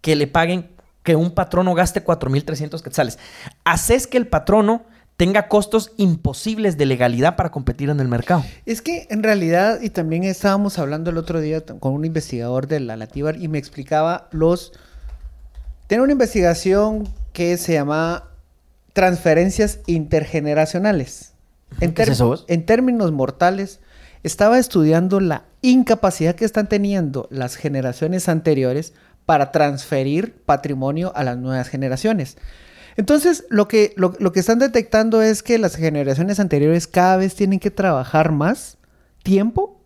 que 0.00 0.16
le 0.16 0.26
paguen, 0.26 0.70
que 1.02 1.16
un 1.16 1.32
patrono 1.32 1.74
gaste 1.74 2.04
4.300 2.04 2.82
quetzales? 2.82 3.18
Haces 3.64 4.06
que 4.06 4.16
el 4.16 4.26
patrono 4.26 4.84
tenga 5.16 5.48
costos 5.48 5.92
imposibles 5.98 6.78
de 6.78 6.86
legalidad 6.86 7.36
para 7.36 7.50
competir 7.50 7.90
en 7.90 8.00
el 8.00 8.08
mercado. 8.08 8.42
Es 8.64 8.80
que 8.80 9.06
en 9.10 9.22
realidad, 9.22 9.80
y 9.82 9.90
también 9.90 10.24
estábamos 10.24 10.78
hablando 10.78 11.10
el 11.10 11.18
otro 11.18 11.40
día 11.40 11.62
con 11.62 11.92
un 11.92 12.06
investigador 12.06 12.66
de 12.68 12.80
la 12.80 12.96
Lativar 12.96 13.36
y 13.36 13.48
me 13.48 13.58
explicaba 13.58 14.28
los... 14.30 14.72
Tiene 15.88 16.04
una 16.04 16.12
investigación 16.12 17.06
que 17.32 17.56
se 17.56 17.74
llama 17.74 18.24
transferencias 18.92 19.80
intergeneracionales. 19.86 21.32
En, 21.80 21.92
¿Qué 21.94 22.02
es 22.02 22.06
ter- 22.08 22.12
eso, 22.12 22.26
vos? 22.26 22.44
en 22.48 22.66
términos 22.66 23.12
mortales, 23.12 23.80
estaba 24.22 24.58
estudiando 24.58 25.20
la 25.20 25.44
incapacidad 25.62 26.34
que 26.34 26.44
están 26.44 26.68
teniendo 26.68 27.28
las 27.30 27.56
generaciones 27.56 28.28
anteriores 28.28 28.92
para 29.26 29.52
transferir 29.52 30.34
patrimonio 30.44 31.12
a 31.14 31.22
las 31.24 31.36
nuevas 31.38 31.68
generaciones. 31.68 32.36
Entonces, 32.96 33.44
lo 33.48 33.68
que, 33.68 33.92
lo, 33.96 34.14
lo 34.18 34.32
que 34.32 34.40
están 34.40 34.58
detectando 34.58 35.22
es 35.22 35.42
que 35.42 35.58
las 35.58 35.76
generaciones 35.76 36.40
anteriores 36.40 36.86
cada 36.86 37.16
vez 37.16 37.34
tienen 37.34 37.60
que 37.60 37.70
trabajar 37.70 38.32
más 38.32 38.76
tiempo 39.22 39.80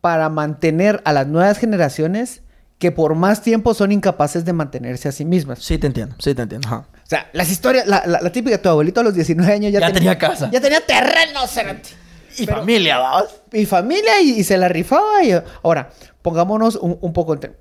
para 0.00 0.28
mantener 0.28 1.02
a 1.04 1.12
las 1.12 1.26
nuevas 1.26 1.58
generaciones 1.58 2.42
que 2.82 2.90
por 2.90 3.14
más 3.14 3.42
tiempo 3.42 3.74
son 3.74 3.92
incapaces 3.92 4.44
de 4.44 4.52
mantenerse 4.52 5.08
a 5.08 5.12
sí 5.12 5.24
mismas. 5.24 5.60
Sí, 5.60 5.78
te 5.78 5.86
entiendo, 5.86 6.16
sí, 6.18 6.34
te 6.34 6.42
entiendo. 6.42 6.66
ajá. 6.66 6.78
O 6.92 7.06
sea, 7.06 7.28
las 7.32 7.48
historias, 7.48 7.86
la, 7.86 8.02
la- 8.06 8.20
la 8.20 8.32
típica, 8.32 8.60
tu 8.60 8.68
abuelito 8.70 8.98
a 9.00 9.04
los 9.04 9.14
19 9.14 9.52
años 9.52 9.70
ya, 9.72 9.78
Ya 9.78 9.92
tenía 9.92 10.18
casa. 10.18 10.50
Ya 10.50 10.60
tenía 10.60 10.80
terreno, 10.84 11.46
cerote. 11.46 11.90
Y 12.38 12.44
Pero- 12.46 12.58
familia, 12.58 12.98
vamos. 12.98 13.28
y 13.52 13.66
familia 13.66 14.20
y, 14.20 14.30
y 14.40 14.42
se 14.42 14.56
la 14.56 14.66
rifaba. 14.66 15.22
Y... 15.22 15.30
Ahora, 15.62 15.90
pongámonos 16.22 16.74
un, 16.74 16.98
un 17.00 17.12
poco 17.12 17.34
en... 17.34 17.54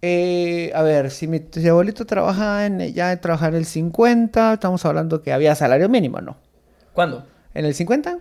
Eh, 0.00 0.72
a 0.74 0.80
ver, 0.82 1.10
si 1.10 1.26
mi, 1.26 1.42
si 1.52 1.68
abuelito 1.68 2.06
trabaja 2.06 2.64
en, 2.64 2.78
ya 2.94 3.14
trabaja 3.20 3.48
en 3.48 3.56
el 3.56 3.66
50, 3.66 4.54
estamos 4.54 4.84
hablando 4.86 5.20
que 5.20 5.34
había 5.34 5.54
salario 5.54 5.90
mínimo, 5.90 6.20
¿no? 6.22 6.36
¿Cuándo? 6.94 7.26
¿En 7.52 7.66
el 7.66 7.74
50? 7.74 8.18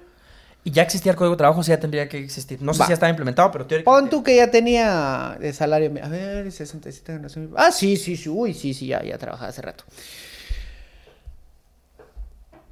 Y 0.65 0.71
ya 0.71 0.83
existía 0.83 1.11
el 1.11 1.17
código 1.17 1.31
de 1.33 1.37
trabajo, 1.37 1.59
o 1.59 1.63
sea, 1.63 1.75
ya 1.75 1.81
tendría 1.81 2.07
que 2.07 2.17
existir. 2.19 2.61
No 2.61 2.73
sé 2.73 2.79
Va. 2.79 2.85
si 2.85 2.89
ya 2.91 2.93
estaba 2.93 3.09
implementado, 3.09 3.51
pero 3.51 3.65
teóricamente. 3.65 4.01
Pon 4.01 4.09
tú 4.09 4.23
que 4.23 4.35
ya 4.37 4.49
tenía 4.49 5.35
de 5.39 5.51
salario. 5.51 5.91
A 6.01 6.07
ver, 6.07 6.49
67 6.51 7.11
generación. 7.11 7.51
Ah, 7.57 7.71
sí, 7.71 7.97
sí, 7.97 8.15
sí. 8.15 8.29
Uy, 8.29 8.53
sí, 8.53 8.73
sí, 8.73 8.87
ya, 8.87 9.03
ya 9.03 9.17
trabajaba 9.17 9.49
hace 9.49 9.61
rato. 9.61 9.83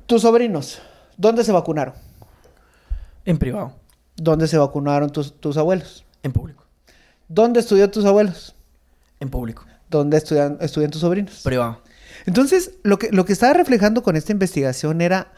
Tus 0.05 0.21
sobrinos, 0.21 0.81
¿dónde 1.17 1.43
se 1.43 1.51
vacunaron? 1.51 1.93
En 3.25 3.37
privado, 3.37 3.73
¿Dónde 4.15 4.47
se 4.47 4.57
vacunaron 4.57 5.09
tus, 5.11 5.39
tus 5.39 5.57
abuelos? 5.57 6.05
en 6.23 6.31
público, 6.33 6.65
¿Dónde 7.27 7.59
estudió 7.59 7.89
tus 7.89 8.05
abuelos? 8.05 8.55
en 9.19 9.29
público, 9.29 9.65
¿Dónde 9.89 10.17
estudian, 10.17 10.57
estudian 10.61 10.91
tus 10.91 11.01
sobrinos? 11.01 11.41
privado. 11.43 11.81
Entonces, 12.25 12.71
lo 12.83 12.99
que, 12.99 13.09
lo 13.11 13.25
que 13.25 13.33
estaba 13.33 13.53
reflejando 13.53 14.03
con 14.03 14.15
esta 14.15 14.31
investigación 14.31 15.01
era 15.01 15.31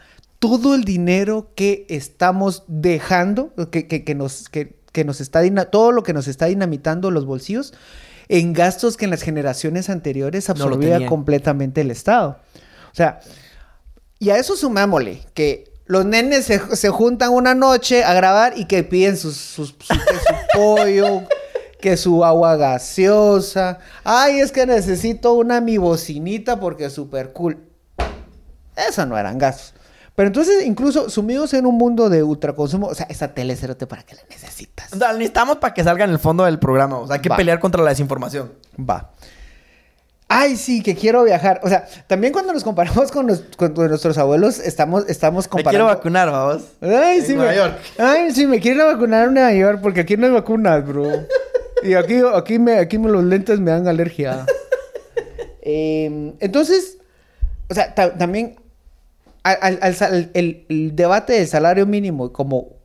todo 0.48 0.74
el 0.74 0.84
dinero 0.84 1.50
que 1.54 1.86
estamos 1.88 2.64
dejando, 2.66 3.52
que, 3.70 3.86
que- 3.88 4.04
que 4.04 4.14
nos, 4.14 4.48
que, 4.48 4.76
que 4.92 5.04
nos 5.04 5.20
está, 5.20 5.40
todo 5.70 5.92
lo 5.92 6.02
que 6.02 6.12
nos 6.12 6.28
está 6.28 6.46
dinamitando 6.46 7.10
los 7.10 7.24
bolsillos 7.26 7.72
en 8.28 8.52
gastos 8.52 8.96
que 8.96 9.04
en 9.04 9.10
las 9.10 9.22
generaciones 9.22 9.90
anteriores 9.90 10.48
absorbía 10.50 10.98
completamente 11.08 11.80
el 11.82 11.90
Estado. 11.90 12.38
O 12.92 12.94
sea, 12.94 13.20
y 14.18 14.30
a 14.30 14.38
eso 14.38 14.56
sumámosle 14.56 15.20
que 15.34 15.72
los 15.86 16.04
nenes 16.06 16.46
se, 16.46 16.58
se 16.76 16.88
juntan 16.88 17.30
una 17.32 17.54
noche 17.54 18.04
a 18.04 18.14
grabar 18.14 18.54
y 18.56 18.64
que 18.66 18.82
piden 18.84 19.16
sus, 19.16 19.36
sus- 19.36 19.74
su, 19.80 19.94
su 19.94 19.98
pollo, 20.54 21.22
que 21.80 21.96
su 21.98 22.24
agua 22.24 22.56
gaseosa. 22.56 23.78
Ay, 24.04 24.40
es 24.40 24.52
que 24.52 24.64
necesito 24.64 25.34
una 25.34 25.60
mi 25.60 25.76
bocinita 25.76 26.58
porque 26.58 26.86
es 26.86 26.92
súper 26.94 27.32
cool. 27.32 27.58
Eso 28.88 29.04
no 29.06 29.18
eran 29.18 29.36
gastos. 29.38 29.74
Pero 30.16 30.28
entonces, 30.28 30.64
incluso 30.64 31.10
sumidos 31.10 31.52
en 31.54 31.66
un 31.66 31.76
mundo 31.76 32.08
de 32.08 32.22
ultraconsumo, 32.22 32.86
o 32.86 32.94
sea, 32.94 33.06
esa 33.10 33.34
tele 33.34 33.56
cerote 33.56 33.86
para 33.86 34.02
qué 34.04 34.14
la 34.14 34.22
necesitas. 34.30 34.92
O 34.92 34.96
sea, 34.96 35.12
necesitamos 35.12 35.56
para 35.58 35.74
que 35.74 35.82
salga 35.82 36.04
en 36.04 36.10
el 36.10 36.18
fondo 36.20 36.44
del 36.44 36.58
programa. 36.60 36.98
O 36.98 37.06
sea, 37.06 37.16
hay 37.16 37.20
que 37.22 37.28
Va. 37.28 37.36
pelear 37.36 37.58
contra 37.58 37.82
la 37.82 37.90
desinformación. 37.90 38.52
Va. 38.78 39.10
Ay, 40.28 40.56
sí, 40.56 40.82
que 40.82 40.94
quiero 40.94 41.22
viajar. 41.24 41.60
O 41.64 41.68
sea, 41.68 41.86
también 42.06 42.32
cuando 42.32 42.52
nos 42.52 42.64
comparamos 42.64 43.10
con, 43.12 43.26
los- 43.26 43.42
con 43.56 43.74
nuestros 43.74 44.16
abuelos, 44.16 44.58
estamos, 44.60 45.04
estamos 45.08 45.46
Me 45.46 45.50
comparando. 45.50 45.70
quiero 45.70 45.84
vacunar, 45.86 46.30
vamos. 46.30 46.62
Ay, 46.80 47.18
En 47.18 47.26
sí, 47.26 47.34
Nueva 47.34 47.50
me... 47.50 47.56
York. 47.56 47.74
Ay, 47.98 48.30
sí, 48.32 48.46
me 48.46 48.60
quiero 48.60 48.86
vacunar 48.86 49.28
en 49.28 49.34
Nueva 49.34 49.52
York 49.52 49.80
porque 49.82 50.00
aquí 50.00 50.16
no 50.16 50.26
hay 50.26 50.32
vacunas, 50.32 50.86
bro. 50.86 51.08
Y 51.82 51.94
aquí, 51.94 52.20
aquí, 52.34 52.58
me, 52.58 52.78
aquí 52.78 52.98
me- 52.98 53.10
los 53.10 53.22
lentes 53.24 53.58
me 53.60 53.70
dan 53.72 53.88
alergia. 53.88 54.46
Eh, 55.66 56.34
entonces, 56.40 56.98
o 57.70 57.74
sea, 57.74 57.94
ta- 57.94 58.16
también 58.18 58.56
el, 59.44 60.92
debate 60.94 61.34
del 61.34 61.46
salario 61.46 61.86
mínimo 61.86 62.32
como, 62.32 62.78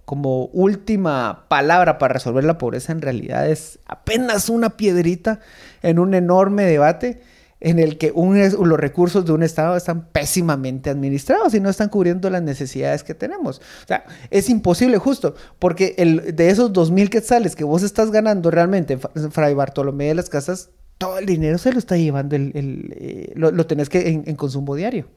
última 0.54 1.46
palabra 1.48 1.98
para 1.98 2.14
resolver 2.16 2.44
la 2.44 2.58
pobreza 2.58 2.92
en 2.92 3.02
realidad 3.02 3.50
es 3.50 3.80
apenas 3.86 4.50
una 4.50 4.76
piedrita 4.76 5.40
en 5.82 6.00
un 6.00 6.14
enorme 6.14 6.64
debate 6.64 7.22
en 7.62 7.78
el 7.78 7.98
que 7.98 8.14
los 8.16 8.80
recursos 8.80 9.26
de 9.26 9.34
un 9.34 9.44
Estado 9.44 9.76
están 9.76 10.08
pésimamente 10.12 10.90
administrados 10.90 11.54
y 11.54 11.60
no 11.60 11.70
están 11.70 11.90
cubriendo 11.90 12.30
las 12.30 12.42
necesidades 12.42 13.04
que 13.04 13.14
tenemos. 13.14 13.60
O 13.84 13.88
sea, 13.88 14.06
es 14.30 14.50
imposible 14.50 14.98
justo, 14.98 15.36
porque 15.60 15.94
el, 15.98 16.36
de 16.36 16.50
esos 16.50 16.72
dos 16.72 16.90
mil 16.90 17.10
quetzales 17.10 17.58
que 17.58 17.66
vos 17.66 17.84
estás 17.84 18.12
ganando 18.12 18.50
realmente, 18.50 18.98
Fra- 18.98 19.12
Fray 19.30 19.54
Bartolomé 19.54 20.06
de 20.06 20.16
las 20.16 20.30
Casas, 20.30 20.70
todo 20.98 21.18
el 21.20 21.26
dinero 21.26 21.58
se 21.58 21.74
lo 21.74 21.80
está 21.80 21.98
llevando, 21.98 22.36
el, 22.36 22.52
el, 22.56 22.94
eh, 22.98 23.34
lo, 23.36 23.66
tenés 23.68 23.90
que 23.90 24.08
en 24.08 24.36
consumo 24.36 24.76
diario. 24.76 25.08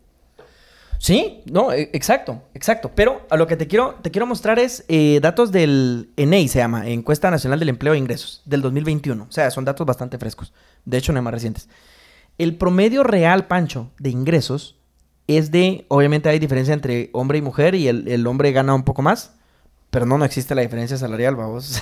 Sí, 1.04 1.42
no, 1.50 1.72
e- 1.72 1.90
exacto, 1.94 2.42
exacto. 2.54 2.92
Pero 2.94 3.26
a 3.28 3.36
lo 3.36 3.48
que 3.48 3.56
te 3.56 3.66
quiero, 3.66 3.96
te 4.02 4.12
quiero 4.12 4.24
mostrar 4.24 4.60
es 4.60 4.84
eh, 4.86 5.18
datos 5.20 5.50
del 5.50 6.10
ENEI, 6.16 6.46
se 6.46 6.60
llama, 6.60 6.86
Encuesta 6.88 7.28
Nacional 7.28 7.58
del 7.58 7.70
Empleo 7.70 7.94
e 7.94 7.98
Ingresos, 7.98 8.40
del 8.44 8.62
2021. 8.62 9.26
O 9.28 9.32
sea, 9.32 9.50
son 9.50 9.64
datos 9.64 9.84
bastante 9.84 10.16
frescos. 10.16 10.52
De 10.84 10.98
hecho, 10.98 11.12
no 11.12 11.18
hay 11.18 11.24
más 11.24 11.34
recientes. 11.34 11.68
El 12.38 12.54
promedio 12.56 13.02
real, 13.02 13.48
Pancho, 13.48 13.90
de 13.98 14.10
ingresos 14.10 14.76
es 15.26 15.50
de, 15.50 15.86
obviamente 15.88 16.28
hay 16.28 16.38
diferencia 16.38 16.72
entre 16.72 17.10
hombre 17.14 17.38
y 17.38 17.42
mujer 17.42 17.74
y 17.74 17.88
el, 17.88 18.06
el 18.06 18.24
hombre 18.28 18.52
gana 18.52 18.72
un 18.72 18.84
poco 18.84 19.02
más, 19.02 19.32
pero 19.90 20.06
no, 20.06 20.18
no 20.18 20.24
existe 20.24 20.54
la 20.54 20.62
diferencia 20.62 20.96
salarial, 20.98 21.34
vamos. 21.34 21.80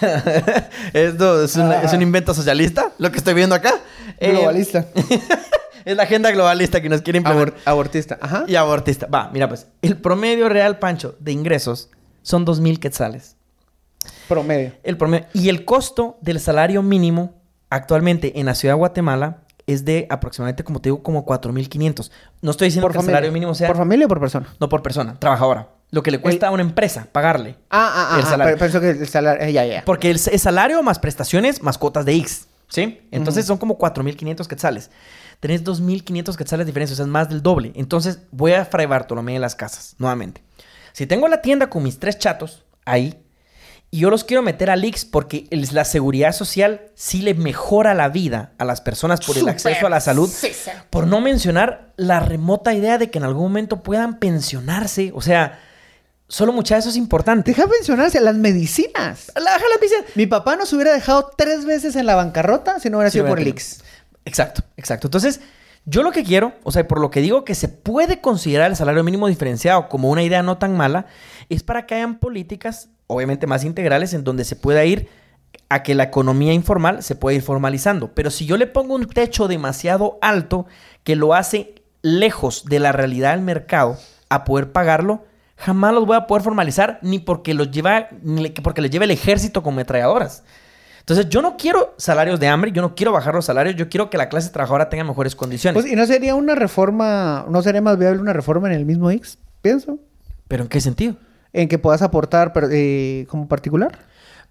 Esto 0.94 1.44
es, 1.44 1.56
una- 1.56 1.82
es 1.82 1.92
un 1.92 2.00
invento 2.00 2.32
socialista, 2.32 2.92
lo 2.96 3.12
que 3.12 3.18
estoy 3.18 3.34
viendo 3.34 3.54
acá. 3.54 3.74
Eh, 4.18 4.30
Globalista. 4.32 4.86
es 5.84 5.96
la 5.96 6.02
agenda 6.04 6.30
globalista 6.30 6.80
que 6.80 6.88
nos 6.88 7.02
quiere 7.02 7.18
implementar. 7.18 7.54
Abor- 7.54 7.60
abortista. 7.64 8.18
Ajá. 8.20 8.44
Y 8.46 8.56
abortista. 8.56 9.06
Va, 9.06 9.30
mira 9.32 9.48
pues, 9.48 9.66
el 9.82 9.96
promedio 9.96 10.48
real, 10.48 10.78
Pancho, 10.78 11.16
de 11.20 11.32
ingresos 11.32 11.90
son 12.22 12.44
2.000 12.46 12.78
quetzales. 12.78 13.36
Promedio. 14.28 14.72
El 14.82 14.96
promedio. 14.96 15.26
Y 15.32 15.48
el 15.48 15.64
costo 15.64 16.16
del 16.20 16.40
salario 16.40 16.82
mínimo 16.82 17.34
actualmente 17.68 18.38
en 18.40 18.46
la 18.46 18.54
ciudad 18.54 18.74
de 18.74 18.78
Guatemala 18.78 19.38
es 19.66 19.84
de 19.84 20.06
aproximadamente, 20.10 20.64
como 20.64 20.80
te 20.80 20.88
digo, 20.88 21.02
como 21.02 21.24
4.500. 21.24 22.10
No 22.42 22.50
estoy 22.50 22.66
diciendo 22.68 22.84
Por 22.86 22.92
que 22.92 22.98
el 22.98 23.02
familia. 23.02 23.16
salario 23.16 23.32
mínimo 23.32 23.54
sea... 23.54 23.68
¿Por 23.68 23.76
familia 23.76 24.06
o 24.06 24.08
por 24.08 24.18
persona? 24.20 24.46
no 24.58 24.68
por 24.68 24.82
persona, 24.82 25.16
trabajadora. 25.18 25.68
Lo 25.92 26.02
que 26.02 26.10
le 26.12 26.20
cuesta 26.20 26.46
a 26.48 26.50
una 26.52 26.62
empresa 26.62 27.06
pagarle. 27.10 27.56
Ah, 27.68 27.90
ah, 27.92 28.08
ah. 28.12 28.18
El 28.18 28.24
ah, 28.24 28.28
salario. 28.30 28.54
pe- 28.54 28.60
Pensó 28.60 28.80
que 28.80 28.90
el 28.90 29.08
salario. 29.08 29.44
eh, 29.46 29.52
ya, 29.52 29.64
ya. 29.64 29.82
Porque 29.84 30.10
el, 30.10 30.16
es 30.16 30.42
salario 30.42 30.82
más 30.84 30.98
prestaciones 31.00 31.62
más 31.62 31.78
cuotas 31.78 32.04
de 32.04 32.14
X. 32.14 32.46
¿Sí? 32.68 33.00
Entonces 33.10 33.44
son 33.46 33.58
como 33.58 33.76
4.500 33.76 34.46
quetzales. 34.46 34.90
Tenés 35.40 35.64
2.500 35.64 36.36
quetzales 36.36 36.66
de 36.66 36.70
diferencia, 36.70 36.92
o 36.94 36.96
sea, 36.96 37.04
es 37.06 37.10
más 37.10 37.28
del 37.28 37.42
doble. 37.42 37.72
Entonces 37.74 38.18
voy 38.30 38.52
a 38.52 38.64
Fray 38.64 38.86
Bartolomé 38.86 39.32
de 39.34 39.38
las 39.38 39.54
Casas, 39.56 39.94
nuevamente. 39.98 40.42
Si 40.92 41.06
tengo 41.06 41.28
la 41.28 41.40
tienda 41.40 41.68
con 41.70 41.82
mis 41.82 41.98
tres 41.98 42.18
chatos 42.18 42.64
ahí, 42.84 43.22
y 43.92 43.98
yo 44.00 44.10
los 44.10 44.22
quiero 44.22 44.42
meter 44.42 44.70
al 44.70 44.84
Ix 44.84 45.04
porque 45.04 45.46
el- 45.50 45.66
la 45.72 45.84
seguridad 45.84 46.32
social 46.32 46.82
sí 46.94 47.22
le 47.22 47.34
mejora 47.34 47.92
la 47.94 48.08
vida 48.08 48.52
a 48.58 48.64
las 48.64 48.80
personas 48.80 49.20
por 49.20 49.36
el 49.36 49.48
acceso 49.48 49.86
a 49.86 49.90
la 49.90 50.00
salud. 50.00 50.28
Sí, 50.28 50.52
sí. 50.52 50.70
Por 50.90 51.08
no 51.08 51.20
mencionar 51.20 51.92
la 51.96 52.20
remota 52.20 52.72
idea 52.72 52.98
de 52.98 53.10
que 53.10 53.18
en 53.18 53.24
algún 53.24 53.42
momento 53.44 53.82
puedan 53.82 54.20
pensionarse. 54.20 55.10
O 55.12 55.20
sea, 55.22 55.58
solo 56.28 56.52
mucha 56.52 56.76
eso 56.76 56.88
es 56.90 56.96
importante. 56.96 57.50
Deja 57.50 57.66
mencionarse 57.66 58.20
las 58.20 58.36
medicinas. 58.36 59.32
La, 59.34 59.42
la 59.58 59.80
pizza. 59.80 59.96
Mi 60.14 60.26
papá 60.26 60.54
nos 60.54 60.72
hubiera 60.72 60.92
dejado 60.92 61.32
tres 61.36 61.64
veces 61.64 61.96
en 61.96 62.06
la 62.06 62.14
bancarrota 62.14 62.78
si 62.78 62.90
no 62.90 62.98
hubiera 62.98 63.10
Sí, 63.10 63.14
sido 63.14 63.24
por 63.26 63.38
bueno. 63.38 63.50
Exacto, 64.30 64.62
exacto. 64.76 65.08
Entonces, 65.08 65.40
yo 65.84 66.04
lo 66.04 66.12
que 66.12 66.22
quiero, 66.22 66.52
o 66.62 66.70
sea, 66.70 66.86
por 66.86 67.00
lo 67.00 67.10
que 67.10 67.20
digo 67.20 67.44
que 67.44 67.56
se 67.56 67.68
puede 67.68 68.20
considerar 68.20 68.70
el 68.70 68.76
salario 68.76 69.02
mínimo 69.02 69.26
diferenciado 69.26 69.88
como 69.88 70.08
una 70.08 70.22
idea 70.22 70.42
no 70.42 70.56
tan 70.56 70.76
mala, 70.76 71.06
es 71.48 71.64
para 71.64 71.84
que 71.84 71.96
hayan 71.96 72.20
políticas, 72.20 72.90
obviamente 73.08 73.48
más 73.48 73.64
integrales, 73.64 74.14
en 74.14 74.22
donde 74.22 74.44
se 74.44 74.54
pueda 74.54 74.84
ir 74.84 75.08
a 75.68 75.82
que 75.82 75.96
la 75.96 76.04
economía 76.04 76.52
informal 76.52 77.02
se 77.02 77.16
puede 77.16 77.36
ir 77.36 77.42
formalizando. 77.42 78.14
Pero 78.14 78.30
si 78.30 78.46
yo 78.46 78.56
le 78.56 78.68
pongo 78.68 78.94
un 78.94 79.06
techo 79.06 79.48
demasiado 79.48 80.18
alto 80.20 80.66
que 81.02 81.16
lo 81.16 81.34
hace 81.34 81.74
lejos 82.02 82.64
de 82.66 82.78
la 82.78 82.92
realidad 82.92 83.32
del 83.32 83.40
mercado 83.40 83.98
a 84.28 84.44
poder 84.44 84.70
pagarlo, 84.70 85.24
jamás 85.56 85.92
los 85.92 86.06
voy 86.06 86.16
a 86.16 86.28
poder 86.28 86.44
formalizar 86.44 87.00
ni 87.02 87.18
porque 87.18 87.52
los 87.52 87.70
lleva 87.70 88.08
ni 88.22 88.48
porque 88.50 88.80
les 88.80 88.90
lleve 88.90 89.06
el 89.06 89.10
ejército 89.10 89.62
con 89.62 89.74
metralladoras. 89.74 90.44
Entonces, 91.10 91.28
yo 91.28 91.42
no 91.42 91.56
quiero 91.56 91.92
salarios 91.96 92.38
de 92.38 92.46
hambre, 92.46 92.70
yo 92.70 92.82
no 92.82 92.94
quiero 92.94 93.10
bajar 93.10 93.34
los 93.34 93.44
salarios, 93.44 93.74
yo 93.74 93.88
quiero 93.88 94.10
que 94.10 94.16
la 94.16 94.28
clase 94.28 94.48
trabajadora 94.50 94.88
tenga 94.88 95.02
mejores 95.02 95.34
condiciones. 95.34 95.82
Pues, 95.82 95.92
¿y 95.92 95.96
no 95.96 96.06
sería 96.06 96.36
una 96.36 96.54
reforma, 96.54 97.44
no 97.48 97.62
sería 97.62 97.82
más 97.82 97.98
viable 97.98 98.20
una 98.20 98.32
reforma 98.32 98.68
en 98.68 98.74
el 98.74 98.84
mismo 98.84 99.10
X? 99.10 99.36
Pienso. 99.60 99.98
¿Pero 100.46 100.62
en 100.62 100.68
qué 100.68 100.80
sentido? 100.80 101.16
En 101.52 101.66
que 101.66 101.78
puedas 101.78 102.02
aportar 102.02 102.52
pero, 102.52 102.68
eh, 102.70 103.26
como 103.28 103.48
particular. 103.48 103.98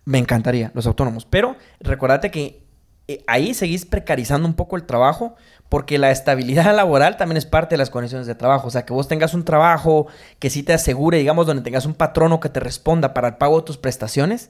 Me 0.03 0.17
encantaría, 0.17 0.69
los 0.73 0.85
autónomos. 0.85 1.23
Pero 1.23 1.55
recordate 1.79 2.29
que 2.29 2.61
eh, 3.07 3.23
ahí 3.25 3.53
seguís 3.53 3.85
precarizando 3.85 4.45
un 4.45 4.53
poco 4.53 4.75
el 4.75 4.83
trabajo 4.83 5.37
porque 5.69 5.97
la 5.97 6.11
estabilidad 6.11 6.75
laboral 6.75 7.15
también 7.15 7.37
es 7.37 7.45
parte 7.45 7.75
de 7.75 7.77
las 7.77 7.89
condiciones 7.89 8.27
de 8.27 8.35
trabajo. 8.35 8.67
O 8.67 8.71
sea, 8.71 8.83
que 8.83 8.91
vos 8.91 9.07
tengas 9.07 9.33
un 9.33 9.45
trabajo 9.45 10.07
que 10.39 10.49
sí 10.49 10.63
te 10.63 10.73
asegure, 10.73 11.19
digamos, 11.19 11.47
donde 11.47 11.63
tengas 11.63 11.85
un 11.85 11.93
patrono 11.93 12.41
que 12.41 12.49
te 12.49 12.59
responda 12.59 13.13
para 13.13 13.29
el 13.29 13.35
pago 13.37 13.61
de 13.61 13.65
tus 13.65 13.77
prestaciones, 13.77 14.49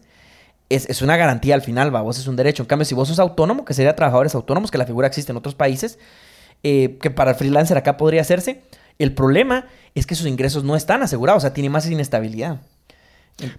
es, 0.69 0.87
es 0.89 1.01
una 1.01 1.17
garantía 1.17 1.55
al 1.55 1.61
final, 1.61 1.93
va, 1.93 2.01
vos 2.01 2.17
es 2.17 2.27
un 2.27 2.35
derecho. 2.35 2.63
En 2.63 2.67
cambio, 2.67 2.85
si 2.85 2.95
vos 2.95 3.07
sos 3.07 3.19
autónomo, 3.19 3.65
que 3.65 3.73
sería 3.73 3.95
trabajadores 3.95 4.35
autónomos, 4.35 4.71
que 4.71 4.77
la 4.77 4.85
figura 4.85 5.07
existe 5.07 5.31
en 5.31 5.37
otros 5.37 5.55
países, 5.55 5.99
eh, 6.63 6.97
que 7.01 7.09
para 7.09 7.31
el 7.31 7.37
freelancer 7.37 7.77
acá 7.77 7.97
podría 7.97 8.21
hacerse, 8.21 8.61
el 8.99 9.13
problema 9.13 9.65
es 9.95 10.05
que 10.05 10.15
sus 10.15 10.27
ingresos 10.27 10.63
no 10.63 10.75
están 10.75 11.01
asegurados, 11.01 11.39
o 11.39 11.41
sea, 11.41 11.53
tiene 11.53 11.69
más 11.69 11.89
inestabilidad. 11.89 12.61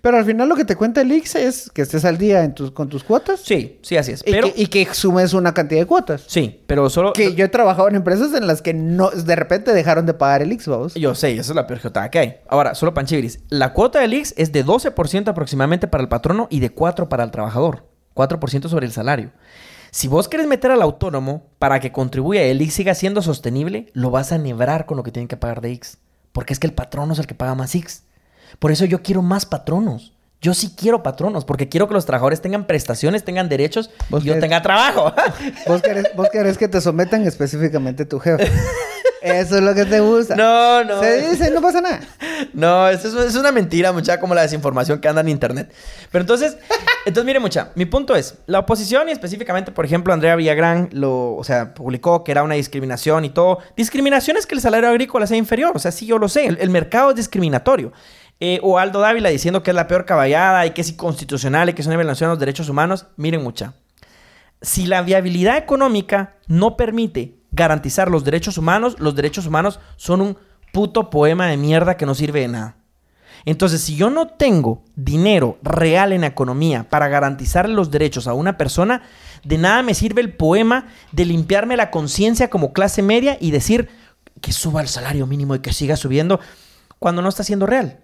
Pero 0.00 0.16
al 0.16 0.24
final 0.24 0.48
lo 0.48 0.56
que 0.56 0.64
te 0.64 0.76
cuenta 0.76 1.00
el 1.00 1.10
X 1.12 1.34
es 1.36 1.70
que 1.70 1.82
estés 1.82 2.04
al 2.04 2.18
día 2.18 2.44
en 2.44 2.54
tus, 2.54 2.70
con 2.70 2.88
tus 2.88 3.04
cuotas. 3.04 3.40
Sí, 3.40 3.78
sí, 3.82 3.96
así 3.96 4.12
es. 4.12 4.22
Y, 4.26 4.30
Pero, 4.30 4.52
que, 4.52 4.62
y 4.62 4.66
que 4.66 4.86
sumes 4.92 5.34
una 5.34 5.54
cantidad 5.54 5.80
de 5.80 5.86
cuotas. 5.86 6.24
sí, 6.26 6.62
pero 6.66 6.88
solo... 6.90 7.12
Que 7.12 7.34
yo 7.34 7.44
he 7.44 7.48
trabajado 7.48 7.88
en 7.88 7.96
empresas 7.96 8.32
en 8.34 8.46
las 8.46 8.62
que 8.62 8.74
no, 8.74 9.10
de 9.10 9.36
repente 9.36 9.72
dejaron 9.72 10.06
de 10.06 10.14
pagar 10.14 10.42
el 10.42 10.52
X, 10.52 10.68
vamos. 10.68 10.94
Yo 10.94 11.14
sé, 11.14 11.32
esa 11.32 11.52
es 11.52 11.56
la 11.56 11.66
peor 11.66 11.80
que 12.10 12.18
hay. 12.18 12.36
Ahora, 12.48 12.74
solo 12.74 12.94
panchiviris. 12.94 13.40
La 13.48 13.72
cuota 13.72 14.00
del 14.00 14.14
IX 14.14 14.34
es 14.36 14.52
de 14.52 14.64
12% 14.64 15.28
aproximadamente 15.28 15.88
para 15.88 16.02
el 16.02 16.08
patrono 16.08 16.46
y 16.50 16.60
de 16.60 16.74
4% 16.74 17.08
para 17.08 17.24
el 17.24 17.30
trabajador. 17.30 17.84
4% 18.14 18.68
sobre 18.68 18.86
el 18.86 18.92
salario. 18.92 19.32
Si 19.90 20.06
vos 20.08 20.28
querés 20.28 20.46
meter 20.46 20.70
al 20.70 20.82
autónomo 20.82 21.48
para 21.58 21.80
que 21.80 21.90
contribuya 21.90 22.46
y 22.46 22.50
el 22.50 22.62
IX 22.62 22.74
siga 22.74 22.94
siendo 22.94 23.22
sostenible, 23.22 23.90
lo 23.92 24.10
vas 24.10 24.32
a 24.32 24.38
nebrar 24.38 24.86
con 24.86 24.96
lo 24.96 25.02
que 25.02 25.10
tienen 25.10 25.28
que 25.28 25.36
pagar 25.36 25.60
de 25.60 25.72
IX. 25.72 25.98
Porque 26.32 26.52
es 26.52 26.60
que 26.60 26.66
el 26.66 26.74
patrono 26.74 27.12
es 27.12 27.18
el 27.18 27.26
que 27.26 27.34
paga 27.34 27.54
más 27.54 27.74
IX. 27.74 28.04
Por 28.58 28.72
eso 28.72 28.84
yo 28.84 29.02
quiero 29.02 29.22
más 29.22 29.46
patronos. 29.46 30.12
Yo 30.42 30.54
sí 30.54 30.74
quiero 30.74 31.02
patronos, 31.02 31.44
porque 31.44 31.68
quiero 31.68 31.86
que 31.86 31.92
los 31.92 32.06
trabajadores 32.06 32.40
tengan 32.40 32.66
prestaciones, 32.66 33.24
tengan 33.24 33.50
derechos 33.50 33.90
¿Vos 34.08 34.24
y 34.24 34.28
yo 34.28 34.38
tenga 34.38 34.62
trabajo. 34.62 35.12
Vos 35.66 35.82
querés, 35.82 36.06
vos 36.16 36.28
querés 36.32 36.56
que 36.56 36.66
te 36.66 36.80
sometan 36.80 37.26
específicamente 37.26 38.06
tu 38.06 38.18
jefe. 38.18 38.50
Eso 39.22 39.56
es 39.56 39.62
lo 39.62 39.74
que 39.74 39.84
te 39.84 40.00
gusta. 40.00 40.34
no, 40.34 40.82
no. 40.82 41.00
Se 41.00 41.28
dice, 41.28 41.50
no 41.50 41.60
pasa 41.60 41.80
nada. 41.80 42.00
No, 42.54 42.88
eso 42.88 43.08
es, 43.22 43.34
es 43.34 43.36
una 43.36 43.52
mentira, 43.52 43.92
mucha, 43.92 44.18
como 44.18 44.34
la 44.34 44.40
desinformación 44.40 44.98
que 44.98 45.08
anda 45.08 45.20
en 45.20 45.28
internet. 45.28 45.70
Pero 46.10 46.22
entonces, 46.22 46.56
entonces 47.04 47.26
mire, 47.26 47.38
mucha, 47.38 47.70
mi 47.74 47.84
punto 47.84 48.16
es, 48.16 48.36
la 48.46 48.60
oposición 48.60 49.10
y 49.10 49.12
específicamente, 49.12 49.72
por 49.72 49.84
ejemplo, 49.84 50.14
Andrea 50.14 50.36
Villagrán 50.36 50.88
lo, 50.92 51.34
o 51.34 51.44
sea, 51.44 51.74
publicó 51.74 52.24
que 52.24 52.32
era 52.32 52.42
una 52.42 52.54
discriminación 52.54 53.26
y 53.26 53.28
todo. 53.28 53.58
Discriminación 53.76 54.38
es 54.38 54.46
que 54.46 54.54
el 54.54 54.62
salario 54.62 54.88
agrícola 54.88 55.26
sea 55.26 55.36
inferior, 55.36 55.72
o 55.74 55.78
sea, 55.78 55.92
sí 55.92 56.06
yo 56.06 56.18
lo 56.18 56.30
sé, 56.30 56.46
el, 56.46 56.56
el 56.62 56.70
mercado 56.70 57.10
es 57.10 57.16
discriminatorio. 57.16 57.92
Eh, 58.42 58.58
o 58.62 58.78
Aldo 58.78 59.00
Dávila 59.00 59.28
diciendo 59.28 59.62
que 59.62 59.70
es 59.70 59.74
la 59.74 59.86
peor 59.86 60.06
caballada 60.06 60.64
y 60.64 60.70
que 60.70 60.80
es 60.80 60.88
inconstitucional 60.88 61.68
y 61.68 61.74
que 61.74 61.82
es 61.82 61.86
una 61.86 61.96
violación 61.96 62.28
de 62.28 62.32
los 62.32 62.40
derechos 62.40 62.70
humanos. 62.70 63.06
Miren, 63.16 63.42
mucha, 63.42 63.74
si 64.62 64.86
la 64.86 65.02
viabilidad 65.02 65.58
económica 65.58 66.36
no 66.46 66.76
permite 66.76 67.36
garantizar 67.50 68.10
los 68.10 68.24
derechos 68.24 68.56
humanos, 68.56 68.96
los 68.98 69.14
derechos 69.14 69.46
humanos 69.46 69.78
son 69.96 70.22
un 70.22 70.38
puto 70.72 71.10
poema 71.10 71.48
de 71.48 71.58
mierda 71.58 71.96
que 71.96 72.06
no 72.06 72.14
sirve 72.14 72.40
de 72.40 72.48
nada. 72.48 72.76
Entonces, 73.44 73.80
si 73.80 73.96
yo 73.96 74.10
no 74.10 74.28
tengo 74.28 74.84
dinero 74.96 75.58
real 75.62 76.12
en 76.12 76.22
la 76.22 76.26
economía 76.26 76.88
para 76.88 77.08
garantizar 77.08 77.68
los 77.68 77.90
derechos 77.90 78.26
a 78.26 78.34
una 78.34 78.58
persona, 78.58 79.02
de 79.44 79.58
nada 79.58 79.82
me 79.82 79.94
sirve 79.94 80.20
el 80.20 80.34
poema 80.34 80.88
de 81.12 81.24
limpiarme 81.24 81.76
la 81.76 81.90
conciencia 81.90 82.50
como 82.50 82.72
clase 82.72 83.02
media 83.02 83.38
y 83.40 83.50
decir 83.50 83.88
que 84.40 84.52
suba 84.52 84.82
el 84.82 84.88
salario 84.88 85.26
mínimo 85.26 85.54
y 85.54 85.60
que 85.60 85.72
siga 85.72 85.96
subiendo 85.96 86.40
cuando 86.98 87.22
no 87.22 87.28
está 87.28 87.42
siendo 87.42 87.66
real. 87.66 88.00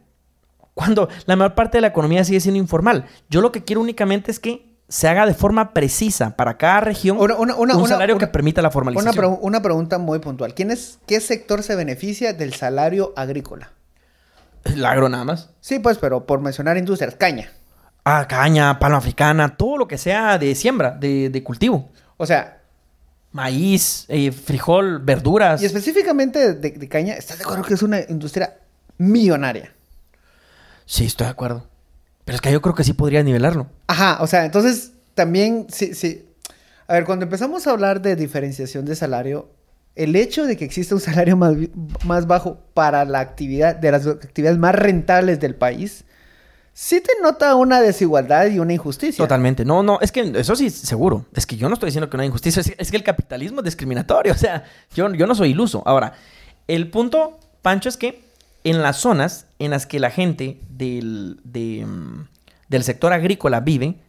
Cuando 0.76 1.08
la 1.24 1.36
mayor 1.36 1.54
parte 1.54 1.78
de 1.78 1.80
la 1.80 1.86
economía 1.88 2.22
sigue 2.22 2.38
siendo 2.38 2.58
informal. 2.60 3.06
Yo 3.30 3.40
lo 3.40 3.50
que 3.50 3.64
quiero 3.64 3.80
únicamente 3.80 4.30
es 4.30 4.38
que 4.38 4.76
se 4.88 5.08
haga 5.08 5.24
de 5.24 5.32
forma 5.32 5.72
precisa 5.72 6.36
para 6.36 6.58
cada 6.58 6.80
región 6.82 7.16
Una- 7.18 7.34
una- 7.36 7.54
una- 7.56 7.76
un 7.78 7.88
salario 7.88 8.18
que 8.18 8.26
permita 8.26 8.60
la 8.60 8.70
formalización. 8.70 9.38
una 9.40 9.62
pregunta 9.62 9.96
muy 9.96 10.18
puntual. 10.18 10.52
¿Quién 10.54 10.70
es, 10.70 10.98
¿Qué 11.06 11.20
sector 11.22 11.62
se 11.62 11.76
beneficia 11.76 12.34
del 12.34 12.52
salario 12.52 13.14
agrícola? 13.16 13.72
El 14.64 14.84
agro 14.84 15.08
nada 15.08 15.24
más. 15.24 15.48
Sí, 15.62 15.78
pues, 15.78 15.96
pero 15.96 16.26
por 16.26 16.40
mencionar 16.40 16.76
industrias, 16.76 17.14
caña. 17.14 17.50
Ah, 18.04 18.26
caña, 18.28 18.78
palma 18.78 18.98
africana, 18.98 19.56
todo 19.56 19.78
lo 19.78 19.88
que 19.88 19.96
sea 19.96 20.36
de 20.38 20.54
siembra, 20.54 20.90
de, 20.90 21.30
de 21.30 21.42
cultivo. 21.42 21.88
O 22.18 22.26
sea, 22.26 22.60
Maíz, 23.32 24.04
eh, 24.08 24.30
frijol, 24.30 24.98
verduras. 25.00 25.62
y 25.62 25.64
específicamente 25.66 26.52
de, 26.54 26.70
de 26.70 26.88
caña, 26.88 27.14
¿estás 27.14 27.38
de 27.38 27.44
acuerdo 27.44 27.64
que 27.64 27.74
es 27.74 27.82
una 27.82 28.00
industria 28.08 28.58
millonaria? 28.98 29.72
Sí, 30.86 31.04
estoy 31.04 31.26
de 31.26 31.32
acuerdo. 31.32 31.66
Pero 32.24 32.36
es 32.36 32.40
que 32.40 32.50
yo 32.50 32.62
creo 32.62 32.74
que 32.74 32.84
sí 32.84 32.92
podría 32.92 33.22
nivelarlo. 33.22 33.68
Ajá, 33.88 34.18
o 34.20 34.26
sea, 34.26 34.44
entonces 34.44 34.92
también, 35.14 35.66
sí, 35.68 35.94
sí. 35.94 36.24
A 36.86 36.94
ver, 36.94 37.04
cuando 37.04 37.24
empezamos 37.24 37.66
a 37.66 37.72
hablar 37.72 38.00
de 38.00 38.16
diferenciación 38.16 38.84
de 38.84 38.96
salario, 38.96 39.48
el 39.96 40.14
hecho 40.14 40.44
de 40.46 40.56
que 40.56 40.64
exista 40.64 40.94
un 40.94 41.00
salario 41.00 41.36
más, 41.36 41.54
más 42.04 42.26
bajo 42.26 42.58
para 42.74 43.04
la 43.04 43.20
actividad, 43.20 43.76
de 43.76 43.90
las 43.90 44.06
actividades 44.06 44.58
más 44.58 44.74
rentables 44.74 45.40
del 45.40 45.54
país, 45.54 46.04
sí 46.72 47.00
te 47.00 47.12
nota 47.22 47.54
una 47.54 47.80
desigualdad 47.80 48.46
y 48.46 48.58
una 48.58 48.74
injusticia. 48.74 49.24
Totalmente. 49.24 49.64
No, 49.64 49.82
no, 49.82 49.98
es 50.00 50.12
que 50.12 50.32
eso 50.36 50.54
sí, 50.54 50.70
seguro. 50.70 51.26
Es 51.34 51.46
que 51.46 51.56
yo 51.56 51.68
no 51.68 51.74
estoy 51.74 51.88
diciendo 51.88 52.10
que 52.10 52.16
no 52.16 52.22
hay 52.22 52.28
injusticia. 52.28 52.60
Es, 52.60 52.72
es 52.76 52.90
que 52.90 52.96
el 52.96 53.04
capitalismo 53.04 53.60
es 53.60 53.64
discriminatorio. 53.64 54.32
O 54.36 54.38
sea, 54.38 54.64
yo, 54.94 55.12
yo 55.14 55.26
no 55.26 55.34
soy 55.34 55.50
iluso. 55.50 55.82
Ahora, 55.86 56.12
el 56.68 56.90
punto, 56.90 57.38
Pancho, 57.62 57.88
es 57.88 57.96
que 57.96 58.25
en 58.70 58.82
las 58.82 58.96
zonas 58.98 59.46
en 59.58 59.70
las 59.70 59.86
que 59.86 60.00
la 60.00 60.10
gente 60.10 60.60
del, 60.68 61.40
de, 61.44 61.84
mm, 61.86 62.28
del 62.68 62.82
sector 62.84 63.12
agrícola 63.12 63.60
vive, 63.60 64.00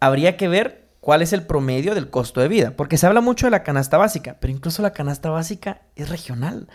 habría 0.00 0.36
que 0.36 0.48
ver 0.48 0.88
cuál 1.00 1.22
es 1.22 1.32
el 1.32 1.42
promedio 1.46 1.94
del 1.94 2.10
costo 2.10 2.40
de 2.40 2.48
vida. 2.48 2.72
Porque 2.76 2.96
se 2.98 3.06
habla 3.06 3.20
mucho 3.20 3.46
de 3.46 3.50
la 3.50 3.62
canasta 3.62 3.96
básica, 3.98 4.36
pero 4.40 4.52
incluso 4.52 4.82
la 4.82 4.92
canasta 4.92 5.30
básica 5.30 5.82
es 5.96 6.08
regional. 6.08 6.68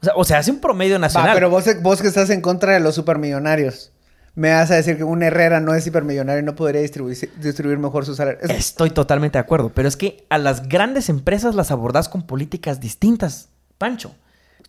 O 0.00 0.04
sea, 0.04 0.12
o 0.16 0.24
sea 0.24 0.38
hace 0.38 0.50
un 0.50 0.60
promedio 0.60 0.94
Va, 0.94 0.98
nacional. 1.00 1.34
pero 1.34 1.50
vos, 1.50 1.64
vos 1.82 2.00
que 2.02 2.08
estás 2.08 2.30
en 2.30 2.40
contra 2.40 2.72
de 2.72 2.80
los 2.80 2.94
supermillonarios, 2.94 3.92
me 4.34 4.52
vas 4.52 4.70
a 4.70 4.74
decir 4.76 4.96
que 4.96 5.04
un 5.04 5.22
Herrera 5.22 5.60
no 5.60 5.74
es 5.74 5.86
hipermillonario 5.86 6.42
y 6.42 6.44
no 6.44 6.54
podría 6.56 6.80
distribuir, 6.80 7.16
distribuir 7.40 7.78
mejor 7.78 8.04
su 8.04 8.14
salario. 8.14 8.40
Es- 8.42 8.50
Estoy 8.50 8.90
totalmente 8.90 9.38
de 9.38 9.40
acuerdo, 9.40 9.70
pero 9.74 9.86
es 9.88 9.96
que 9.96 10.26
a 10.28 10.38
las 10.38 10.68
grandes 10.68 11.08
empresas 11.08 11.54
las 11.54 11.70
abordás 11.70 12.08
con 12.08 12.22
políticas 12.26 12.80
distintas, 12.80 13.48
Pancho. 13.78 14.14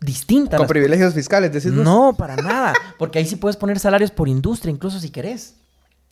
Distintas. 0.02 0.58
con 0.58 0.64
Las- 0.66 0.70
privilegios 0.70 1.14
fiscales, 1.14 1.52
decís. 1.52 1.72
No, 1.72 2.16
para 2.18 2.36
nada. 2.36 2.74
Porque 2.98 3.20
ahí 3.20 3.26
sí 3.26 3.36
puedes 3.38 3.56
poner 3.58 3.80
salarios 3.80 4.12
por 4.12 4.28
industria, 4.28 4.72
incluso 4.72 5.00
si 5.00 5.10
querés. 5.10 5.56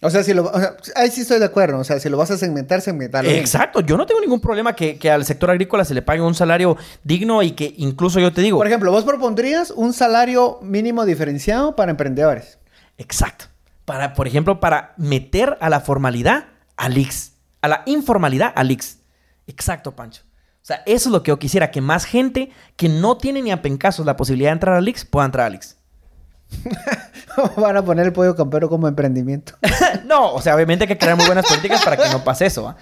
O 0.01 0.09
sea, 0.09 0.21
si 0.21 0.34
lo, 0.34 0.43
o 0.51 0.59
sea, 0.59 0.75
ahí 0.95 1.09
sí 1.09 1.21
estoy 1.21 1.39
de 1.39 1.45
acuerdo. 1.45 1.77
O 1.79 1.84
sea, 1.86 1.97
si 1.99 2.09
lo 2.09 2.17
vas 2.17 2.29
a 2.29 2.38
segmentar, 2.38 2.81
segmentarlo. 2.81 3.29
Exacto. 3.29 3.79
Yo 3.79 3.95
no 3.95 4.05
tengo 4.05 4.19
ningún 4.19 4.41
problema 4.41 4.75
que, 4.75 4.97
que 4.97 5.09
al 5.09 5.23
sector 5.23 5.49
agrícola 5.49 5.86
se 5.86 5.93
le 5.93 6.01
pague 6.01 6.21
un 6.21 6.36
salario 6.36 6.75
digno 7.05 7.41
y 7.41 7.51
que 7.51 7.73
incluso 7.77 8.19
yo 8.19 8.34
te 8.34 8.41
digo. 8.41 8.57
Por 8.57 8.67
ejemplo, 8.67 8.91
vos 8.91 9.05
propondrías 9.05 9.71
un 9.71 9.93
salario 9.93 10.59
mínimo 10.61 11.05
diferenciado 11.05 11.75
para 11.77 11.91
emprendedores. 11.91 12.57
Exacto. 12.97 13.45
Para, 13.86 14.13
por 14.13 14.27
ejemplo, 14.27 14.59
para 14.59 14.93
meter 14.97 15.57
a 15.61 15.69
la 15.69 15.79
formalidad 15.79 16.45
al 16.75 16.97
IX. 16.97 17.31
A 17.61 17.67
la 17.69 17.84
informalidad 17.86 18.51
al 18.55 18.71
IX. 18.71 18.97
Exacto, 19.47 19.93
Pancho. 19.95 20.23
O 20.64 20.66
sea, 20.66 20.82
eso 20.86 21.09
es 21.09 21.14
lo 21.14 21.24
que 21.24 21.30
yo 21.30 21.38
quisiera, 21.39 21.72
que 21.72 21.82
más 21.82 22.05
gente 22.05 22.49
que 22.78 22.88
no 22.88 23.18
tiene 23.18 23.41
ni 23.41 23.51
a 23.51 23.61
pencasos 23.61 24.05
la 24.05 24.16
posibilidad 24.16 24.49
de 24.49 24.53
entrar 24.53 24.76
al 24.78 24.88
IX 24.88 25.03
pueda 25.05 25.26
entrar 25.26 25.47
al 25.47 25.55
IX. 25.55 25.76
Van 27.57 27.76
a 27.78 27.84
poner 27.84 28.05
el 28.05 28.14
pollo 28.14 28.36
campero 28.36 28.70
como 28.70 28.88
emprendimiento. 28.88 29.55
no, 30.05 30.34
o 30.34 30.41
sea, 30.41 30.55
obviamente 30.55 30.84
hay 30.86 30.88
que 30.88 30.97
crear 30.97 31.18
muy 31.18 31.26
buenas 31.26 31.45
políticas 31.45 31.82
para 31.84 31.97
que 31.97 32.09
no 32.09 32.24
pase 32.24 32.45
eso. 32.45 32.64
¿va? 32.64 32.78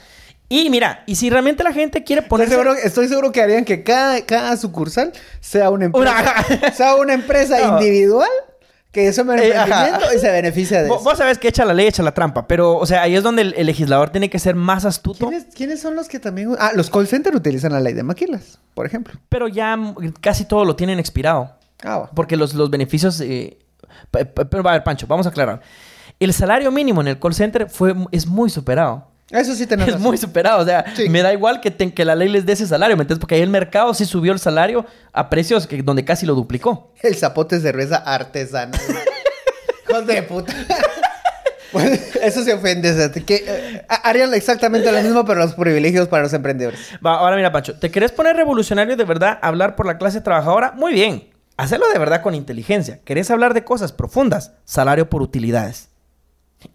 Y 0.49 0.69
mira, 0.69 1.03
y 1.05 1.15
si 1.15 1.29
realmente 1.29 1.63
la 1.63 1.71
gente 1.71 2.03
quiere 2.03 2.21
Estoy 2.21 2.45
seguro, 2.47 2.73
estoy 2.73 3.07
seguro 3.07 3.31
que 3.31 3.41
harían 3.41 3.63
que 3.65 3.83
cada, 3.83 4.21
cada 4.25 4.57
sucursal 4.57 5.13
sea 5.39 5.69
una 5.69 5.85
empresa, 5.85 6.35
Una- 6.59 6.71
sea 6.73 6.95
una 6.95 7.13
empresa 7.13 7.57
No. 7.59 7.77
individual 7.79 8.29
que 8.91 9.07
es 9.07 9.17
Eh, 9.17 9.21
emprendimiento 9.21 10.05
y 10.15 10.19
se 10.19 10.29
beneficia 10.31 10.81
de 10.81 10.87
eso. 10.89 10.99
Vos 10.99 11.17
sabés 11.17 11.37
que 11.37 11.47
echa 11.47 11.63
la 11.65 11.73
ley, 11.73 11.87
echa 11.87 12.03
la 12.03 12.13
trampa, 12.13 12.45
pero, 12.47 12.75
o 12.77 12.85
sea, 12.85 13.03
ahí 13.03 13.15
es 13.15 13.23
donde 13.23 13.41
el, 13.43 13.53
el 13.57 13.65
legislador 13.67 14.09
tiene 14.09 14.29
que 14.29 14.37
ser 14.39 14.55
más 14.55 14.83
astuto, 14.85 15.27
¿Quiénes, 15.29 15.45
quiénes 15.55 15.79
son 15.81 15.95
los 15.95 16.07
que 16.07 16.19
también... 16.19 16.55
Ah, 16.59 16.71
los 16.75 16.89
call 16.89 17.07
centers 17.07 17.35
utilizan 17.35 17.71
la 17.71 17.79
ley 17.79 17.93
de 17.93 18.03
maquilas, 18.03 18.59
por 18.73 18.85
ejemplo. 18.85 19.13
pero 19.29 19.47
ya 19.47 19.77
casi 20.19 20.45
todo 20.45 20.65
lo 20.65 20.75
tienen 20.75 20.99
expirado. 20.99 21.55
Ah, 21.83 21.99
va. 21.99 22.09
Porque 22.11 22.35
los, 22.35 22.53
los 22.53 22.69
beneficios... 22.69 23.19
eh, 23.21 23.57
pe- 24.11 24.25
pe- 24.25 24.45
pero 24.45 24.67
a 24.67 24.73
ver, 24.73 24.83
Pancho, 24.83 25.07
vamos 25.07 25.25
a 25.25 25.29
aclarar. 25.29 25.61
El 26.19 26.33
salario 26.33 26.71
mínimo 26.71 27.01
en 27.01 27.07
el 27.07 27.17
call 27.19 27.33
center 27.33 27.69
fue, 27.69 27.95
es 28.11 28.27
muy 28.27 28.49
superado. 28.49 29.07
Eso 29.31 29.55
sí 29.55 29.65
tenés 29.65 29.87
Es 29.87 29.93
razón. 29.93 30.07
muy 30.07 30.17
superado. 30.17 30.61
O 30.61 30.65
sea, 30.65 30.85
Sí. 30.95 31.09
me 31.09 31.21
da 31.21 31.31
igual 31.33 31.61
que, 31.61 31.71
te- 31.71 31.93
que 31.93 32.05
la 32.05 32.15
ley 32.15 32.29
les 32.29 32.45
dé 32.45 32.53
ese 32.53 32.67
salario, 32.67 32.95
¿me 32.97 33.03
entiendes? 33.03 33.19
Porque 33.21 33.35
ahí 33.35 33.41
el 33.41 33.49
mercado 33.49 33.93
sí 33.93 34.05
subió 34.05 34.31
el 34.33 34.39
salario 34.39 34.85
a 35.13 35.29
precios 35.29 35.67
que, 35.67 35.81
donde 35.83 36.03
casi 36.05 36.25
lo 36.25 36.35
duplicó. 36.35 36.91
El 37.01 37.15
zapote 37.15 37.55
de 37.57 37.61
cerveza 37.61 37.97
artesana. 37.97 38.77
Hijos 39.89 40.05
de 40.07 40.23
puta. 40.23 40.53
Bueno, 41.73 41.97
eso 42.21 42.43
se 42.43 42.53
ofende. 42.53 42.93
que 43.25 43.43
eh, 43.47 43.85
harían 44.03 44.33
exactamente 44.33 44.91
lo 44.91 45.01
mismo, 45.01 45.23
pero 45.25 45.39
los 45.39 45.53
privilegios 45.53 46.07
para 46.09 46.23
los 46.23 46.33
emprendedores. 46.33 46.79
Va, 47.05 47.15
ahora 47.19 47.37
mira, 47.37 47.51
Pancho, 47.51 47.79
¿te 47.79 47.89
querés 47.89 48.11
poner 48.11 48.35
revolucionario 48.35 48.97
de 48.97 49.05
verdad, 49.05 49.39
hablar 49.41 49.75
por 49.77 49.85
la 49.85 49.97
clase 49.97 50.19
trabajadora? 50.19 50.73
Muy 50.75 50.91
bien. 50.93 51.29
Hacerlo 51.57 51.85
de 51.93 51.97
verdad 51.99 52.21
con 52.21 52.35
inteligencia. 52.35 52.99
¿Querés 53.05 53.31
hablar 53.31 53.53
de 53.53 53.63
cosas 53.63 53.93
profundas? 53.93 54.51
Salario 54.65 55.09
por 55.09 55.21
utilidades. 55.21 55.89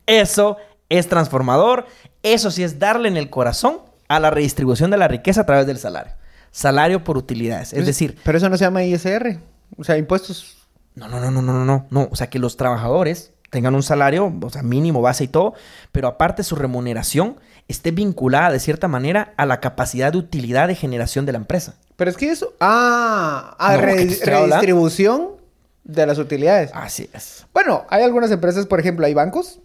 Eso 0.07 0.57
es 0.89 1.09
transformador. 1.09 1.87
Eso 2.23 2.51
sí 2.51 2.63
es 2.63 2.79
darle 2.79 3.09
en 3.09 3.17
el 3.17 3.31
corazón 3.31 3.81
a 4.09 4.21
la 4.21 4.31
redistribución 4.31 4.91
de 4.91 4.97
la 4.97 5.09
riqueza 5.09 5.43
a 5.43 5.47
través 5.47 5.67
del 5.67 5.79
salario. 5.79 6.13
Salario 6.51 7.05
por 7.05 7.17
utilidades. 7.17 7.73
Es 7.73 7.87
decir, 7.87 8.17
Pero 8.25 8.39
eso 8.39 8.49
no 8.49 8.57
se 8.57 8.65
llama 8.65 8.83
ISR. 8.85 9.39
O 9.77 9.85
sea, 9.85 9.99
impuestos. 9.99 10.57
no, 10.95 11.09
no, 11.09 11.21
no, 11.21 11.31
no, 11.31 11.43
no, 11.43 11.65
no, 11.65 11.87
no. 11.91 12.09
O 12.11 12.17
sea, 12.17 12.31
que 12.31 12.39
los 12.39 12.57
trabajadores 12.57 13.33
tengan 13.51 13.75
un 13.75 13.83
salario, 13.83 14.33
o 14.43 14.51
sea, 14.51 14.63
mínimo, 14.63 15.03
base 15.03 15.25
y 15.25 15.29
todo, 15.29 15.55
pero 15.93 16.09
aparte 16.09 16.43
su 16.43 16.57
remuneración 16.57 17.37
esté 17.69 17.91
vinculada 17.91 18.51
de 18.51 18.61
cierta 18.61 18.89
manera 18.89 19.35
a 19.37 19.47
la 19.47 19.61
capacidad 19.61 20.13
de 20.13 20.19
utilidad 20.19 20.69
de 20.69 20.75
generación 20.75 21.27
de 21.27 21.33
la 21.33 21.39
empresa. 21.39 21.75
Pero 21.97 22.11
es 22.11 22.17
que 22.17 22.31
eso. 22.31 22.55
Ah, 22.61 23.57
ah 23.59 23.77
No, 23.77 23.83
redistribución 23.83 25.29
de 25.85 26.07
las 26.07 26.19
utilidades. 26.19 26.71
Así 26.75 27.09
es. 27.13 27.47
Bueno, 27.55 27.87
hay 27.89 28.03
algunas 28.03 28.31
empresas, 28.31 28.67
por 28.67 28.81
ejemplo, 28.81 29.07
hay 29.07 29.15
bancos. 29.15 29.61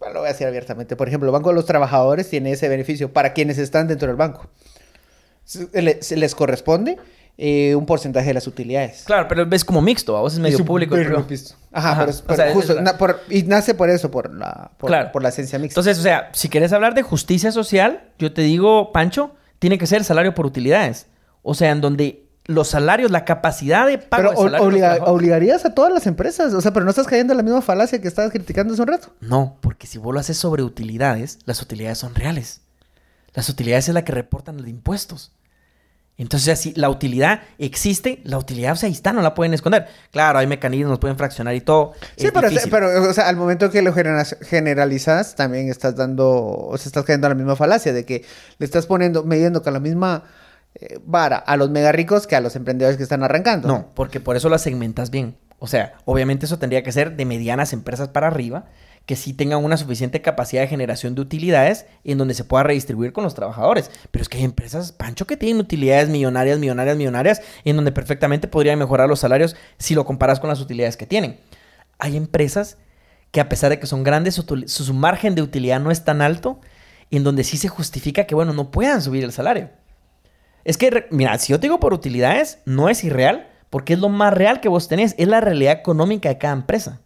Bueno, 0.00 0.14
lo 0.14 0.20
voy 0.20 0.28
a 0.30 0.32
decir 0.32 0.46
abiertamente. 0.48 0.96
Por 0.96 1.06
ejemplo, 1.06 1.28
el 1.28 1.32
Banco 1.32 1.50
de 1.50 1.54
los 1.54 1.66
Trabajadores 1.66 2.28
tiene 2.28 2.50
ese 2.52 2.68
beneficio 2.68 3.12
para 3.12 3.32
quienes 3.32 3.58
están 3.58 3.86
dentro 3.86 4.08
del 4.08 4.16
banco. 4.16 4.48
Se, 5.44 5.68
le- 5.82 6.02
se 6.02 6.16
les 6.16 6.34
corresponde 6.34 6.96
eh, 7.36 7.74
un 7.74 7.86
porcentaje 7.86 8.28
de 8.28 8.34
las 8.34 8.46
utilidades. 8.46 9.02
Claro, 9.04 9.26
pero 9.28 9.46
ves 9.46 9.64
como 9.64 9.80
mixto, 9.82 10.16
a 10.16 10.20
vos 10.20 10.32
es 10.34 10.38
medio 10.38 10.58
Es 10.58 10.62
público. 10.62 10.96
pisto. 11.26 11.54
Ajá, 11.72 11.92
Ajá, 11.92 12.00
pero, 12.00 12.10
es- 12.10 12.20
o 12.20 12.24
pero 12.26 12.36
sea, 12.36 12.52
justo, 12.52 12.74
la- 12.74 12.82
na- 12.82 12.98
por- 12.98 13.20
y 13.28 13.42
nace 13.44 13.74
por 13.74 13.90
eso, 13.90 14.10
por 14.10 14.34
la, 14.34 14.70
por, 14.78 14.88
Claro. 14.88 15.12
por 15.12 15.22
la 15.22 15.28
esencia 15.30 15.58
mixta. 15.58 15.80
Entonces, 15.80 15.98
o 15.98 16.02
sea, 16.02 16.30
si 16.32 16.48
querés 16.48 16.72
hablar 16.72 16.94
de 16.94 17.02
justicia 17.02 17.52
social, 17.52 18.10
yo 18.18 18.32
te 18.32 18.42
digo, 18.42 18.92
Pancho, 18.92 19.34
tiene 19.58 19.76
que 19.78 19.86
ser 19.86 19.98
el 19.98 20.04
salario 20.04 20.34
por 20.34 20.46
utilidades. 20.46 21.08
O 21.42 21.54
sea, 21.54 21.70
en 21.72 21.80
donde 21.80 22.26
los 22.46 22.68
salarios, 22.68 23.10
la 23.10 23.24
capacidad 23.24 23.86
de 23.86 23.98
pago 23.98 24.30
pero 24.34 24.44
de 24.44 24.50
de 24.50 24.58
obliga- 24.58 24.88
trabajadores- 24.96 25.08
obligarías 25.14 25.64
a 25.64 25.74
todas 25.74 25.92
las 25.92 26.06
empresas. 26.06 26.52
O 26.54 26.60
sea, 26.60 26.72
pero 26.72 26.84
no 26.84 26.90
estás 26.90 27.06
cayendo 27.06 27.32
en 27.32 27.36
la 27.36 27.42
misma 27.42 27.62
falacia 27.62 28.00
que 28.00 28.08
estabas 28.08 28.32
criticando 28.32 28.72
hace 28.72 28.82
un 28.82 28.88
rato. 28.88 29.08
No, 29.20 29.56
porque 29.60 29.86
si 29.86 29.98
vos 29.98 30.12
lo 30.12 30.20
haces 30.20 30.36
sobre 30.38 30.62
utilidades, 30.62 31.38
las 31.44 31.62
utilidades 31.62 31.98
son 31.98 32.14
reales. 32.14 32.60
Las 33.34 33.48
utilidades 33.48 33.88
es 33.88 33.94
la 33.94 34.04
que 34.04 34.12
reportan 34.12 34.56
los 34.56 34.66
impuestos. 34.68 35.32
Entonces, 36.18 36.58
si 36.58 36.74
la 36.74 36.90
utilidad 36.90 37.40
existe, 37.56 38.20
la 38.24 38.36
utilidad, 38.36 38.72
o 38.72 38.76
sea, 38.76 38.88
ahí 38.88 38.92
está, 38.92 39.12
no 39.14 39.22
la 39.22 39.32
pueden 39.34 39.54
esconder. 39.54 39.86
Claro, 40.10 40.38
hay 40.38 40.46
mecanismos, 40.46 40.98
pueden 40.98 41.16
fraccionar 41.16 41.54
y 41.54 41.62
todo. 41.62 41.92
Sí, 42.16 42.26
es 42.26 42.32
pero, 42.70 43.08
o 43.08 43.14
sea, 43.14 43.26
al 43.28 43.36
momento 43.36 43.70
que 43.70 43.80
lo 43.80 43.94
genera- 43.94 44.26
generalizas, 44.42 45.34
también 45.34 45.70
estás 45.70 45.96
dando, 45.96 46.28
o 46.28 46.76
sea, 46.76 46.88
estás 46.88 47.04
cayendo 47.04 47.26
en 47.28 47.30
la 47.30 47.34
misma 47.36 47.56
falacia 47.56 47.94
de 47.94 48.04
que 48.04 48.24
le 48.58 48.66
estás 48.66 48.84
poniendo, 48.86 49.24
midiendo 49.24 49.62
con 49.62 49.72
la 49.72 49.80
misma 49.80 50.24
vara 51.04 51.36
a 51.36 51.56
los 51.56 51.70
mega 51.70 51.92
ricos 51.92 52.26
que 52.26 52.36
a 52.36 52.40
los 52.40 52.56
emprendedores 52.56 52.96
que 52.96 53.02
están 53.02 53.22
arrancando. 53.22 53.68
No, 53.68 53.88
porque 53.94 54.20
por 54.20 54.36
eso 54.36 54.48
las 54.48 54.62
segmentas 54.62 55.10
bien. 55.10 55.36
O 55.58 55.66
sea, 55.66 55.94
obviamente 56.06 56.46
eso 56.46 56.58
tendría 56.58 56.82
que 56.82 56.92
ser 56.92 57.16
de 57.16 57.24
medianas 57.26 57.72
empresas 57.74 58.08
para 58.08 58.28
arriba, 58.28 58.64
que 59.04 59.14
sí 59.16 59.32
tengan 59.34 59.62
una 59.64 59.76
suficiente 59.76 60.22
capacidad 60.22 60.62
de 60.62 60.68
generación 60.68 61.14
de 61.14 61.20
utilidades 61.20 61.86
en 62.04 62.16
donde 62.16 62.32
se 62.34 62.44
pueda 62.44 62.62
redistribuir 62.62 63.12
con 63.12 63.24
los 63.24 63.34
trabajadores. 63.34 63.90
Pero 64.10 64.22
es 64.22 64.28
que 64.28 64.38
hay 64.38 64.44
empresas, 64.44 64.92
Pancho, 64.92 65.26
que 65.26 65.36
tienen 65.36 65.60
utilidades 65.60 66.08
millonarias, 66.08 66.58
millonarias, 66.58 66.96
millonarias, 66.96 67.42
en 67.64 67.76
donde 67.76 67.92
perfectamente 67.92 68.48
podrían 68.48 68.78
mejorar 68.78 69.08
los 69.08 69.20
salarios 69.20 69.56
si 69.78 69.94
lo 69.94 70.04
comparas 70.06 70.40
con 70.40 70.48
las 70.48 70.60
utilidades 70.60 70.96
que 70.96 71.06
tienen. 71.06 71.40
Hay 71.98 72.16
empresas 72.16 72.78
que 73.30 73.40
a 73.40 73.48
pesar 73.48 73.70
de 73.70 73.78
que 73.80 73.86
son 73.86 74.02
grandes, 74.02 74.34
su- 74.34 74.64
su 74.66 74.94
margen 74.94 75.34
de 75.34 75.42
utilidad 75.42 75.80
no 75.80 75.90
es 75.90 76.04
tan 76.04 76.22
alto, 76.22 76.60
en 77.10 77.22
donde 77.24 77.44
sí 77.44 77.56
se 77.58 77.68
justifica 77.68 78.24
que, 78.24 78.34
bueno, 78.34 78.52
no 78.54 78.70
puedan 78.70 79.02
subir 79.02 79.24
el 79.24 79.32
salario. 79.32 79.68
Es 80.70 80.78
que, 80.78 81.08
mira, 81.10 81.36
si 81.36 81.52
yo 81.52 81.58
te 81.58 81.66
digo 81.66 81.80
por 81.80 81.92
utilidades, 81.92 82.60
no 82.64 82.88
es 82.88 83.02
irreal, 83.02 83.48
porque 83.70 83.94
es 83.94 83.98
lo 83.98 84.08
más 84.08 84.32
real 84.32 84.60
que 84.60 84.68
vos 84.68 84.86
tenés, 84.86 85.16
es 85.18 85.26
la 85.26 85.40
realidad 85.40 85.72
económica 85.72 86.28
de 86.28 86.38
cada 86.38 86.52
empresa. 86.52 87.00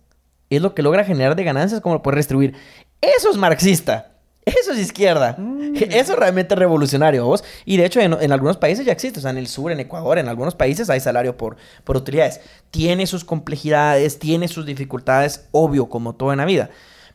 Es 0.50 0.60
lo 0.60 0.74
que 0.74 0.82
logra 0.82 1.02
generar 1.02 1.34
de 1.34 1.44
ganancias, 1.44 1.80
como 1.80 1.94
lo 1.94 2.02
puedes 2.02 2.18
distribuir. 2.18 2.54
Eso 3.00 3.30
es 3.30 3.38
marxista. 3.38 4.10
Eso 4.44 4.72
es 4.72 4.78
izquierda. 4.80 5.38
Eso 5.74 6.12
es 6.12 6.18
realmente 6.18 6.54
revolucionario, 6.54 7.24
vos. 7.24 7.42
Y 7.64 7.78
de 7.78 7.86
hecho, 7.86 8.00
en, 8.00 8.12
en 8.20 8.32
algunos 8.32 8.58
países 8.58 8.84
ya 8.84 8.92
existe. 8.92 9.20
O 9.20 9.22
sea, 9.22 9.30
en 9.30 9.38
el 9.38 9.46
sur, 9.46 9.72
en 9.72 9.80
Ecuador, 9.80 10.18
en 10.18 10.28
algunos 10.28 10.54
países 10.54 10.90
hay 10.90 11.00
salario 11.00 11.38
por, 11.38 11.56
por 11.84 11.96
utilidades. 11.96 12.42
Tiene 12.70 13.06
sus 13.06 13.24
complejidades, 13.24 14.18
tiene 14.18 14.46
sus 14.46 14.66
dificultades, 14.66 15.48
obvio, 15.52 15.88
como 15.88 16.16
todo 16.16 16.32
en 16.32 16.38
la 16.40 16.44
vida. 16.44 16.68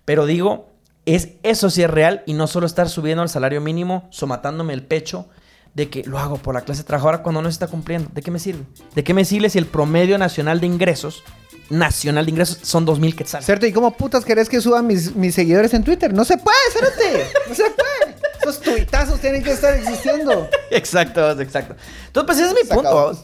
Pero 0.03 0.25
digo, 0.25 0.71
es, 1.05 1.33
eso 1.43 1.69
sí 1.69 1.83
es 1.83 1.91
real 1.91 2.23
y 2.25 2.33
no 2.33 2.47
solo 2.47 2.65
estar 2.65 2.89
subiendo 2.89 3.21
el 3.21 3.29
salario 3.29 3.61
mínimo, 3.61 4.07
somatándome 4.09 4.73
el 4.73 4.81
pecho 4.81 5.27
de 5.73 5.89
que 5.89 6.03
lo 6.03 6.19
hago 6.19 6.37
por 6.37 6.55
la 6.55 6.61
clase 6.61 6.83
trabajadora 6.83 7.23
cuando 7.23 7.41
no 7.41 7.49
se 7.49 7.53
está 7.53 7.67
cumpliendo. 7.67 8.09
¿De 8.13 8.21
qué 8.21 8.31
me 8.31 8.39
sirve? 8.39 8.63
¿De 8.95 9.03
qué 9.03 9.13
me 9.13 9.25
sirve 9.25 9.49
si 9.49 9.57
el 9.57 9.65
promedio 9.65 10.17
nacional 10.17 10.59
de 10.59 10.67
ingresos, 10.67 11.23
nacional 11.69 12.25
de 12.25 12.31
ingresos, 12.31 12.59
son 12.63 12.85
2.000 12.85 13.15
quetzales? 13.15 13.45
¿Cierto? 13.45 13.65
¿Y 13.65 13.73
cómo 13.73 13.95
putas 13.95 14.25
querés 14.25 14.49
que 14.49 14.61
suban 14.61 14.87
mis, 14.87 15.15
mis 15.15 15.35
seguidores 15.35 15.73
en 15.73 15.83
Twitter? 15.83 16.13
No 16.13 16.25
se 16.25 16.37
puede, 16.37 16.57
espérate. 16.69 17.31
No 17.47 17.55
se 17.55 17.63
puede. 17.63 18.15
Esos 18.41 18.61
tuitazos 18.61 19.19
tienen 19.19 19.43
que 19.43 19.51
estar 19.51 19.73
existiendo. 19.73 20.47
Exacto, 20.71 21.39
exacto. 21.41 21.75
Entonces, 22.07 22.25
pues 22.25 22.37
ese 22.39 22.47
es 22.47 22.53
mi 22.53 22.67
Se 22.67 22.73
punto. 22.73 23.21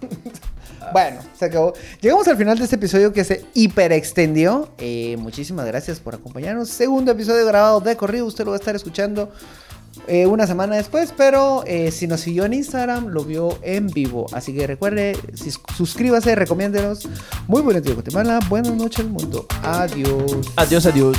Bueno, 0.92 1.20
se 1.38 1.44
acabó. 1.44 1.74
Llegamos 2.00 2.26
al 2.28 2.36
final 2.36 2.56
de 2.56 2.64
este 2.64 2.76
episodio 2.76 3.12
que 3.12 3.24
se 3.24 3.44
hiperextendió. 3.52 4.70
Eh, 4.78 5.16
muchísimas 5.18 5.66
gracias 5.66 6.00
por 6.00 6.14
acompañarnos. 6.14 6.68
Segundo 6.70 7.12
episodio 7.12 7.44
grabado 7.46 7.80
de 7.80 7.96
corrido. 7.96 8.24
Usted 8.24 8.44
lo 8.44 8.52
va 8.52 8.56
a 8.56 8.60
estar 8.60 8.74
escuchando 8.74 9.30
eh, 10.06 10.26
una 10.26 10.46
semana 10.46 10.76
después. 10.76 11.12
Pero 11.16 11.64
eh, 11.66 11.90
si 11.90 12.06
nos 12.06 12.20
siguió 12.20 12.44
en 12.44 12.54
Instagram, 12.54 13.08
lo 13.08 13.24
vio 13.24 13.58
en 13.62 13.86
vivo. 13.88 14.26
Así 14.32 14.54
que 14.54 14.66
recuerde, 14.66 15.18
si- 15.34 15.50
suscríbase, 15.76 16.34
recomiéndenos. 16.34 17.08
Muy 17.46 17.62
buen 17.62 17.82
día, 17.82 17.94
Guatemala. 17.94 18.38
Buenas 18.48 18.74
noches, 18.74 19.06
mundo. 19.06 19.46
Adiós. 19.62 20.32
Adiós, 20.56 20.86
adiós. 20.86 21.16